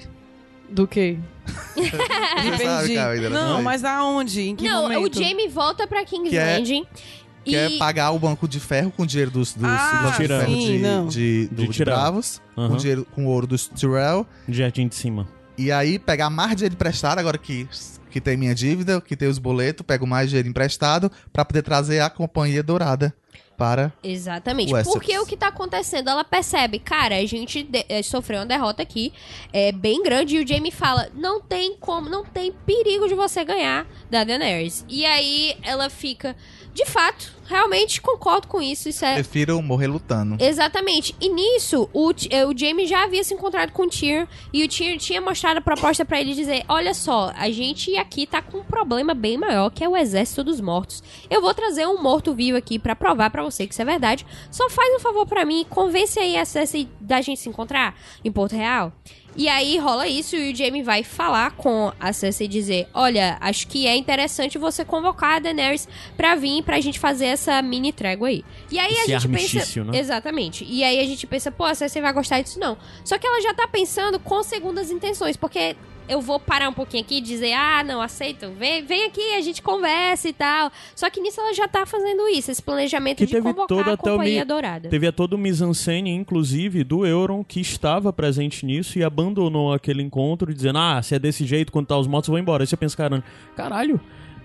[0.71, 1.19] Do quê?
[1.75, 4.41] Ideia da Não, mas aonde?
[4.51, 5.17] Em que não, momento?
[5.19, 6.85] o Jamie volta pra King's Que é- Landing.
[6.85, 7.01] Que
[7.47, 7.55] e...
[7.57, 10.29] é pagar o banco de ferro com o dinheiro dos, dos Ah, bancos de sim,
[10.29, 11.07] ferro de, não.
[11.07, 11.85] de, De do- de Tyrell.
[11.97, 12.77] Bravos, com, Aham.
[12.77, 14.27] dinheiro, com o ouro dos Tyrell.
[14.49, 15.29] De Jardim de cima.
[15.59, 17.69] E aí pegar mais dinheiro emprestado, agora que,
[18.11, 22.01] que tem minha dívida, que tem os boletos, pego mais dinheiro emprestado pra poder trazer
[22.01, 23.15] a companhia dourada
[23.59, 23.93] para.
[24.03, 24.73] Exatamente.
[24.75, 24.83] O.
[24.85, 26.09] Porque o que tá acontecendo?
[26.09, 29.13] Ela percebe, cara, a gente de- eh, sofreu uma derrota aqui,
[29.53, 33.45] é bem grande, e o Jamie fala: não tem como, não tem perigo de você
[33.45, 34.83] ganhar da Daenerys.
[34.89, 36.35] E aí ela fica,
[36.73, 38.89] de fato, realmente concordo com isso.
[38.89, 39.15] Isso é.
[39.15, 40.37] Prefiro morrer lutando.
[40.43, 41.15] Exatamente.
[41.21, 44.69] E nisso, o, eh, o Jamie já havia se encontrado com o Tyr e o
[44.69, 48.59] Tyr tinha mostrado a proposta pra ele dizer: Olha só, a gente aqui tá com
[48.59, 51.03] um problema bem maior, que é o exército dos mortos.
[51.29, 54.25] Eu vou trazer um morto-vivo aqui pra provar pra você que isso é verdade.
[54.51, 58.31] Só faz um favor pra mim, convence aí a Cersei da gente se encontrar em
[58.31, 58.93] Porto Real.
[59.41, 63.39] E aí rola isso e o Jamie vai falar com a Cersei e dizer: Olha,
[63.41, 67.91] acho que é interessante você convocar a Daenerys pra vir pra gente fazer essa mini
[67.91, 68.45] trégua aí.
[68.71, 69.85] E aí a Esse gente pensa.
[69.85, 69.99] né?
[69.99, 70.67] Exatamente.
[70.69, 72.77] E aí a gente pensa, pô, a Cersei vai gostar disso não.
[73.03, 75.75] Só que ela já tá pensando com segundas intenções, porque
[76.11, 79.41] eu vou parar um pouquinho aqui e dizer, ah, não, aceito, vem, vem aqui, a
[79.41, 80.73] gente conversa e tal.
[80.97, 83.91] Só que nisso ela já tá fazendo isso, esse planejamento Que de teve convocar todo
[83.91, 84.89] a Companhia Dourada.
[84.89, 90.03] Teve a todo o mise-en-scène, inclusive, do Euron, que estava presente nisso e abandonou aquele
[90.03, 92.65] encontro, dizendo, ah, se é desse jeito, quando tá os mortos, eu vou embora.
[92.65, 93.23] Aí você pensa, caramba,
[93.55, 94.01] caralho,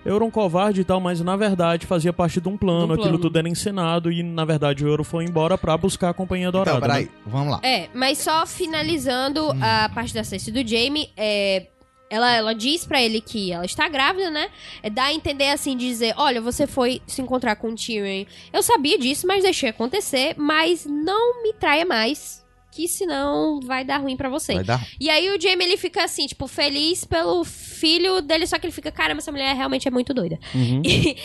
[0.06, 3.08] Euron covarde e tal, mas na verdade fazia parte de um plano, De um aquilo
[3.10, 3.18] plano.
[3.18, 6.78] tudo era encenado e na verdade o Euron foi embora pra buscar a Companhia Dourada.
[6.78, 7.10] Então, peraí, né?
[7.26, 7.60] vamos lá.
[7.62, 11.66] É, mas só finalizando a parte da Cersei do Jamie, é,
[12.08, 14.48] ela, ela diz pra ele que ela está grávida, né?
[14.82, 18.24] É, dá a entender assim, dizer, olha, você foi se encontrar com o Tyrion.
[18.52, 22.45] Eu sabia disso, mas deixei acontecer, mas não me traia mais,
[22.76, 24.52] que senão vai dar ruim pra você.
[24.52, 24.86] Vai dar.
[25.00, 28.72] E aí o Jamie, ele fica assim, tipo, feliz pelo filho dele, só que ele
[28.72, 30.38] fica, caramba, essa mulher realmente é muito doida.
[30.54, 30.82] Uhum.
[30.86, 31.16] E,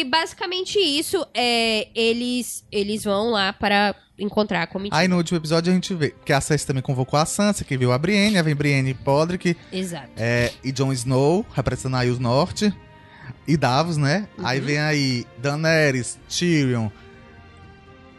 [0.00, 4.96] e basicamente isso, é, eles, eles vão lá para encontrar a comitiva.
[4.96, 7.76] Aí no último episódio a gente vê que a Cersei também convocou a Sansa, que
[7.76, 10.10] viu a Brienne, aí vem Brienne Podrick Exato.
[10.16, 12.72] é, e Jon Snow, representando aí os Norte.
[13.46, 14.28] E Davos, né?
[14.38, 14.46] Uhum.
[14.46, 16.88] Aí vem aí Daenerys, Tyrion,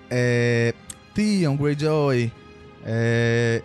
[0.09, 0.73] é,
[1.13, 2.31] Theon, Greyjoy,
[2.85, 3.61] é,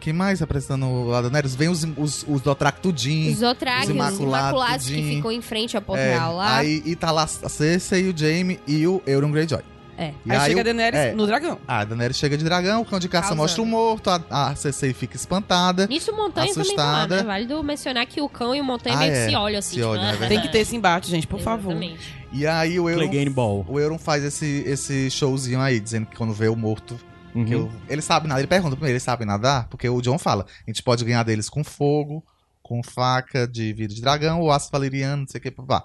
[0.00, 1.54] quem mais representando a Daenerys?
[1.54, 3.32] Vem os, os, os Dothraki tudinho.
[3.32, 6.56] Os Otraques, Os os Imaculados, Imaculados que ficam em frente ao Porto É, Real lá.
[6.58, 9.60] aí e tá lá a Cersei, o Jaime e o Euron Greyjoy.
[9.98, 10.14] É.
[10.24, 11.58] E Aí, chega o- a Daenerys é, no dragão.
[11.68, 13.42] a Daenerys chega de dragão, o cão de caça Causando.
[13.42, 15.86] mostra o morto, a, a Cersei fica espantada.
[15.86, 17.16] Nisso o Montanha também tá lá, Assustada.
[17.18, 17.22] né?
[17.22, 19.28] Válido mencionar que o cão e o Montanha Ah, meio que é.
[19.28, 19.74] se olham assim.
[19.76, 20.26] Se olham, é ah.
[20.26, 21.72] Tem que ter esse embate, gente, por favor.
[21.72, 22.14] Exatamente.
[22.32, 26.48] E aí o Euron, o Euron faz esse, esse showzinho aí, dizendo que quando vê
[26.48, 26.98] o morto,
[27.34, 27.44] Uhum.
[27.44, 28.40] que eu- ele sabe nadar.
[28.40, 29.68] Ele pergunta primeiro, ele sabe nadar?
[29.68, 32.24] Porque o John fala, a gente pode ganhar deles com fogo,
[32.62, 35.84] com faca de vida de dragão, ou aço valeriano, não sei o que, papá.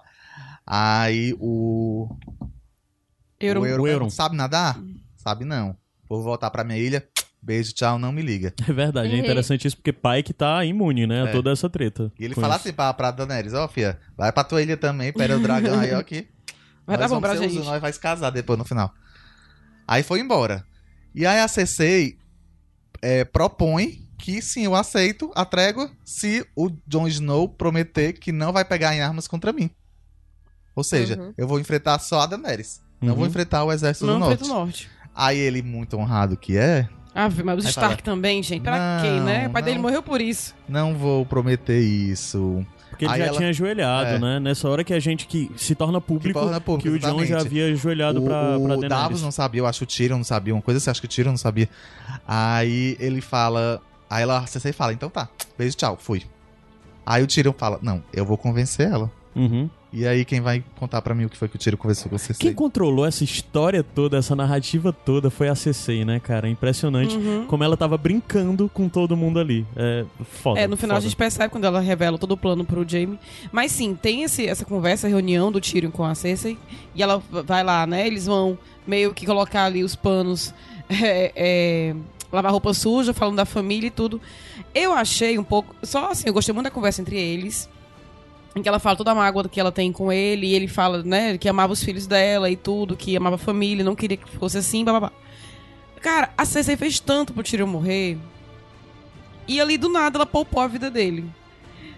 [0.65, 2.09] Aí o...
[3.39, 3.61] Euron.
[3.61, 4.09] O Euron, O Euron.
[4.09, 4.79] sabe nadar?
[5.15, 5.75] Sabe não.
[6.09, 7.07] Vou voltar pra minha ilha.
[7.41, 8.51] Beijo, tchau, não me liga.
[8.67, 9.19] É verdade, é Uhum.
[9.19, 11.23] interessante isso porque Pike tá imune, né?
[11.23, 11.31] a É.
[11.31, 12.11] Toda essa treta.
[12.19, 12.67] E ele fala isso.
[12.67, 15.93] assim pra, pra Daenerys, ó, filha, vai pra tua ilha também, pera o dragão aí,
[15.93, 16.27] ó, aqui.
[16.87, 17.63] Vai dar Nós bom vamos pra gente.
[17.63, 18.91] Nós vai se casar depois no final.
[19.87, 20.65] Aí foi embora.
[21.15, 22.17] E aí a Cersei
[23.01, 28.51] é, propõe que sim, eu aceito a trégua se o Jon Snow prometer que não
[28.51, 29.69] vai pegar em armas contra mim.
[30.75, 31.33] Ou seja, Uhum.
[31.37, 32.81] eu vou enfrentar só a Daenerys.
[33.01, 33.19] Não Uhum.
[33.19, 34.43] vou enfrentar o exército Não do norte.
[34.43, 34.89] o norte.
[35.13, 38.61] Aí ele, muito honrado que é, Ave, mas o Stark fala, também, gente.
[38.61, 39.47] Pra "Não, quê, né?
[39.47, 40.53] O pai dele não." morreu por isso.
[40.67, 42.65] Não vou prometer isso.
[42.95, 44.19] Porque ele Aí já ela- tinha ajoelhado, É.
[44.19, 44.39] né?
[44.39, 47.39] Nessa hora que a gente que se torna público que, torna público, o John já
[47.41, 48.89] havia ajoelhado o, pra, pra o Daenerys.
[48.89, 51.05] Davos não sabia, eu acho que o Tyrion não sabia, uma coisa assim, acho que
[51.07, 51.67] o Tyrion não sabia.
[52.27, 55.27] Aí ele fala, aí ela, Cersei fala, então tá,
[55.57, 56.23] beijo, tchau, fui.
[57.05, 59.11] Aí o Tyrion fala, não, eu vou convencer ela.
[59.35, 59.69] Uhum.
[59.97, 62.17] E aí quem vai contar pra mim o que foi que o Tyrion conversou com
[62.17, 62.47] a Cersei?
[62.47, 66.49] Quem controlou essa história toda, essa narrativa toda, foi a CC, né, cara?
[66.49, 67.45] Impressionante Uhum.
[67.47, 69.65] como ela tava brincando com todo mundo ali.
[69.73, 70.59] É foda.
[70.59, 71.07] É, no final a foda.
[71.07, 73.17] gente percebe quando ela revela todo o plano pro Jaime.
[73.53, 76.57] Mas sim, tem esse, essa conversa, reunião do Tyrion com a Cersei.
[76.93, 78.05] E ela vai lá, né?
[78.05, 80.53] Eles vão meio que colocar ali os panos,
[80.89, 81.95] é, é,
[82.33, 84.19] lavar roupa suja, falando da família e tudo.
[84.73, 85.73] Eu achei um pouco.
[85.83, 87.69] Só assim, eu gostei muito da conversa entre eles.
[88.55, 91.03] Em que ela fala toda a mágoa que ela tem com ele, e ele fala,
[91.03, 94.29] né, que amava os filhos dela e tudo, que amava a família, não queria que
[94.37, 95.11] fosse assim, babá.
[96.01, 98.17] Cara, a Cersei fez tanto pro Tyrion morrer.
[99.47, 101.25] E ali do nada ela poupou a vida dele.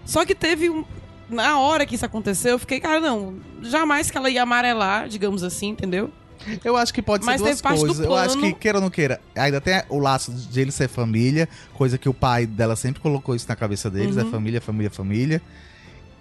[0.04, 0.84] Só que teve um.
[1.30, 3.36] Na hora que isso aconteceu, eu fiquei, cara, não.
[3.62, 6.10] Jamais que ela ia amarelar, digamos assim, entendeu?
[6.64, 8.00] Eu acho que pode Mas ser duas coisas.
[8.00, 11.48] Eu acho que, queira ou não queira, ainda tem o laço de ele ser família,
[11.74, 14.22] coisa que o pai dela sempre colocou isso na cabeça deles, Uhum.
[14.22, 15.42] é família, família, família.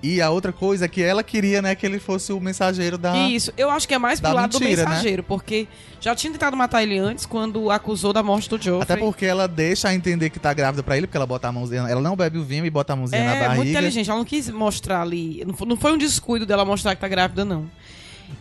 [0.01, 3.15] E a outra coisa é que ela queria, né, que ele fosse o mensageiro da...
[3.17, 4.89] E isso, eu acho que é mais pro lado mentira, do né?
[4.91, 5.67] mensageiro, porque
[5.99, 8.83] já tinha tentado matar ele antes, quando acusou da morte do Joffrey.
[8.83, 11.81] Até porque ela deixa entender que tá grávida pra ele, porque ela bota a mãozinha.
[11.89, 13.55] Ela não bebe o vinho e bota a mãozinha na É, barriga.
[13.55, 14.07] muito inteligente.
[14.07, 15.43] Ela não quis mostrar ali.
[15.47, 17.67] Não fo- não foi um descuido dela mostrar que tá grávida, não.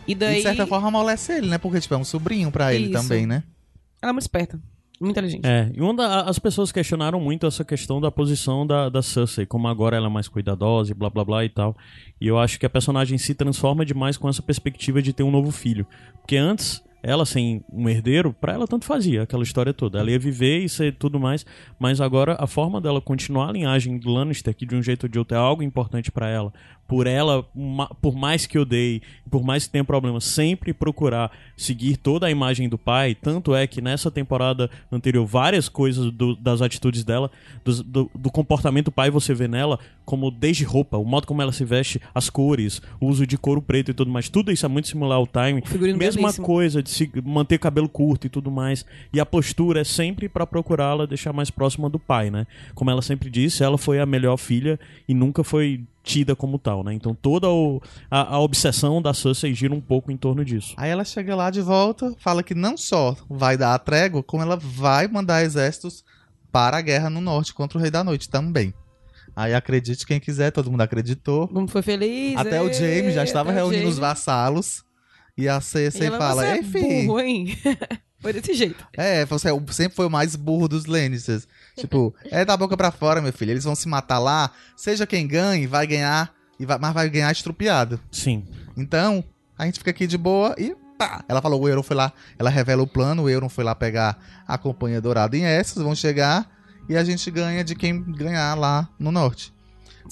[0.07, 0.35] E E daí.
[0.37, 1.57] de certa forma amolece ele, né?
[1.57, 2.93] Porque, tipo, é um sobrinho pra ele Isso.
[2.93, 3.41] também, né?
[3.99, 4.59] Ela é muito esperta.
[4.99, 5.45] Muito inteligente.
[5.45, 9.45] É, e uma da- as pessoas questionaram muito essa questão da posição da, da Cersei,
[9.45, 11.75] como agora ela é mais cuidadosa e blá blá blá e tal.
[12.19, 15.29] E eu acho que a personagem se transforma demais com essa perspectiva de ter um
[15.31, 15.85] novo filho.
[16.21, 19.99] Porque antes, ela sem um herdeiro, pra ela tanto fazia aquela história toda.
[19.99, 21.45] Ela ia viver e ser tudo mais,
[21.79, 25.09] mas agora a forma dela continuar a linhagem do Lannister, que de um jeito ou
[25.09, 26.51] de outro é algo importante pra ela,
[26.87, 27.43] por ela,
[28.01, 32.69] por mais que odeie, por mais que tenha problema, sempre procurar seguir toda a imagem
[32.69, 33.13] do pai.
[33.15, 37.29] Tanto é que nessa temporada anterior, várias coisas do- das atitudes dela,
[37.65, 41.41] dos- do, do comportamento do pai, você vê nela, como desde roupa, o modo como
[41.41, 44.29] ela se veste, as cores, o uso de couro preto e tudo mais.
[44.29, 45.61] Tudo isso é muito similar ao time.
[45.97, 46.45] Mesma belíssimo.
[46.45, 48.85] coisa de se manter cabelo curto e tudo mais.
[49.13, 52.45] E a postura é sempre pra procurá-la deixar mais próxima do pai, né?
[52.75, 56.83] Como ela sempre disse, ela foi a melhor filha e nunca foi tida como tal,
[56.83, 56.93] né?
[56.93, 60.73] Então toda o- a, a obsessão da Cersei gira um pouco em torno disso.
[60.77, 64.41] Aí ela chega lá de volta, fala que não só vai dar a trégua, como
[64.41, 66.05] ela vai mandar exércitos
[66.51, 68.73] para a guerra no norte contra o Rei da Noite também.
[69.35, 71.47] Aí acredite quem quiser, todo mundo acreditou.
[71.49, 72.35] Como foi feliz.
[72.37, 74.01] Até o ê, Jaime já estava reunindo os Jaime.
[74.01, 74.83] vassalos.
[75.37, 77.57] E a E Cersei ela, fala, "Você é filho, burro, hein?
[78.19, 78.85] foi desse jeito.
[78.93, 81.47] É, você é o- sempre foi o mais burro dos Lannisters.
[81.77, 83.51] Tipo, é da boca pra fora, meu filho.
[83.51, 84.51] Eles vão se matar lá.
[84.75, 86.33] Seja quem ganhe, vai ganhar.
[86.59, 87.99] E vai, mas vai ganhar estrupiado.
[88.11, 88.43] Sim.
[88.75, 89.23] Então,
[89.57, 91.23] a gente fica aqui de boa e pá.
[91.29, 92.11] Ela falou, o Euron foi lá.
[92.39, 93.23] Ela revela o plano.
[93.23, 95.83] O Euron foi lá pegar a Companhia Dourada em Essos.
[95.83, 96.49] Vão chegar.
[96.89, 99.53] E a gente ganha de quem ganhar lá no norte.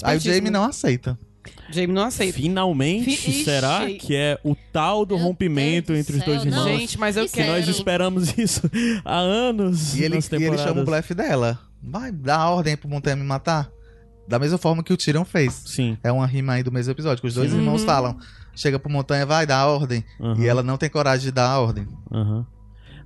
[0.03, 0.19] Aí o.
[0.19, 1.17] Jamie não aceita.
[1.69, 2.37] Jaime não aceita.
[2.37, 3.97] Finalmente, Fi- será Ixi.
[3.99, 6.51] que é o tal do Meu rompimento Deus entre os céu, dois não.
[6.67, 6.79] irmãos?
[6.79, 7.51] Gente, mas eu que quero.
[7.51, 8.61] nós esperamos isso
[9.03, 9.95] há anos.
[9.95, 11.59] E ele, nas e ele chama o blefe dela.
[11.81, 13.69] Vai dar a ordem pro Montanha me matar.
[14.27, 15.53] Da mesma forma que o Tyrion fez.
[15.67, 15.97] Sim.
[16.03, 17.57] É uma rima aí do mesmo episódio, que os dois Sim.
[17.57, 17.87] irmãos Uhum.
[17.87, 18.17] falam.
[18.55, 20.03] Chega pro Montanha, vai dar a ordem.
[20.19, 21.87] aham, E ela não tem coragem de dar a ordem.
[22.11, 22.45] aham.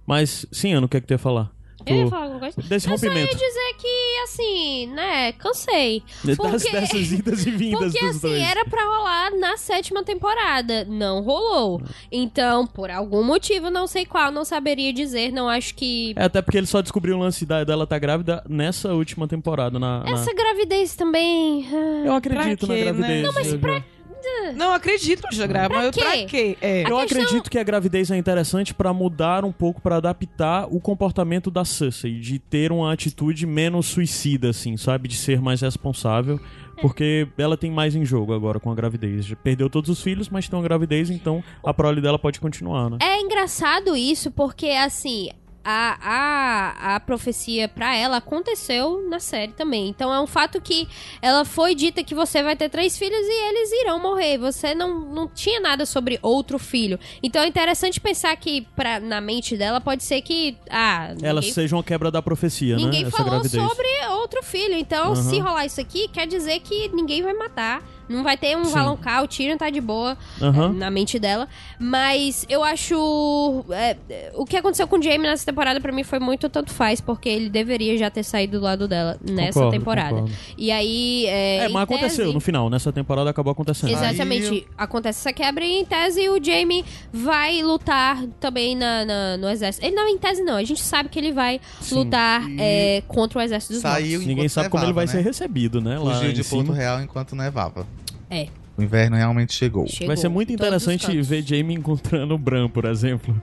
[0.07, 1.51] Mas, sim, Ana, o que é que tu ia falar?
[1.89, 2.61] Eu ia Tu- falar alguma coisa?
[2.61, 3.35] Desse Eu só ia rompimento.
[3.37, 6.03] dizer que, assim, né, cansei.
[6.23, 8.41] Das- porque- dessas idas e vindas Porque, dos assim, dois.
[8.41, 10.85] era pra rolar na sétima temporada.
[10.85, 11.81] Não rolou.
[12.11, 15.31] Então, por algum motivo, não sei qual, não saberia dizer.
[15.31, 16.13] Não acho que.
[16.15, 19.77] É, até porque ele só descobriu o lance da- dela tá grávida nessa última temporada.
[19.79, 21.67] Na, na- Essa gravidez também.
[21.71, 22.91] ah, Eu acredito na quê, né?
[22.91, 23.23] gravidez.
[23.23, 23.83] Não, mas pra...
[24.55, 25.99] Não, acredito que já grava, mas eu- quê?
[26.01, 26.57] pra quê?
[26.61, 26.81] É.
[26.89, 30.67] Eu A questão- acredito que a gravidez é interessante pra mudar um pouco, pra adaptar
[30.69, 35.07] o comportamento da Cersei, de ter uma atitude menos suicida, assim, sabe?
[35.07, 36.39] De ser mais responsável,
[36.81, 39.25] porque ela tem mais em jogo agora com a gravidez.
[39.25, 42.89] Já perdeu todos os filhos, mas tem uma gravidez, então a prole dela pode continuar,
[42.89, 42.97] né?
[43.01, 45.29] É engraçado isso, porque, assim.
[45.63, 49.89] A, a, a profecia pra ela aconteceu na série também.
[49.89, 50.87] Então é um fato que
[51.21, 54.37] ela foi dita que você vai ter três filhos e eles irão morrer.
[54.37, 56.97] Você não, não tinha nada sobre outro filho.
[57.21, 60.57] Então é interessante pensar que pra, na mente dela pode ser que.
[60.69, 63.07] Ah, Ela ninguém seja uma quebra da profecia, Ninguém né?
[63.09, 63.61] Essa falou gravidez.
[63.63, 64.75] sobre outro filho.
[64.75, 65.15] Então, Aham.
[65.15, 68.73] se rolar isso aqui, quer dizer que ninguém vai matar Não vai ter um Sim.
[68.73, 70.71] Valonqar, o Tyrion tá de boa Aham.
[70.71, 71.47] é, na mente dela.
[71.79, 73.63] Mas eu acho.
[73.69, 73.95] é,
[74.35, 77.29] o que aconteceu com o Jaime nessa temporada pra mim foi muito tanto faz, porque
[77.29, 80.09] ele deveria já ter saído do lado dela nessa Concordo, temporada.
[80.21, 80.33] concordo.
[80.57, 81.25] E aí.
[81.27, 82.69] É, É, mas aconteceu tese- no final.
[82.69, 83.91] Nessa temporada acabou acontecendo.
[83.91, 84.67] Exatamente.
[84.77, 86.83] Acontece essa quebra e em tese o Jaime
[87.13, 89.85] vai lutar também na, na- no exército.
[89.85, 90.55] Ele não, em tese não.
[90.55, 91.95] A gente sabe que ele vai Sim.
[91.95, 94.19] lutar E é, contra o exército dos Saiu.
[94.21, 95.29] Ninguém sabe como ele vai nevava, ser né?
[95.29, 95.97] recebido, né?
[95.99, 96.63] Lá Fugiu em de cima.
[96.63, 97.85] Porto Real enquanto nevava.
[98.29, 98.47] É.
[98.77, 99.85] O inverno realmente chegou.
[99.87, 100.07] Chegou.
[100.07, 103.35] Vai ser muito interessante ver Jamie encontrando o Bran, por exemplo.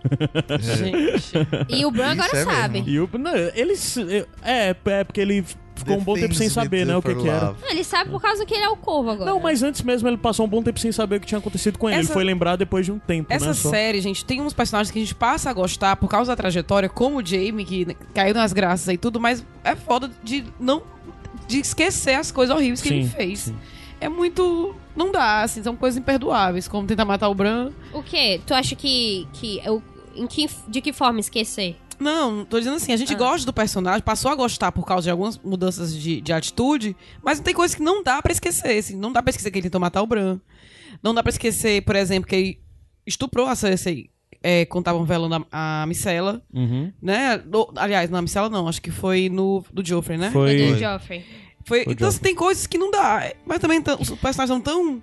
[0.58, 1.32] Gente.
[1.68, 2.82] E o Bran agora é sabe.
[2.86, 3.08] E o.
[3.18, 3.96] Não, eles.
[4.42, 5.44] É, é porque ele
[5.74, 7.54] ficou um bom tempo sem saber, né, o que, que era.
[7.68, 9.30] Ele sabe por causa que ele é o corvo agora.
[9.30, 11.78] Não, mas antes mesmo ele passou um bom tempo sem saber o que tinha acontecido
[11.78, 11.96] com ele.
[11.98, 13.52] Ele Essa- foi lembrar depois de um tempo, Essa né?
[13.54, 13.68] só.
[13.68, 16.88] série, gente, tem uns personagens que a gente passa a gostar por causa da trajetória,
[16.88, 20.82] como o Jamie, que caiu nas graças e tudo, mas é foda de não.
[21.46, 23.38] de esquecer as coisas horríveis que ele Sim, fez.
[23.40, 23.56] sim.
[24.00, 24.74] É muito.
[24.94, 27.70] Não dá, assim, são coisas imperdoáveis, como tentar matar o Bran.
[27.92, 28.40] O quê?
[28.46, 29.26] Tu acha que.
[29.32, 29.82] que eu,
[30.14, 31.76] em que, de que forma esquecer?
[31.98, 33.16] Não, tô dizendo assim, a gente Ah.
[33.16, 37.40] gosta do personagem, passou a gostar por causa de algumas mudanças de, de atitude, mas
[37.40, 39.80] tem coisas que não dá pra esquecer, assim, não dá pra esquecer que ele tentou
[39.80, 40.38] matar o Bran.
[41.02, 42.60] Não dá pra esquecer, por exemplo, que ele
[43.06, 44.10] estuprou a Cersei
[44.42, 46.92] é, quando estavam velando a, a Micela, Uhum.
[47.00, 47.42] né?
[47.46, 50.30] No- aliás, na Micela não, acho que foi no do Joffrey, né?
[50.30, 50.54] Foi.
[50.56, 50.78] Do Foi.
[50.78, 51.24] Joffrey.
[51.66, 52.32] Foi- Foi então, assim, Joffrey.
[52.32, 55.02] tem coisas que não dá, mas também os personagens são tão,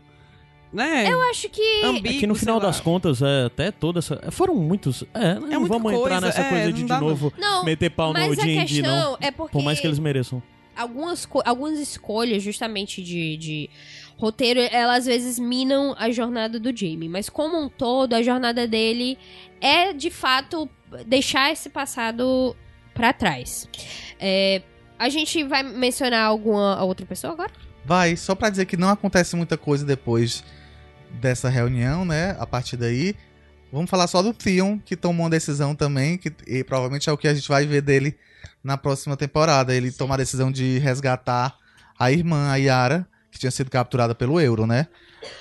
[0.71, 1.05] né?
[1.11, 1.61] Eu acho que.
[1.83, 4.31] ambíguos, É que no final das contas, é, até toda essa.
[4.31, 5.03] Foram muitos.
[5.13, 6.99] É, não muita vamos entrar coisa, nessa é, coisa não de de não.
[7.01, 9.17] novo Não, meter pau no D&D, não.
[9.21, 9.51] é porque.
[9.51, 10.41] Por mais que eles mereçam.
[10.75, 13.69] algumas, algumas escolhas, justamente de, de
[14.17, 17.09] roteiro, elas às vezes minam a jornada do Jamie.
[17.09, 19.17] Mas como um todo, a jornada dele
[19.59, 20.67] é de fato
[21.05, 22.55] deixar esse passado
[22.93, 23.67] pra trás.
[24.19, 24.61] É,
[25.03, 27.51] a gente vai mencionar alguma outra pessoa agora?
[27.83, 30.45] Vai, só pra dizer que não acontece muita coisa depois
[31.19, 32.37] dessa reunião, né?
[32.39, 33.13] A partir daí.
[33.69, 37.17] Vamos falar só do Theon, que tomou uma decisão também, que e provavelmente é o
[37.17, 38.15] que a gente vai ver dele
[38.63, 39.75] na próxima temporada.
[39.75, 41.53] Ele toma a decisão de resgatar
[41.99, 44.87] a irmã, a Yara, que tinha sido capturada pelo Euro, né?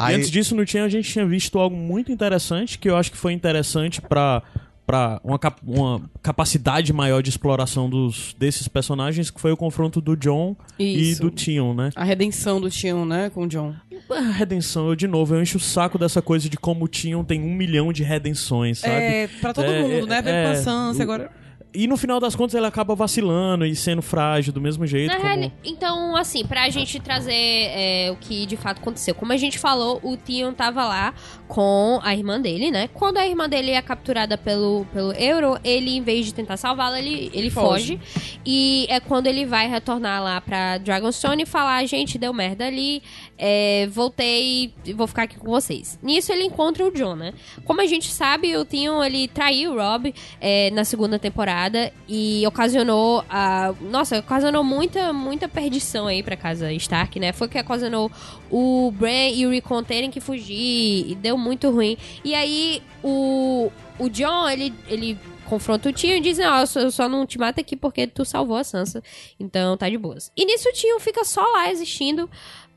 [0.01, 3.13] E antes disso, no tinha, a gente tinha visto algo muito interessante, que eu acho
[3.13, 4.43] que foi interessante pra,
[4.87, 10.01] pra uma, cap- uma capacidade maior de exploração dos, desses personagens, que foi o confronto
[10.01, 11.23] do John e Isso.
[11.23, 11.91] do Tion, né?
[11.95, 13.75] A redenção do Tion, né, com o John.
[14.11, 17.23] A redenção, eu de novo, eu encho o saco dessa coisa de como o Tion
[17.25, 18.95] tem um milhão de redenções, sabe?
[18.95, 20.23] É, pra todo É, mundo, né?
[20.25, 21.42] É, com a Sansa, o- agora...
[21.75, 25.11] E no final das contas ele acaba vacilando e sendo frágil do mesmo jeito.
[25.15, 25.27] Como...
[25.27, 29.15] reali- Então, assim, pra gente trazer é, o que de fato aconteceu.
[29.15, 31.15] Como a gente falou, o Theon tava lá
[31.49, 32.89] com a irmã dele, né?
[32.93, 36.99] Quando a irmã dele é capturada pelo, pelo Euro, ele, em vez de tentar salvá-la,
[36.99, 37.97] ele, ele foge.
[37.99, 38.39] Foge.
[38.45, 43.03] E é quando ele vai retornar lá pra Dragonstone e falar: gente, deu merda ali,
[43.45, 45.99] é, voltei vou ficar aqui com vocês.
[46.01, 47.35] Nisso ele encontra o John, né?
[47.65, 52.47] Como a gente sabe, o Theon ele traiu o Rob é, na segunda temporada e
[52.47, 53.75] ocasionou a.
[53.81, 57.33] Nossa, ocasionou muita, muita perdição aí pra casa Stark, né?
[57.33, 58.13] Foi o que ocasionou
[58.49, 61.97] o Bran e o Rickon terem que fugir e deu muito ruim.
[62.25, 64.73] E aí o, o John, ele.
[64.87, 65.19] ele
[65.53, 68.57] confronta o Tio e diz: Não, eu só não te mato aqui porque tu salvou
[68.57, 69.03] a Sansa.
[69.39, 70.33] Então tá de boas.
[70.35, 72.31] E nisso o Tio fica só lá existindo.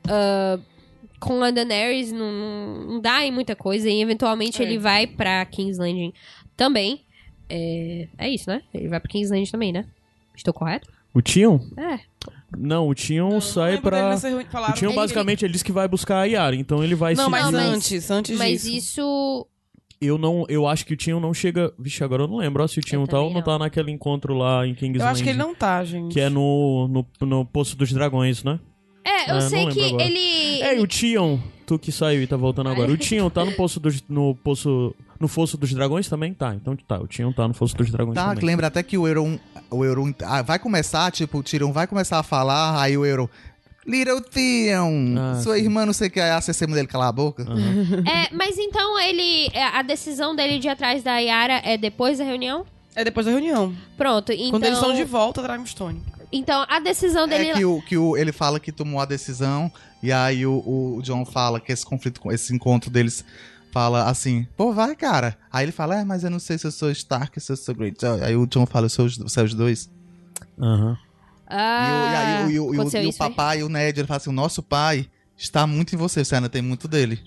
[0.08, 0.58] Ah,
[1.20, 3.88] com a Daenerys não, não, não dá em muita coisa.
[3.88, 4.64] E eventualmente É.
[4.66, 6.12] ele vai pra King's Landing
[6.56, 7.00] também.
[7.48, 8.62] É, é isso, né?
[8.74, 9.84] Ele vai pra King's Landing também, né?
[10.36, 10.88] Estou correto?
[11.14, 11.58] O Tion?
[11.76, 11.98] É.
[12.56, 14.14] Não, o Tion Não sai dele pra.
[14.14, 17.18] O Tion que basicamente ele disse que vai buscar a Yara, então ele vai ele-
[17.18, 17.30] Não, se.
[17.30, 18.76] mas Não, mas- antes, antes Mas disso.
[19.00, 19.46] isso.
[19.98, 20.44] Eu não.
[20.48, 21.72] Eu acho que o Tion não chega.
[21.78, 24.34] Vixe, agora eu não lembro ó, se o Tion tá ou não tá naquele encontro
[24.34, 26.12] lá em King's Eu acho que ele não tá, gente.
[26.12, 28.60] Que é no, no, no Poço dos Dragões, né?
[29.06, 30.02] É, eu Ah, sei que agora.
[30.04, 30.62] ele.
[30.62, 32.90] É, e o Tion, tu que saiu e tá voltando agora.
[32.90, 34.02] O Tion tá no Poço dos.
[34.08, 34.94] No Poço.
[35.20, 36.34] No Fosso dos Dragões também?
[36.34, 36.54] Tá.
[36.54, 38.44] Então tá, o Tion tá no Fosso dos Dragões Tá, também.
[38.44, 39.38] lembra até que o Euron,
[39.70, 43.26] o Euron ah, vai começar, tipo, o Tyrion vai começar a falar, aí o Euron,
[43.86, 45.62] Little Theon, Ah, sua sim.
[45.62, 47.44] irmã não sei o que, aí a CC dele calar a boca.
[47.44, 48.02] Aham.
[48.06, 49.48] É, mas então ele.
[49.54, 52.66] é, A decisão dele de ir atrás da Yara é depois da reunião?
[52.96, 53.76] É depois da reunião.
[53.96, 54.50] Pronto, então.
[54.52, 56.02] Quando eles estão de volta, Dragonstone.
[56.32, 57.50] Então, a decisão dele.
[57.50, 59.70] É que, o, que o, ele fala que tomou a decisão,
[60.02, 63.24] e aí o, o John fala que esse conflito, com- esse encontro deles
[63.70, 65.36] fala assim, pô, vai, cara.
[65.52, 67.74] Aí ele fala, é, mas eu não sei se eu sou Stark, se eu sou
[67.74, 68.22] Greyjoy.
[68.24, 69.90] Aí o John fala, eu sou os, você é os dois.
[70.58, 70.96] Aham.
[71.46, 73.28] Ah, e, o, e, o, e, o, e, o, e o foi?
[73.28, 75.06] papai, o Ned, ele fala assim, o nosso pai
[75.36, 77.20] está muito em você, você ainda tem muito dele.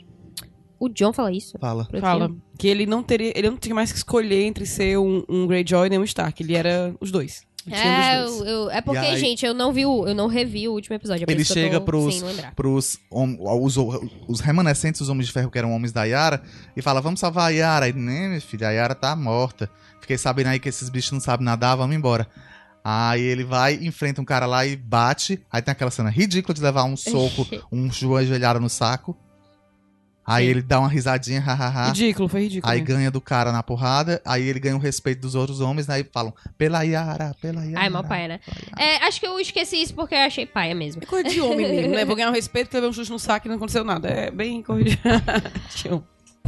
[0.80, 1.58] O John fala isso.
[1.60, 1.88] Fala.
[2.00, 5.46] Fala que ele não teria, ele não tinha mais que escolher entre ser um, um
[5.46, 6.42] Greyjoy nem um Stark.
[6.42, 7.42] Ele era os dois.
[7.66, 10.28] Tinha É, eu- eu- é porque, E aí- gente, eu não vi o, eu não
[10.28, 11.26] revi o último episódio.
[11.28, 12.24] é Ele chega tô pros,
[12.56, 13.76] pros hom- os,
[14.28, 16.42] os remanescentes dos Homens de Ferro, que eram homens da Yara,
[16.76, 17.86] e fala, vamos salvar a Yara.
[17.86, 19.70] Aí, né, minha filha, a Yara tá morta.
[20.00, 22.28] Fiquei sabendo aí que esses bichos não sabem nadar, vamos embora.
[22.82, 25.40] Aí ele vai, enfrenta um cara lá e bate.
[25.52, 29.18] Aí tem aquela cena ridícula de levar um soco, um joelhada no saco.
[30.30, 31.88] Aí ele dá uma risadinha, hahaha.
[31.88, 32.72] Ridículo, foi ridículo.
[32.72, 32.86] Aí né?
[32.86, 36.00] ganha do cara na porrada, aí ele ganha o respeito dos outros homens, né?
[36.00, 37.80] E falam, pela Yara, pela Yara.
[37.80, 38.40] Ai, mal paia, né?
[38.78, 41.02] É, acho que eu esqueci isso porque eu achei paia mesmo.
[41.04, 42.06] É coisa de homem mesmo, né?
[42.06, 44.08] Vou ganhar o respeito levei um chute no saco e não aconteceu nada.
[44.08, 44.98] É bem corrido.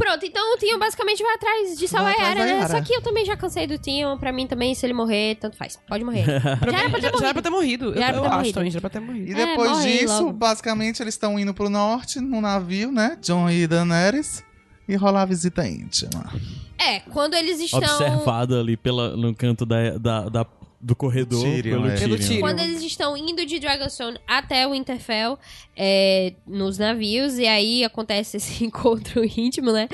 [0.04, 2.80] Pronto, então o Tion basicamente vai atrás de salvar a Vai atrás Yara, da né?
[2.80, 4.18] Só que eu também já cansei do Tion.
[4.18, 5.78] Pra mim também, se ele morrer, tanto faz.
[5.88, 6.24] Pode morrer.
[6.70, 7.32] já era pra ter já, já era morrido.
[7.32, 7.84] pra ter morrido.
[7.86, 8.54] Eu, Já era pra eu ter acho morrido.
[8.54, 9.30] também, já era pra ter morrido.
[9.30, 10.32] E É, depois aí disso, logo.
[10.32, 13.16] basicamente, eles estão indo pro norte, num navio, né?
[13.22, 14.42] John e Daenerys.
[14.88, 16.32] E rolar a visita íntima.
[16.78, 17.78] É, quando eles estão...
[17.80, 20.46] Observado ali pela, no canto da, da, da-
[20.82, 21.94] do corredor Tyrion, pelo é.
[21.94, 22.08] Tyrion.
[22.16, 22.40] Pelo Tyrion.
[22.40, 25.38] Quando eles estão indo de Dragonstone até o Winterfell,
[25.76, 29.88] é, nos navios, e aí acontece esse encontro íntimo, né?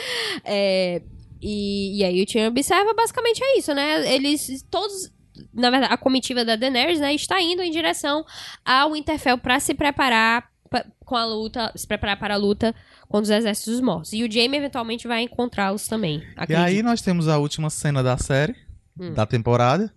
[0.45, 1.03] É,
[1.43, 4.13] e, e aí o Tyrion observa, basicamente é isso, né?
[4.15, 5.13] Eles todos...
[5.55, 8.25] Na verdade, a comitiva da Daenerys, né, está indo em direção
[8.65, 12.75] ao Winterfell pra se preparar pa- com a luta, se preparar para a luta
[13.09, 14.13] contra os exércitos mortos.
[14.13, 16.19] E o Jaime eventualmente vai encontrá-los também.
[16.19, 16.65] E acredito.
[16.67, 18.57] aí nós temos a última cena da série,
[19.01, 19.13] Hum.
[19.15, 19.95] da temporada,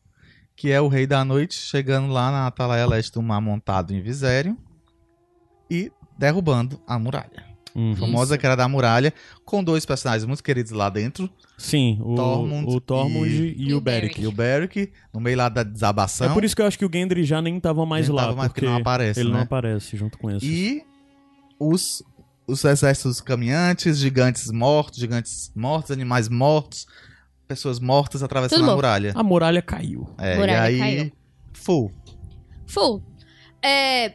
[0.61, 3.99] que é o Rei da Noite chegando lá na Atalaia Leste do Mar montado em
[3.99, 4.53] Viserion
[5.67, 7.43] e derrubando a muralha.
[7.73, 7.95] Uhum.
[7.95, 9.11] Famosa que era da muralha,
[9.43, 11.27] com dois personagens muito queridos lá dentro,
[11.57, 14.21] Sim, o Tormund o Tormund e, E o o Beric.
[14.21, 16.29] e o Beric, no meio lá da desabação.
[16.29, 18.21] É por isso que eu acho que o Gendry já nem tava mais Nem lá,
[18.25, 19.35] tava mais, porque porque não aparece, ele né?
[19.37, 20.45] não aparece junto com esse.
[20.45, 20.83] E
[21.59, 22.03] os,
[22.45, 26.85] os exércitos caminhantes, gigantes mortos, gigantes mortos, animais mortos,
[27.51, 29.11] pessoas mortas atravessando a muralha.
[29.13, 30.07] A muralha caiu.
[30.17, 31.11] É, Muralha e aí, caiu.
[31.53, 31.91] full.
[32.65, 33.03] Full.
[33.61, 34.13] É,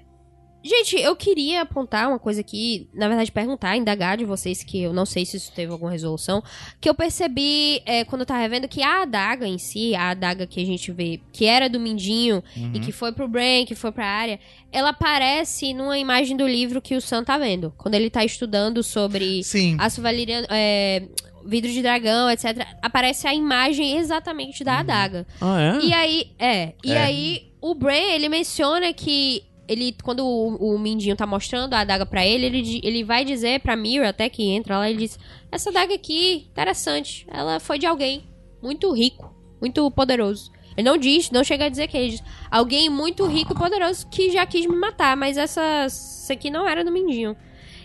[0.66, 4.92] Gente, eu queria apontar uma coisa aqui, na verdade perguntar, indagar de vocês, que eu
[4.92, 6.42] não sei se isso teve alguma resolução,
[6.80, 10.46] que eu percebi é, quando eu tava revendo que a adaga em si, a adaga
[10.46, 12.72] que a gente vê, que era do Mindinho Uhum.
[12.74, 14.40] e que foi pro Bran, que foi pra área,
[14.72, 18.82] ela aparece numa imagem do livro que o Sam tá vendo, quando ele tá estudando
[18.82, 19.76] sobre Sim.
[19.78, 21.02] aço valeriano, é,
[21.44, 22.66] vidro de dragão, etc.
[22.82, 25.26] Aparece a imagem exatamente da adaga.
[25.40, 25.84] Ah, é?
[25.84, 26.72] E aí, é.
[26.84, 26.98] E É.
[27.02, 29.42] aí, o Bran, ele menciona que.
[29.68, 33.60] Ele, quando o, o Mindinho tá mostrando a adaga pra ele, ele, ele vai dizer
[33.60, 35.18] pra Mira, até que entra lá, ele diz:
[35.50, 37.26] Essa adaga aqui, interessante.
[37.30, 38.24] Ela foi de alguém
[38.62, 40.52] muito rico, muito poderoso.
[40.76, 44.06] Ele não diz, não chega a dizer que ele diz alguém muito rico e poderoso
[44.08, 47.34] que já quis me matar, mas essa, essa aqui não era do Mindinho.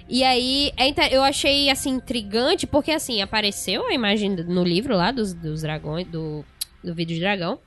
[0.09, 5.09] E aí, é eu achei, assim, intrigante, porque, assim, apareceu a imagem no livro lá
[5.09, 6.43] dos, dos dragões, do,
[6.83, 7.59] do vídeo de dragão.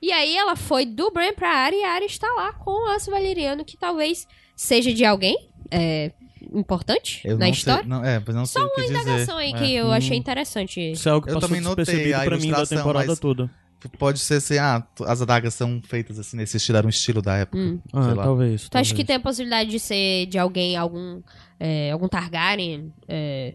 [0.00, 2.90] E aí ela foi do Bran pra Arya e a Arya está lá com o
[2.90, 6.12] Aço Valeriano, que talvez seja de alguém é,
[6.52, 7.80] importante Eu na não história.
[7.82, 8.94] sei, não, é, não sei o que dizer.
[8.94, 9.92] Indagação aí que eu Hum.
[9.92, 10.92] achei interessante.
[10.92, 13.50] Isso é algo que Eu também notei a pra mim da temporada mas- toda.
[13.96, 17.36] Pode ser assim, ah, as adagas são feitas assim nesse estilo, era um estilo da
[17.36, 17.58] época.
[17.58, 17.78] Hum.
[17.92, 18.68] Ah, talvez.
[18.68, 19.06] Tu acha que talvez.
[19.06, 21.22] tem a possibilidade de ser de alguém, algum,
[21.60, 23.54] é, algum Targaryen é,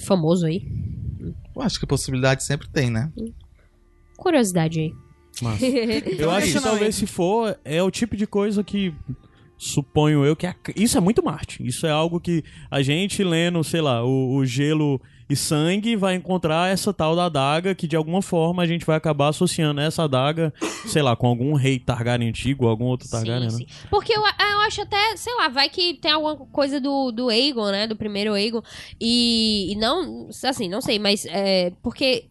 [0.00, 0.62] famoso aí?
[1.56, 3.10] Eu acho que possibilidade sempre tem, né?
[4.16, 4.92] Curiosidade aí.
[5.36, 5.56] Então
[6.18, 6.62] Eu é acho que isso.
[6.62, 8.94] talvez se for, é o tipo de coisa que
[9.56, 11.64] suponho eu que é- isso é muito Marte.
[11.64, 15.00] Isso é algo que a gente lendo, sei lá, o, o gelo
[15.30, 18.94] e sangue vai encontrar essa tal da adaga que de alguma forma a gente vai
[18.96, 20.52] acabar associando essa adaga,
[20.86, 23.66] sei lá, com algum rei Targaryen antigo, algum outro Targaryen, sim, né?
[23.70, 23.86] sim.
[23.88, 27.70] Porque eu, eu acho até, sei lá, vai que tem alguma coisa do, do Aegon,
[27.70, 27.86] né?
[27.86, 28.60] Do primeiro Aegon.
[29.00, 32.26] E, e não, assim, não sei, mas é, porque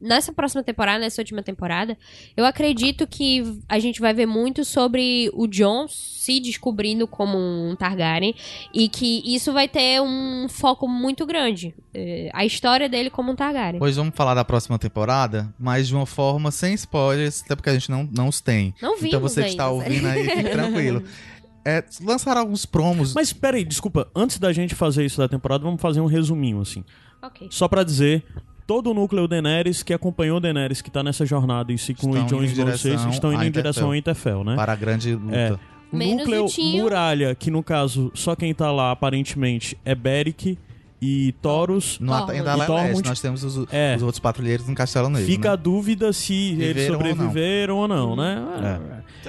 [0.00, 1.96] nessa próxima temporada, nessa última temporada,
[2.36, 7.74] eu acredito que a gente vai ver muito sobre o Jon se descobrindo como um
[7.76, 8.34] Targaryen
[8.74, 11.74] e que isso vai ter um foco muito grande.
[11.94, 13.78] é, a história dele como um Targaryen.
[13.78, 17.72] Pois vamos falar da próxima temporada, mas de uma forma sem spoilers, até porque a
[17.72, 18.74] gente não, não os tem.
[18.82, 21.02] Não vimos Então você que está ouvindo aí, fique tranquilo.
[21.64, 23.14] É, lançaram alguns promos.
[23.14, 26.84] Mas peraí, desculpa, antes da gente fazer isso da temporada, vamos fazer um resuminho, assim.
[27.22, 27.48] Ok.
[27.50, 28.24] Só pra dizer,
[28.66, 32.26] todo o núcleo Daenerys que acompanhou Daenerys, que tá nessa jornada, e se inclui Estão
[32.38, 34.56] Jon indo em Snow e Cersei, direção estão indo em direção ao Interfell, né?
[34.56, 35.36] Para a grande luta.
[35.36, 35.56] É.
[35.92, 36.46] Menos núcleo.
[36.82, 40.58] Muralha, que no caso, só quem tá lá aparentemente é Beric
[41.00, 41.98] e Taurus.
[42.00, 42.38] No Tormund.
[42.38, 43.94] Em Dalai E Tormund- Leste, nós temos os, É.
[43.96, 45.26] os outros patrulheiros no Castelo Negro.
[45.26, 45.52] Fica né?
[45.52, 47.08] a dúvida se eles Viveram ou não.
[47.14, 48.80] sobreviveram ou não, né?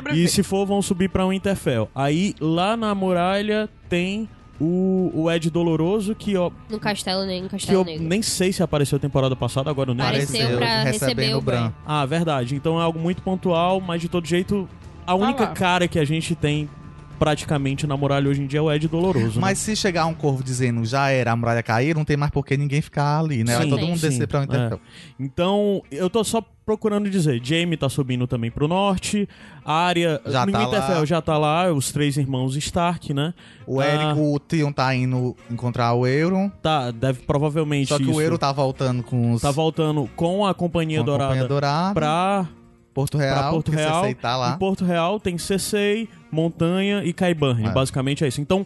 [0.08, 0.14] É.
[0.16, 1.90] E se for, vão subir pra um Interfell.
[1.94, 4.28] Aí, lá na muralha, tem
[4.60, 7.44] o, o Ed Doloroso, que, ó, No Castelo Negro.
[7.44, 8.04] No que Castelo eu Negro.
[8.08, 11.72] nem sei se apareceu temporada passada, agora eu nem Apareceu pra receber o Bran.
[11.86, 12.56] Ah, verdade.
[12.56, 14.68] Então é algo muito pontual, mas de todo jeito,
[15.06, 15.52] a única lá.
[15.52, 16.70] cara que a gente tem
[17.18, 19.36] praticamente na muralha hoje em dia é o Ed Doloroso.
[19.36, 19.42] né?
[19.42, 22.46] Mas se chegar um corvo dizendo já era, a muralha cair, não tem mais por
[22.46, 23.56] que ninguém ficar ali, né?
[23.56, 24.46] Vai Sim, todo mundo sim, descer pra um é.
[24.46, 24.80] Winterfell.
[25.20, 29.28] Então, eu tô só procurando dizer, Jaime tá subindo também pro norte,
[29.64, 31.06] a área Já tá Winterfell lá.
[31.06, 33.34] já tá lá, os três irmãos Stark, né?
[33.66, 33.86] O Ah.
[33.88, 36.50] Eric, o Tion tá indo encontrar o Euron.
[36.62, 39.42] Tá, deve provavelmente Só que isso o Euron tá voltando com os.
[39.42, 42.48] tá voltando com a Companhia com a Dourada Companhia Dourada pra
[42.98, 43.38] Porto Real.
[43.38, 44.16] pra Porto Real.
[44.16, 44.54] Tá lá.
[44.56, 47.68] Em Porto Real tem Cersei, Montanha e Caiburn.
[47.68, 47.70] É.
[47.70, 48.42] Basicamente é isso.
[48.42, 48.66] Então,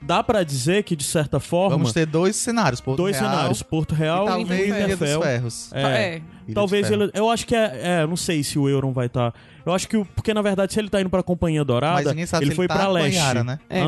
[0.00, 3.62] dá pra dizer que, de certa forma, Vamos ter dois cenários, Porto dois Real cenários.
[3.62, 4.98] Porto e Real e talvez Ilha dos.
[5.24, 5.70] Ferros.
[5.74, 6.14] É, É.
[6.48, 7.10] Ilha Talvez ele.
[7.12, 7.80] Eu acho que é.
[8.00, 9.32] É, não sei se o Euron vai estar.
[9.64, 9.96] Eu acho que.
[9.98, 12.56] o- Porque na verdade, se ele tá indo pra Companhia Mas Dourada, sabe ele se
[12.56, 13.16] foi ele tá pra com a leste.
[13.18, 13.58] Yara, né?
[13.68, 13.82] É.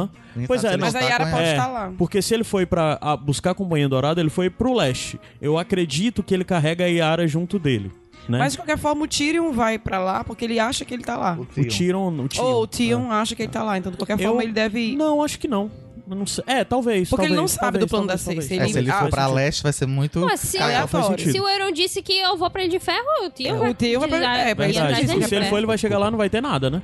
[0.47, 1.51] Pois é, Mas ele a tá Yara pode É.
[1.53, 1.93] estar lá.
[1.97, 5.19] Porque se ele foi pra a- buscar a Companhia Dourada, ele foi pro leste.
[5.41, 7.91] Eu acredito que ele carrega a Yara junto dele.
[8.29, 8.39] Né?
[8.39, 11.17] Mas de qualquer forma, o Tyrion vai pra lá porque ele acha que ele tá
[11.17, 11.37] lá.
[11.39, 11.65] O o Tion.
[11.69, 12.09] Tyrion.
[12.25, 13.77] O Tyrion, Ou o Tyrion acha que ele tá lá.
[13.79, 14.83] Então, de qualquer Eu- forma, ele deve é.
[14.93, 14.97] ir.
[14.97, 15.71] Não, acho que não.
[16.09, 16.45] Eu não sei.
[16.47, 17.09] É, talvez.
[17.09, 18.33] Porque ele talvez, não sabe talvez, do plano talvez, da.
[18.43, 20.21] Cersei, É, ele- se ele Ah, for pra faz leste, vai ser muito.
[20.21, 21.33] Mas se, sentido.
[21.33, 23.71] se o Euron disse que eu vou pra ele de ferro, o Tio É, vai.
[23.71, 24.89] o Tyrion vai pra- é, pra Verdade.
[24.95, 26.83] dele Se ele de for, ele vai chegar lá, não vai ter nada, né?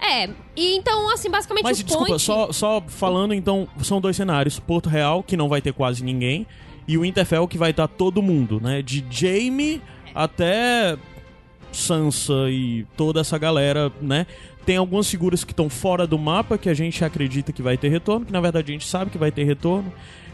[0.00, 2.22] É, e então, assim, basicamente Mas o desculpa, point...
[2.22, 4.58] só, só falando, então, são dois cenários.
[4.60, 6.46] Porto Real, que não vai ter quase ninguém,
[6.86, 8.82] e o Winterfell, que vai estar todo mundo, né?
[8.82, 9.80] De Jaime
[10.14, 10.96] até
[11.72, 14.26] Sansa e toda essa galera, né?
[14.64, 17.88] Tem algumas figuras que estão fora do mapa que a gente acredita que vai ter
[17.88, 19.92] retorno, que na verdade a gente sabe que vai ter retorno.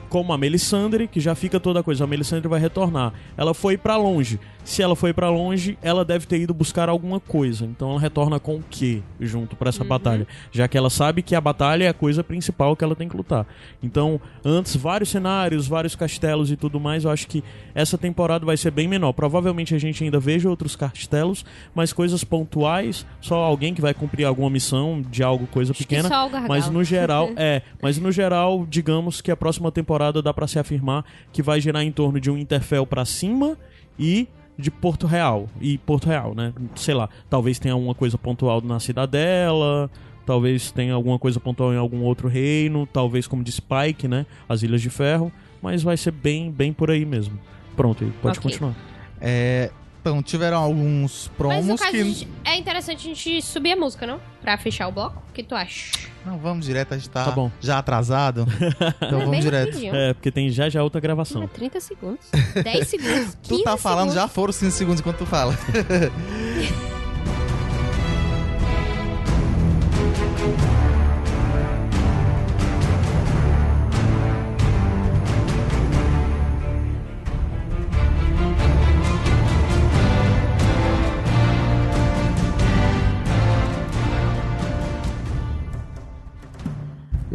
[0.09, 2.03] Como a Melisandre, que já fica toda a coisa.
[2.03, 3.13] A Melisandre vai retornar.
[3.37, 4.41] Ela foi pra longe.
[4.71, 7.65] Se ela foi pra longe, ela deve ter ido buscar alguma coisa.
[7.65, 10.29] Então ela retorna com o quê junto pra essa batalha?
[10.53, 13.17] Já que ela sabe que a batalha é a coisa principal que ela tem que
[13.17, 13.45] lutar.
[13.83, 17.43] Então, antes, vários cenários, vários castelos e tudo mais, eu acho que
[17.75, 19.13] essa temporada vai ser bem menor.
[19.13, 21.45] Provavelmente a gente ainda veja outros castelos,
[21.75, 25.85] mas coisas pontuais, só alguém que vai cumprir alguma missão de algo, coisa Acho que
[25.85, 26.09] pequena.
[26.09, 26.49] só o gargalo.
[26.49, 30.61] Mas no geral, é, mas no geral, digamos que a próxima temporada dá pra se
[30.61, 33.59] afirmar que vai girar em torno de um Interfell pra cima
[33.99, 34.29] e
[34.61, 35.49] de Porto Real.
[35.61, 36.53] E Porto Real, né?
[36.77, 39.91] Sei lá, talvez tenha alguma coisa pontual na Cidadela,
[40.27, 44.27] talvez tenha alguma coisa pontual em algum outro reino, talvez como de Spike, né?
[44.49, 45.33] As Ilhas de Ferro,
[45.63, 47.39] mas vai ser bem, bem por aí mesmo.
[47.77, 48.51] Pronto, pode Ok.
[48.51, 48.75] continuar.
[49.21, 49.71] É,
[50.01, 52.05] então, tiveram alguns Mas promos no caso, que.
[52.05, 54.21] gente- é interessante a gente subir a música, não?
[54.41, 55.23] Pra fechar o bloco.
[55.29, 55.93] O que tu acha?
[56.25, 57.51] Não, vamos direto, a gente tá, Tá bom.
[57.61, 58.47] já atrasado.
[59.03, 59.67] Então É vamos direto.
[59.69, 59.95] rapidinho.
[59.95, 61.47] É, porque tem já já outra É gravação.
[61.49, 62.27] 30 segundos.
[62.63, 63.35] 10 segundos.
[63.43, 64.15] Tu 15 tá falando, segundos.
[64.15, 65.55] já foram 5 segundos enquanto tu fala.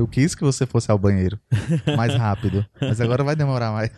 [0.06, 1.40] Eu quis que você fosse ao banheiro
[1.98, 3.90] mais rápido, mas agora vai demorar mais.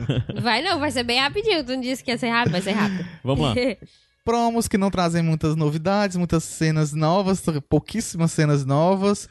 [0.42, 1.66] Vai não, vai ser bem rapidinho.
[1.66, 3.06] Tu não disse que ia ser rápido, vai ser rápido.
[3.22, 3.54] Vamos lá.
[4.24, 9.28] Promos que não trazem muitas novidades, muitas cenas novas, pouquíssimas cenas novas,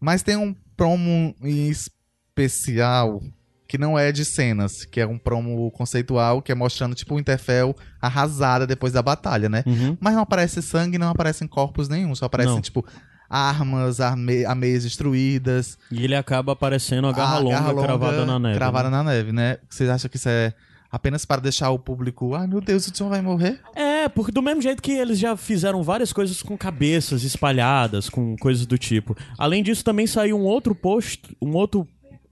[0.00, 3.20] mas tem um promo em especial
[3.68, 7.20] que não é de cenas, que é um promo conceitual que é mostrando tipo o
[7.20, 9.62] Interfell arrasada depois da batalha, né?
[9.64, 9.96] Uhum.
[10.00, 12.60] Mas não aparece sangue, não aparecem corpos nenhum, só aparecem Não.
[12.60, 12.84] tipo
[13.30, 18.26] armas, arme ameias destruídas, E ele acaba aparecendo a garra a longa garra longa cravada
[18.26, 18.56] na neve.
[18.56, 18.96] cravada né?
[18.96, 19.58] na neve, né?
[19.68, 20.52] Vocês acham que isso é
[20.90, 23.60] apenas para deixar o público, ai meu Deus, o Tion vai morrer?
[23.76, 28.36] É, porque do mesmo jeito que eles já fizeram várias coisas com cabeças espalhadas, com
[28.36, 29.16] coisas do tipo.
[29.38, 31.86] Além disso, também saiu um outro post, um outro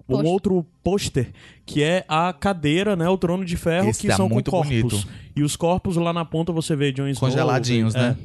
[0.08, 0.26] um Post.
[0.26, 1.30] outro pôster
[1.66, 4.56] que é a cadeira, né, o trono de ferro Esse que tá são muito com
[4.56, 4.72] corpos.
[5.04, 5.08] bonito.
[5.36, 7.98] E os corpos lá na ponta você vê Jon Snow, Congeladinhos, é.
[7.98, 8.16] né?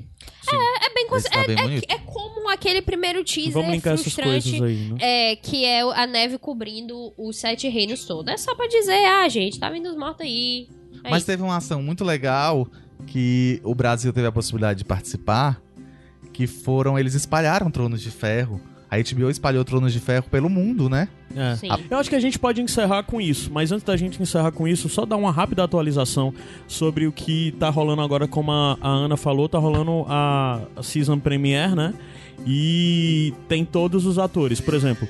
[0.50, 0.56] Sim.
[0.56, 1.08] É bem...
[1.14, 1.86] Esse tá bem bonito.
[1.92, 4.64] É como aquele primeiro teaser Vamos frustrante.
[4.64, 4.98] aí, né?
[5.00, 8.32] É, que é a neve cobrindo os sete reinos todos.
[8.32, 10.68] É só pra dizer, ah, gente, tá vindo os mortos aí.
[11.04, 11.28] É Mas isso.
[11.28, 12.68] teve uma ação muito legal
[13.06, 15.62] que o Brasil teve a possibilidade de participar,
[16.32, 18.62] que foram eles espalharam tronos de ferro.
[18.90, 21.10] A HBO espalhou tronos de ferro pelo mundo, né?
[21.36, 21.56] É.
[21.56, 21.68] Sim.
[21.90, 24.68] Eu acho que a gente pode encerrar com isso, mas antes da gente encerrar com
[24.68, 26.32] isso, só dar uma rápida atualização
[26.68, 30.84] sobre o que tá rolando agora, como a, a Ana falou, tá rolando a, a
[30.84, 31.94] season premiere, né?
[32.46, 34.60] E tem todos os atores.
[34.60, 35.08] Por exemplo,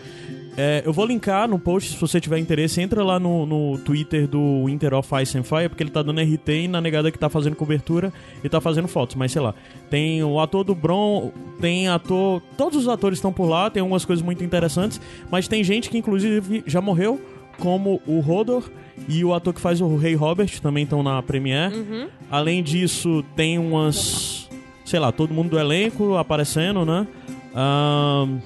[0.56, 4.28] É, eu vou linkar no post, se você tiver interesse, entra lá no, no Twitter
[4.28, 7.18] do Winter of Ice and Fire, porque ele tá dando RT e na negada que
[7.18, 9.56] tá fazendo cobertura e tá fazendo fotos, mas sei lá.
[9.90, 12.40] Tem o ator do Bron, tem ator.
[12.56, 15.02] Todos os atores estão por lá, tem algumas coisas muito interessantes,
[15.32, 17.20] mas tem gente que inclusive já morreu,
[17.58, 18.70] como o Rodor
[19.08, 21.76] e o ator que faz o Rei Robert também estão na Premiere.
[21.76, 22.08] Uhum.
[22.30, 24.43] Além disso, tem umas.
[24.86, 27.08] Sei lá, todo mundo do elenco aparecendo, né?
[27.56, 28.40] Ahn,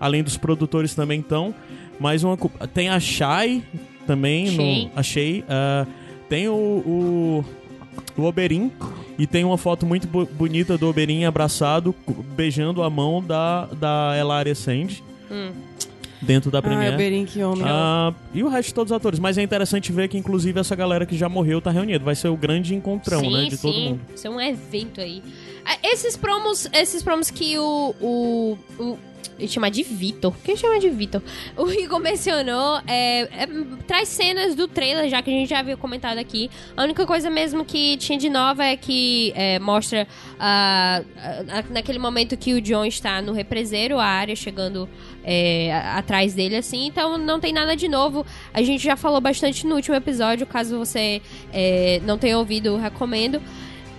[0.00, 1.54] além dos produtores também estão.
[2.00, 2.36] Mais uma.
[2.72, 3.62] Tem a Shai
[4.06, 4.50] também.
[4.52, 5.44] No, a Shay.
[5.48, 5.86] ah,
[6.28, 6.52] tem o.
[6.54, 7.44] O,
[8.16, 8.70] o Oberyn.
[9.18, 11.92] E tem uma foto muito bo- bonita do Oberyn abraçado,
[12.36, 15.02] beijando a mão da, da Elaria Sand.
[15.30, 15.50] Hum.
[16.20, 16.94] Dentro da Ai, Premiere.
[16.94, 17.64] o Berin, que homem.
[17.66, 19.18] Ah, e o resto de todos os atores.
[19.18, 22.04] Mas é interessante ver que, inclusive, essa galera que já morreu tá reunida.
[22.04, 23.44] Vai ser o grande encontrão, sim, né?
[23.44, 23.88] De todo sim.
[23.90, 24.00] mundo.
[24.14, 25.22] Isso é um evento aí.
[25.64, 27.94] Ah, Esses promos, esses promos que o.
[28.00, 28.98] o, o
[29.38, 30.32] ele chama de Vitor.
[30.32, 31.22] Por que chama de Vitor?
[31.56, 32.80] O Igor mencionou.
[32.86, 33.48] É, é,
[33.86, 36.50] traz cenas do trailer, já que a gente já havia comentado aqui.
[36.76, 40.08] A única coisa mesmo que tinha de nova é que é, mostra
[40.38, 41.02] ah,
[41.70, 44.88] naquele momento que o John está no represeiro, a área chegando
[45.22, 46.86] é, atrás dele, assim.
[46.86, 48.26] Então não tem nada de novo.
[48.52, 50.46] A gente já falou bastante no último episódio.
[50.46, 53.40] Caso você é, não tenha ouvido, recomendo.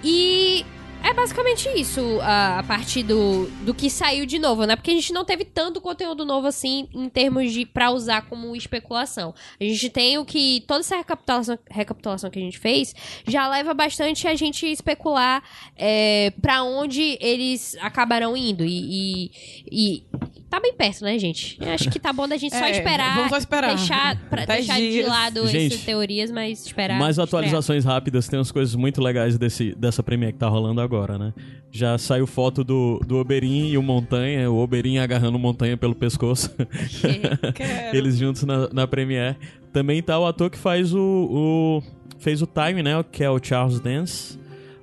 [0.03, 0.65] E
[1.03, 4.75] é basicamente isso, a, a partir do, do que saiu de novo, né?
[4.75, 8.55] Porque a gente não teve tanto conteúdo novo assim em termos de pra usar como
[8.55, 9.33] especulação.
[9.59, 12.93] A gente tem o que toda essa recapitulação, recapitulação que a gente fez
[13.25, 15.41] já leva bastante a gente especular
[15.75, 19.31] é, para onde eles acabarão indo e, e,
[19.71, 20.03] e
[20.49, 21.57] tá bem perto, né, gente?
[21.61, 23.75] Eu acho que tá bom da gente só É, esperar, vamos só esperar.
[23.75, 26.97] deixar, pra, Dez deixar de lado Gente, essas teorias, mas esperar.
[26.99, 31.17] Mais atualizações rápidas, tem umas coisas muito legais desse, dessa Premiere que tá rolando agora,
[31.17, 31.33] né?
[31.71, 35.93] Já saiu foto do, do Oberyn e o Montanha, o Oberyn agarrando o Montanha pelo
[35.95, 36.49] pescoço.
[37.53, 37.95] Quero.
[37.95, 39.37] Eles juntos na, na Premiere.
[39.71, 41.83] Também tá o ator que faz o, o-
[42.17, 43.03] fez o Time, né?
[43.11, 44.39] Que é o Charles Dance.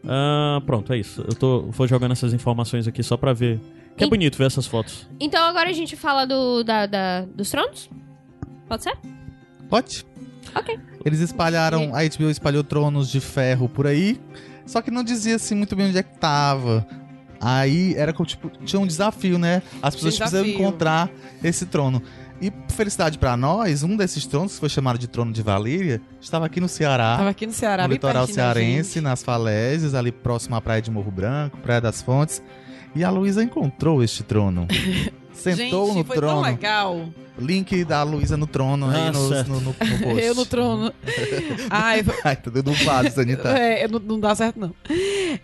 [0.08, 1.22] Ah, pronto, é isso.
[1.26, 3.58] Eu tô, vou jogando essas informações aqui só pra ver.
[3.96, 5.06] Que é bonito ver essas fotos.
[5.18, 7.88] Então agora a gente fala do, da, da- dos tronos?
[8.68, 8.96] Pode ser?
[9.68, 10.04] Pode?
[10.54, 10.78] Ok.
[11.04, 14.20] Eles espalharam, a HBO espalhou tronos de ferro por aí,
[14.66, 16.86] só que não dizia assim muito bem onde é que tava.
[17.40, 19.62] Aí era como, tipo, tinha um desafio, né?
[19.82, 20.66] As pessoas Tinha precisavam desafio.
[20.66, 21.10] encontrar
[21.44, 22.02] esse trono.
[22.40, 26.44] E felicidade pra nós, um desses tronos, que foi chamado de trono de Valíria, estava
[26.46, 29.02] aqui no Ceará, Tava aqui no Ceará, no bem litoral pertinho da cearense, gente.
[29.04, 32.42] nas falésias, ali próximo à praia de Morro Branco, Praia das Fontes.
[32.96, 34.66] E a Luísa encontrou este trono.
[35.34, 36.40] Sentou gente, no foi tão trono.
[36.42, 37.08] legal.
[37.38, 40.22] Link da Luísa no trono aí no, no, no, no post.
[40.24, 40.92] Eu no trono.
[41.68, 43.50] Ai, foi- Ai, tá dando um vaso, Sanita.
[43.50, 44.74] É, não, não dá certo, não.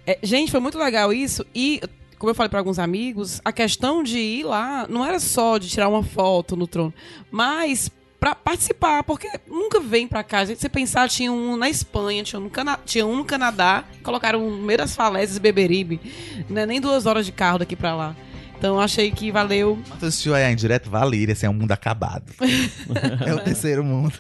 [0.07, 1.45] É, gente, foi muito legal isso.
[1.55, 1.83] E,
[2.19, 5.69] como eu falei para alguns amigos, a questão de ir lá não era só de
[5.69, 6.95] tirar uma foto no trono,
[7.31, 7.91] mas
[8.23, 10.47] para participar, porque nunca vem pra cá.
[10.47, 13.83] Se você pensar, tinha um na Espanha, tinha um no, Cana tinha um no Canadá,
[14.01, 16.01] colocaram meio das falésias Beberibe.
[16.49, 18.15] Não é nem duas horas de carro daqui pra lá.
[18.57, 19.77] Então, achei que valeu.
[19.99, 22.33] Tu assistiu aí a indireta Valíria, assim, é um mundo acabado.
[23.27, 24.15] é o terceiro mundo.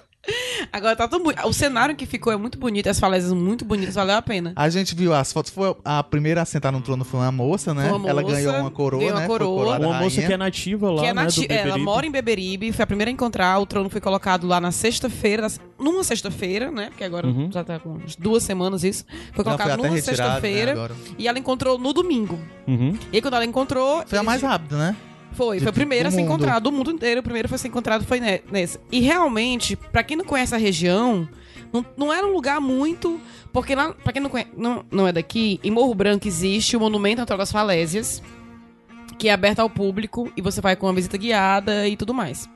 [0.72, 1.46] Agora tá tão bonito.
[1.46, 4.52] O cenário que ficou é muito bonito, as falésias muito bonitas, valeu a pena.
[4.54, 7.74] A gente viu as fotos, foi a primeira a sentar no trono foi uma moça,
[7.74, 7.88] né?
[7.88, 9.26] Foi uma Ela moça, ganhou uma coroa, ganhou uma né?
[9.26, 9.78] Foi coroa.
[9.78, 11.22] Uma moça que é nativa lá, que é né?
[11.24, 11.84] nati- do ela Beberibe.
[11.84, 13.58] mora em Beberibe, foi a primeira a encontrar.
[13.58, 16.86] O trono foi colocado lá na sexta-feira, numa sexta-feira, né?
[16.90, 17.50] Porque agora Uhum.
[17.52, 19.04] já tá com umas duas semanas isso.
[19.32, 20.94] Foi foi colocado até numa né, sexta-feira agora.
[21.18, 22.38] e ela encontrou no domingo.
[22.68, 22.96] Uhum.
[23.12, 24.04] E aí, quando ela encontrou.
[24.06, 24.96] Foi a mais rápida, né?
[25.34, 26.28] Foi, foi a primeira a ser mundo.
[26.28, 27.20] encontrada do mundo inteiro.
[27.20, 28.80] O primeiro foi ser encontrado foi ne- nessa.
[28.90, 31.28] E realmente, pra quem não conhece a região,
[31.72, 33.20] não, não era um lugar muito.
[33.52, 36.80] Porque lá, pra quem não, conhece, não, não é daqui, em Morro Branco existe o
[36.80, 38.22] Monumento Natural das Falésias,
[39.18, 42.48] que é aberto ao público e você vai com uma visita guiada e tudo mais.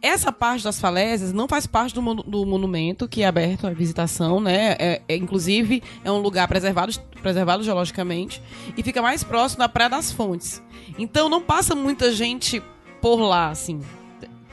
[0.00, 4.40] Essa parte das falésias não faz parte do, do monumento, que é aberto à visitação,
[4.40, 4.76] né?
[4.78, 8.42] É, é, inclusive, é um lugar preservado, preservado geologicamente
[8.76, 10.62] e fica mais próximo da Praia das Fontes.
[10.98, 12.62] Então não passa muita gente
[13.00, 13.80] por lá, assim.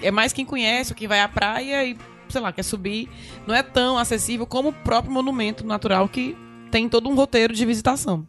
[0.02, 1.96] É mais quem conhece, quem vai à praia e,
[2.28, 3.08] sei lá, quer subir.
[3.46, 6.36] Não é tão acessível como o próprio monumento natural que
[6.72, 8.28] tem todo um roteiro de visitação.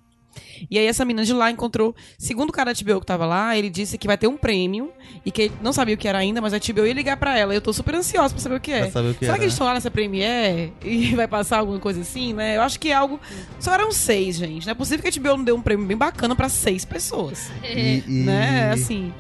[0.70, 3.56] E aí essa menina de lá encontrou, segundo o cara da TBO que tava lá,
[3.56, 4.90] ele disse que vai ter um prêmio
[5.24, 7.36] e que ele não sabia o que era ainda, mas a TBO ia ligar pra
[7.38, 7.54] ela.
[7.54, 8.80] Eu tô super ansiosa pra saber o que é.
[8.82, 11.58] Pra saber o que Será era, que eles estão lá nessa Premiere e vai passar
[11.58, 12.56] alguma coisa assim, né?
[12.56, 13.20] Eu acho que é algo.
[13.60, 14.66] Só eram seis, gente.
[14.66, 17.50] Não é possível que a TBO não deu um prêmio bem bacana pra seis pessoas.
[17.64, 18.70] E, e- Né?
[18.72, 19.12] Assim.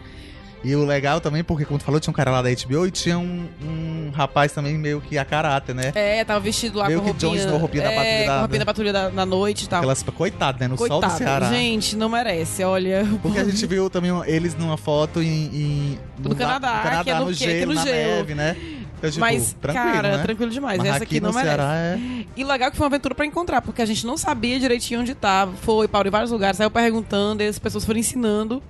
[0.64, 3.18] E o legal também, porque tu falou, tinha um cara lá da HBO e tinha
[3.18, 5.90] um, um rapaz também meio que a caráter, né?
[5.94, 7.30] É, tava vestido lá Meio com que roupinha...
[7.32, 9.78] Jon Snow, roupinha da é, patrulha da- roupinha da patrulha da, da noite e tal.
[9.80, 10.68] Aquelas, coitado, né?
[10.68, 11.18] No sol do Coitado.
[11.18, 11.48] Ceará.
[11.50, 13.04] Gente, não merece, olha.
[13.20, 15.26] Porque a gente viu também eles numa foto em.
[15.26, 17.36] em No na- Canadá, no, Canadá, que é no no quê?
[17.38, 17.96] Que é gelo, no na gelo.
[17.96, 18.56] neve, né?
[18.98, 20.22] Então, tipo, Mas, tranquilo, cara, né?
[20.22, 20.78] tranquilo demais.
[20.78, 21.56] Mas Essa aqui, no não merece.
[21.56, 21.98] Ceará é.
[22.36, 25.12] E legal que foi uma aventura pra encontrar, porque a gente não sabia direitinho onde
[25.12, 25.52] tava.
[25.56, 28.62] Foi, parou em vários lugares, saiu perguntando, e as pessoas foram ensinando.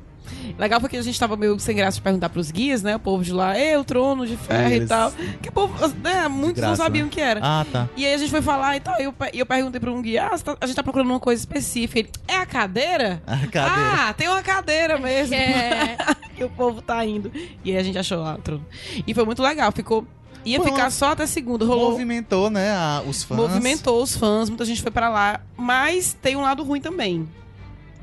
[0.58, 2.96] Legal foi que a gente tava meio sem graça de perguntar pros guias, né?
[2.96, 5.12] O povo de lá, ei, o trono de ferro Eles- e tal.
[5.40, 6.28] Que o povo, né?
[6.28, 7.08] Muitos não graça, sabiam né?
[7.08, 7.40] o que era.
[7.42, 7.88] Ah, tá.
[7.96, 10.02] E aí a gente foi falar e tal, e eu, e eu perguntei pra um
[10.02, 11.98] guia, ah, tá- a gente tá procurando uma coisa específica.
[12.00, 13.22] Ele, é a cadeira?
[13.26, 14.08] A cadeira.
[14.08, 15.34] Ah, tem uma cadeira mesmo.
[15.34, 15.96] É.
[16.36, 17.30] que o povo tá indo.
[17.64, 18.64] E aí a gente achou lá o trono.
[19.06, 20.06] E foi muito legal, ficou...
[20.44, 21.92] Ia Foi ficar só até segunda, rolou...
[21.92, 22.72] Movimentou, né?
[22.72, 23.38] a- os fãs.
[23.38, 27.28] Movimentou os fãs, muita gente foi pra lá, mas tem um lado ruim também.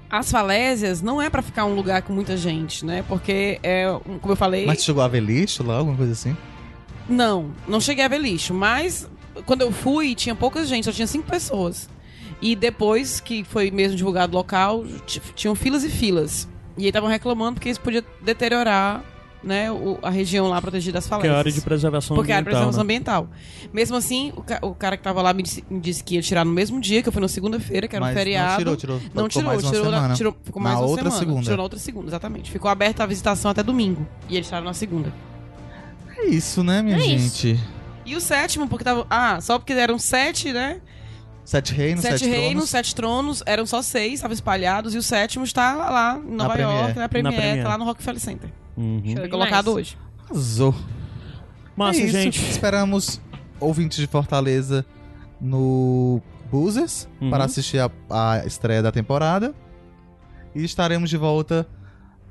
[0.09, 3.03] As falésias não é pra ficar um lugar com muita gente, né?
[3.07, 3.85] Porque é,
[4.21, 6.35] como eu falei, Mas chegou a ver lixo lá, alguma coisa assim?
[7.07, 9.07] não, não cheguei a ver lixo, mas
[9.45, 11.89] quando eu fui tinha pouca gente, só tinha cinco pessoas.
[12.41, 14.85] E depois que foi mesmo divulgado o local,
[15.35, 16.47] tinham filas e filas.
[16.77, 19.03] E aí estavam reclamando porque isso podia deteriorar,
[19.43, 21.35] né, o- a região lá protegida das Que é falésias.
[21.35, 22.59] a área de preservação Porque era ambiental.
[22.59, 22.83] preservação né?
[22.83, 23.29] ambiental.
[23.73, 26.21] Mesmo assim, o, ca- o cara que tava lá me disse, me disse que ia
[26.21, 28.49] tirar no mesmo dia, que eu fui na segunda-feira, que era Mas um feriado.
[28.51, 28.95] Não tirou, tirou.
[28.97, 30.13] Não Ficou tirou, mais uma tirou, na- semana.
[30.15, 31.19] tirou- ficou Na mais uma outra semana.
[31.19, 31.41] segunda.
[31.43, 32.51] Tirou na outra segunda, exatamente.
[32.51, 34.05] Ficou aberta a visitação até domingo.
[34.27, 35.13] E eles estavam na segunda.
[36.17, 37.57] É isso, né, minha É gente?
[38.05, 39.05] E o sétimo, porque tava.
[39.09, 40.81] Ah, só porque eram sete, né?
[41.45, 42.69] Sete reinos, sete, sete, reinos, tronos.
[42.69, 46.79] sete tronos, eram só seis, estavam espalhados, e o sétimo está lá em Nova Premiere.
[46.79, 47.63] York, na Premiere, Premiere.
[47.63, 48.49] tá lá no Rockefeller Center.
[48.79, 48.93] Uhum.
[48.95, 49.29] Show Foi demais.
[49.31, 49.97] colocado hoje.
[50.29, 50.73] Arrasou.
[51.75, 52.11] Massa, é isso.
[52.13, 52.49] gente.
[52.49, 53.21] Esperamos
[53.59, 54.85] ouvintes de Fortaleza
[55.39, 57.29] no Buzzers Uhum.
[57.29, 59.53] para assistir a, a estreia da temporada.
[60.55, 61.67] E estaremos de volta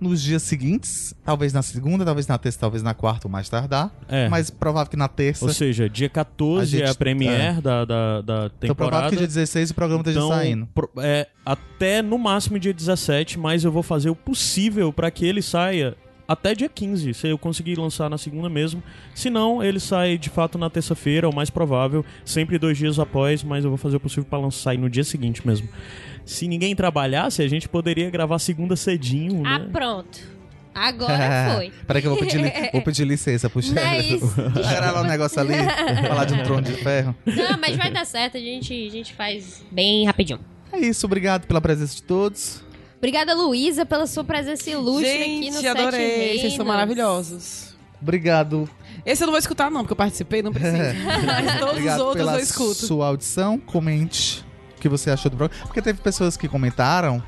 [0.00, 1.14] nos dias seguintes.
[1.24, 3.90] Talvez na segunda, talvez na terça, talvez na quarta, ou mais tardar.
[4.08, 4.28] É.
[4.28, 5.44] Mas provável que na terça.
[5.44, 9.10] Ou seja, dia 14 A gente- é a premiere da, da, da então provável temporada.
[9.10, 10.66] que dia 16 o programa esteja Então, saindo.
[10.74, 15.24] pro- é, até no máximo dia 17, mas eu vou fazer o possível para que
[15.24, 15.96] ele saia
[16.28, 18.82] até dia 15, se eu conseguir lançar na segunda mesmo.
[19.14, 23.42] Se não, ele sai de fato na terça-feira, o mais provável, sempre dois dias após,
[23.42, 25.68] mas eu vou fazer o possível para lançar sair no dia seguinte mesmo.
[26.26, 29.68] Se ninguém trabalhasse, a gente poderia gravar segunda cedinho, Ah, né?
[29.72, 30.36] pronto.
[30.74, 31.72] Agora foi.
[31.86, 34.14] Peraí que eu vou pedir, li- vou pedir licença pro Não é chefe.
[34.16, 34.34] isso.
[34.68, 35.54] Gerar lá um negócio ali,
[36.06, 37.16] falar de um trono de ferro.
[37.26, 40.38] Não, mas vai dar certo, a gente, a gente faz bem rapidinho.
[40.70, 42.62] É isso, obrigado pela presença de todos.
[42.98, 46.16] Obrigada, Luísa, pela sua presença ilustre aqui no Gente, Sete adorei.
[46.16, 46.40] Reinos.
[46.40, 47.76] Vocês são maravilhosos.
[48.00, 48.68] Obrigado,
[49.04, 50.76] Esse eu não vou escutar, não, porque eu participei, não preciso.
[51.26, 52.74] Mas todos obrigado os outros pela eu escuto.
[52.74, 53.58] sua audição.
[53.58, 54.44] Comente
[54.76, 55.64] o que você achou do programa.
[55.66, 57.22] Porque teve pessoas que comentaram,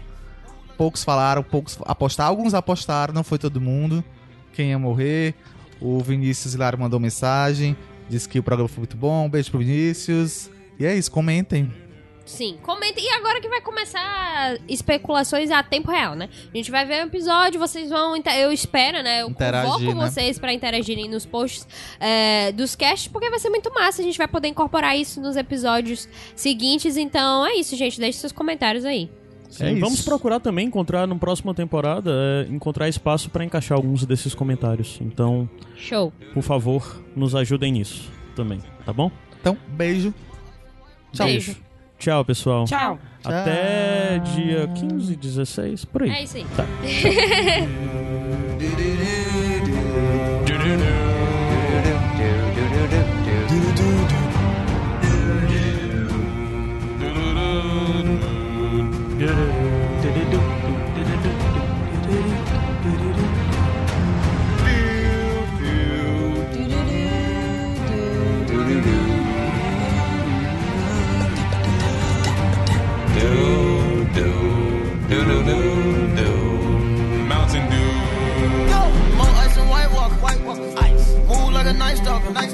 [0.76, 4.04] poucos falaram, poucos apostaram, alguns apostaram, não foi todo mundo.
[4.52, 5.34] Quem ia morrer.
[5.80, 7.76] O Vinícius Hilário mandou mensagem,
[8.08, 9.26] disse que o programa foi muito bom.
[9.26, 10.50] Um beijo pro Vinícius.
[10.78, 11.72] E é isso, comentem.
[12.30, 13.00] Sim, comenta.
[13.00, 16.28] E agora que vai começar especulações a tempo real, né?
[16.52, 18.16] A gente vai ver o episódio, vocês vão.
[18.16, 19.22] Eu espero, né?
[19.22, 20.08] Eu Interagir, convoco né?
[20.08, 21.66] vocês pra interagirem nos posts
[21.98, 24.00] é, dos casts, porque vai ser muito massa.
[24.00, 26.96] A gente vai poder incorporar isso nos episódios seguintes.
[26.96, 27.98] Então é isso, gente.
[27.98, 29.10] Deixe seus comentários aí.
[29.50, 29.80] Sim, É isso.
[29.80, 34.98] Vamos procurar também encontrar na próxima temporada, é, encontrar espaço para encaixar alguns desses comentários.
[35.00, 36.12] Então, Show.
[36.32, 39.10] por favor, nos ajudem nisso também, tá bom?
[39.40, 40.14] Então, beijo.
[41.12, 41.26] Tchau.
[41.26, 41.69] Beijo.
[42.00, 42.64] Tchau, pessoal.
[42.64, 42.98] Tchau.
[43.22, 46.10] Até dia 15, 16, por aí.
[46.10, 46.46] É isso aí.
[59.20, 59.56] do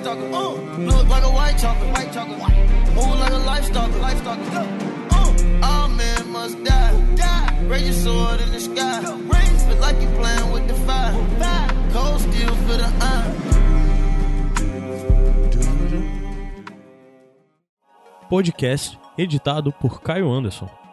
[0.07, 0.31] stalker.
[0.33, 2.57] Uh, look like a white chocolate, white chocolate.
[2.95, 4.51] Move like a life stalker, life stalker.
[4.55, 4.63] Go.
[5.11, 7.67] Uh, all men must die, die.
[7.67, 9.01] Raise your sword in the sky.
[9.35, 11.13] Raise it like you playing with the fire.
[11.41, 11.69] fire.
[11.93, 13.35] Cold steel for the iron.
[18.29, 20.86] Podcast editado por Caio Anderson.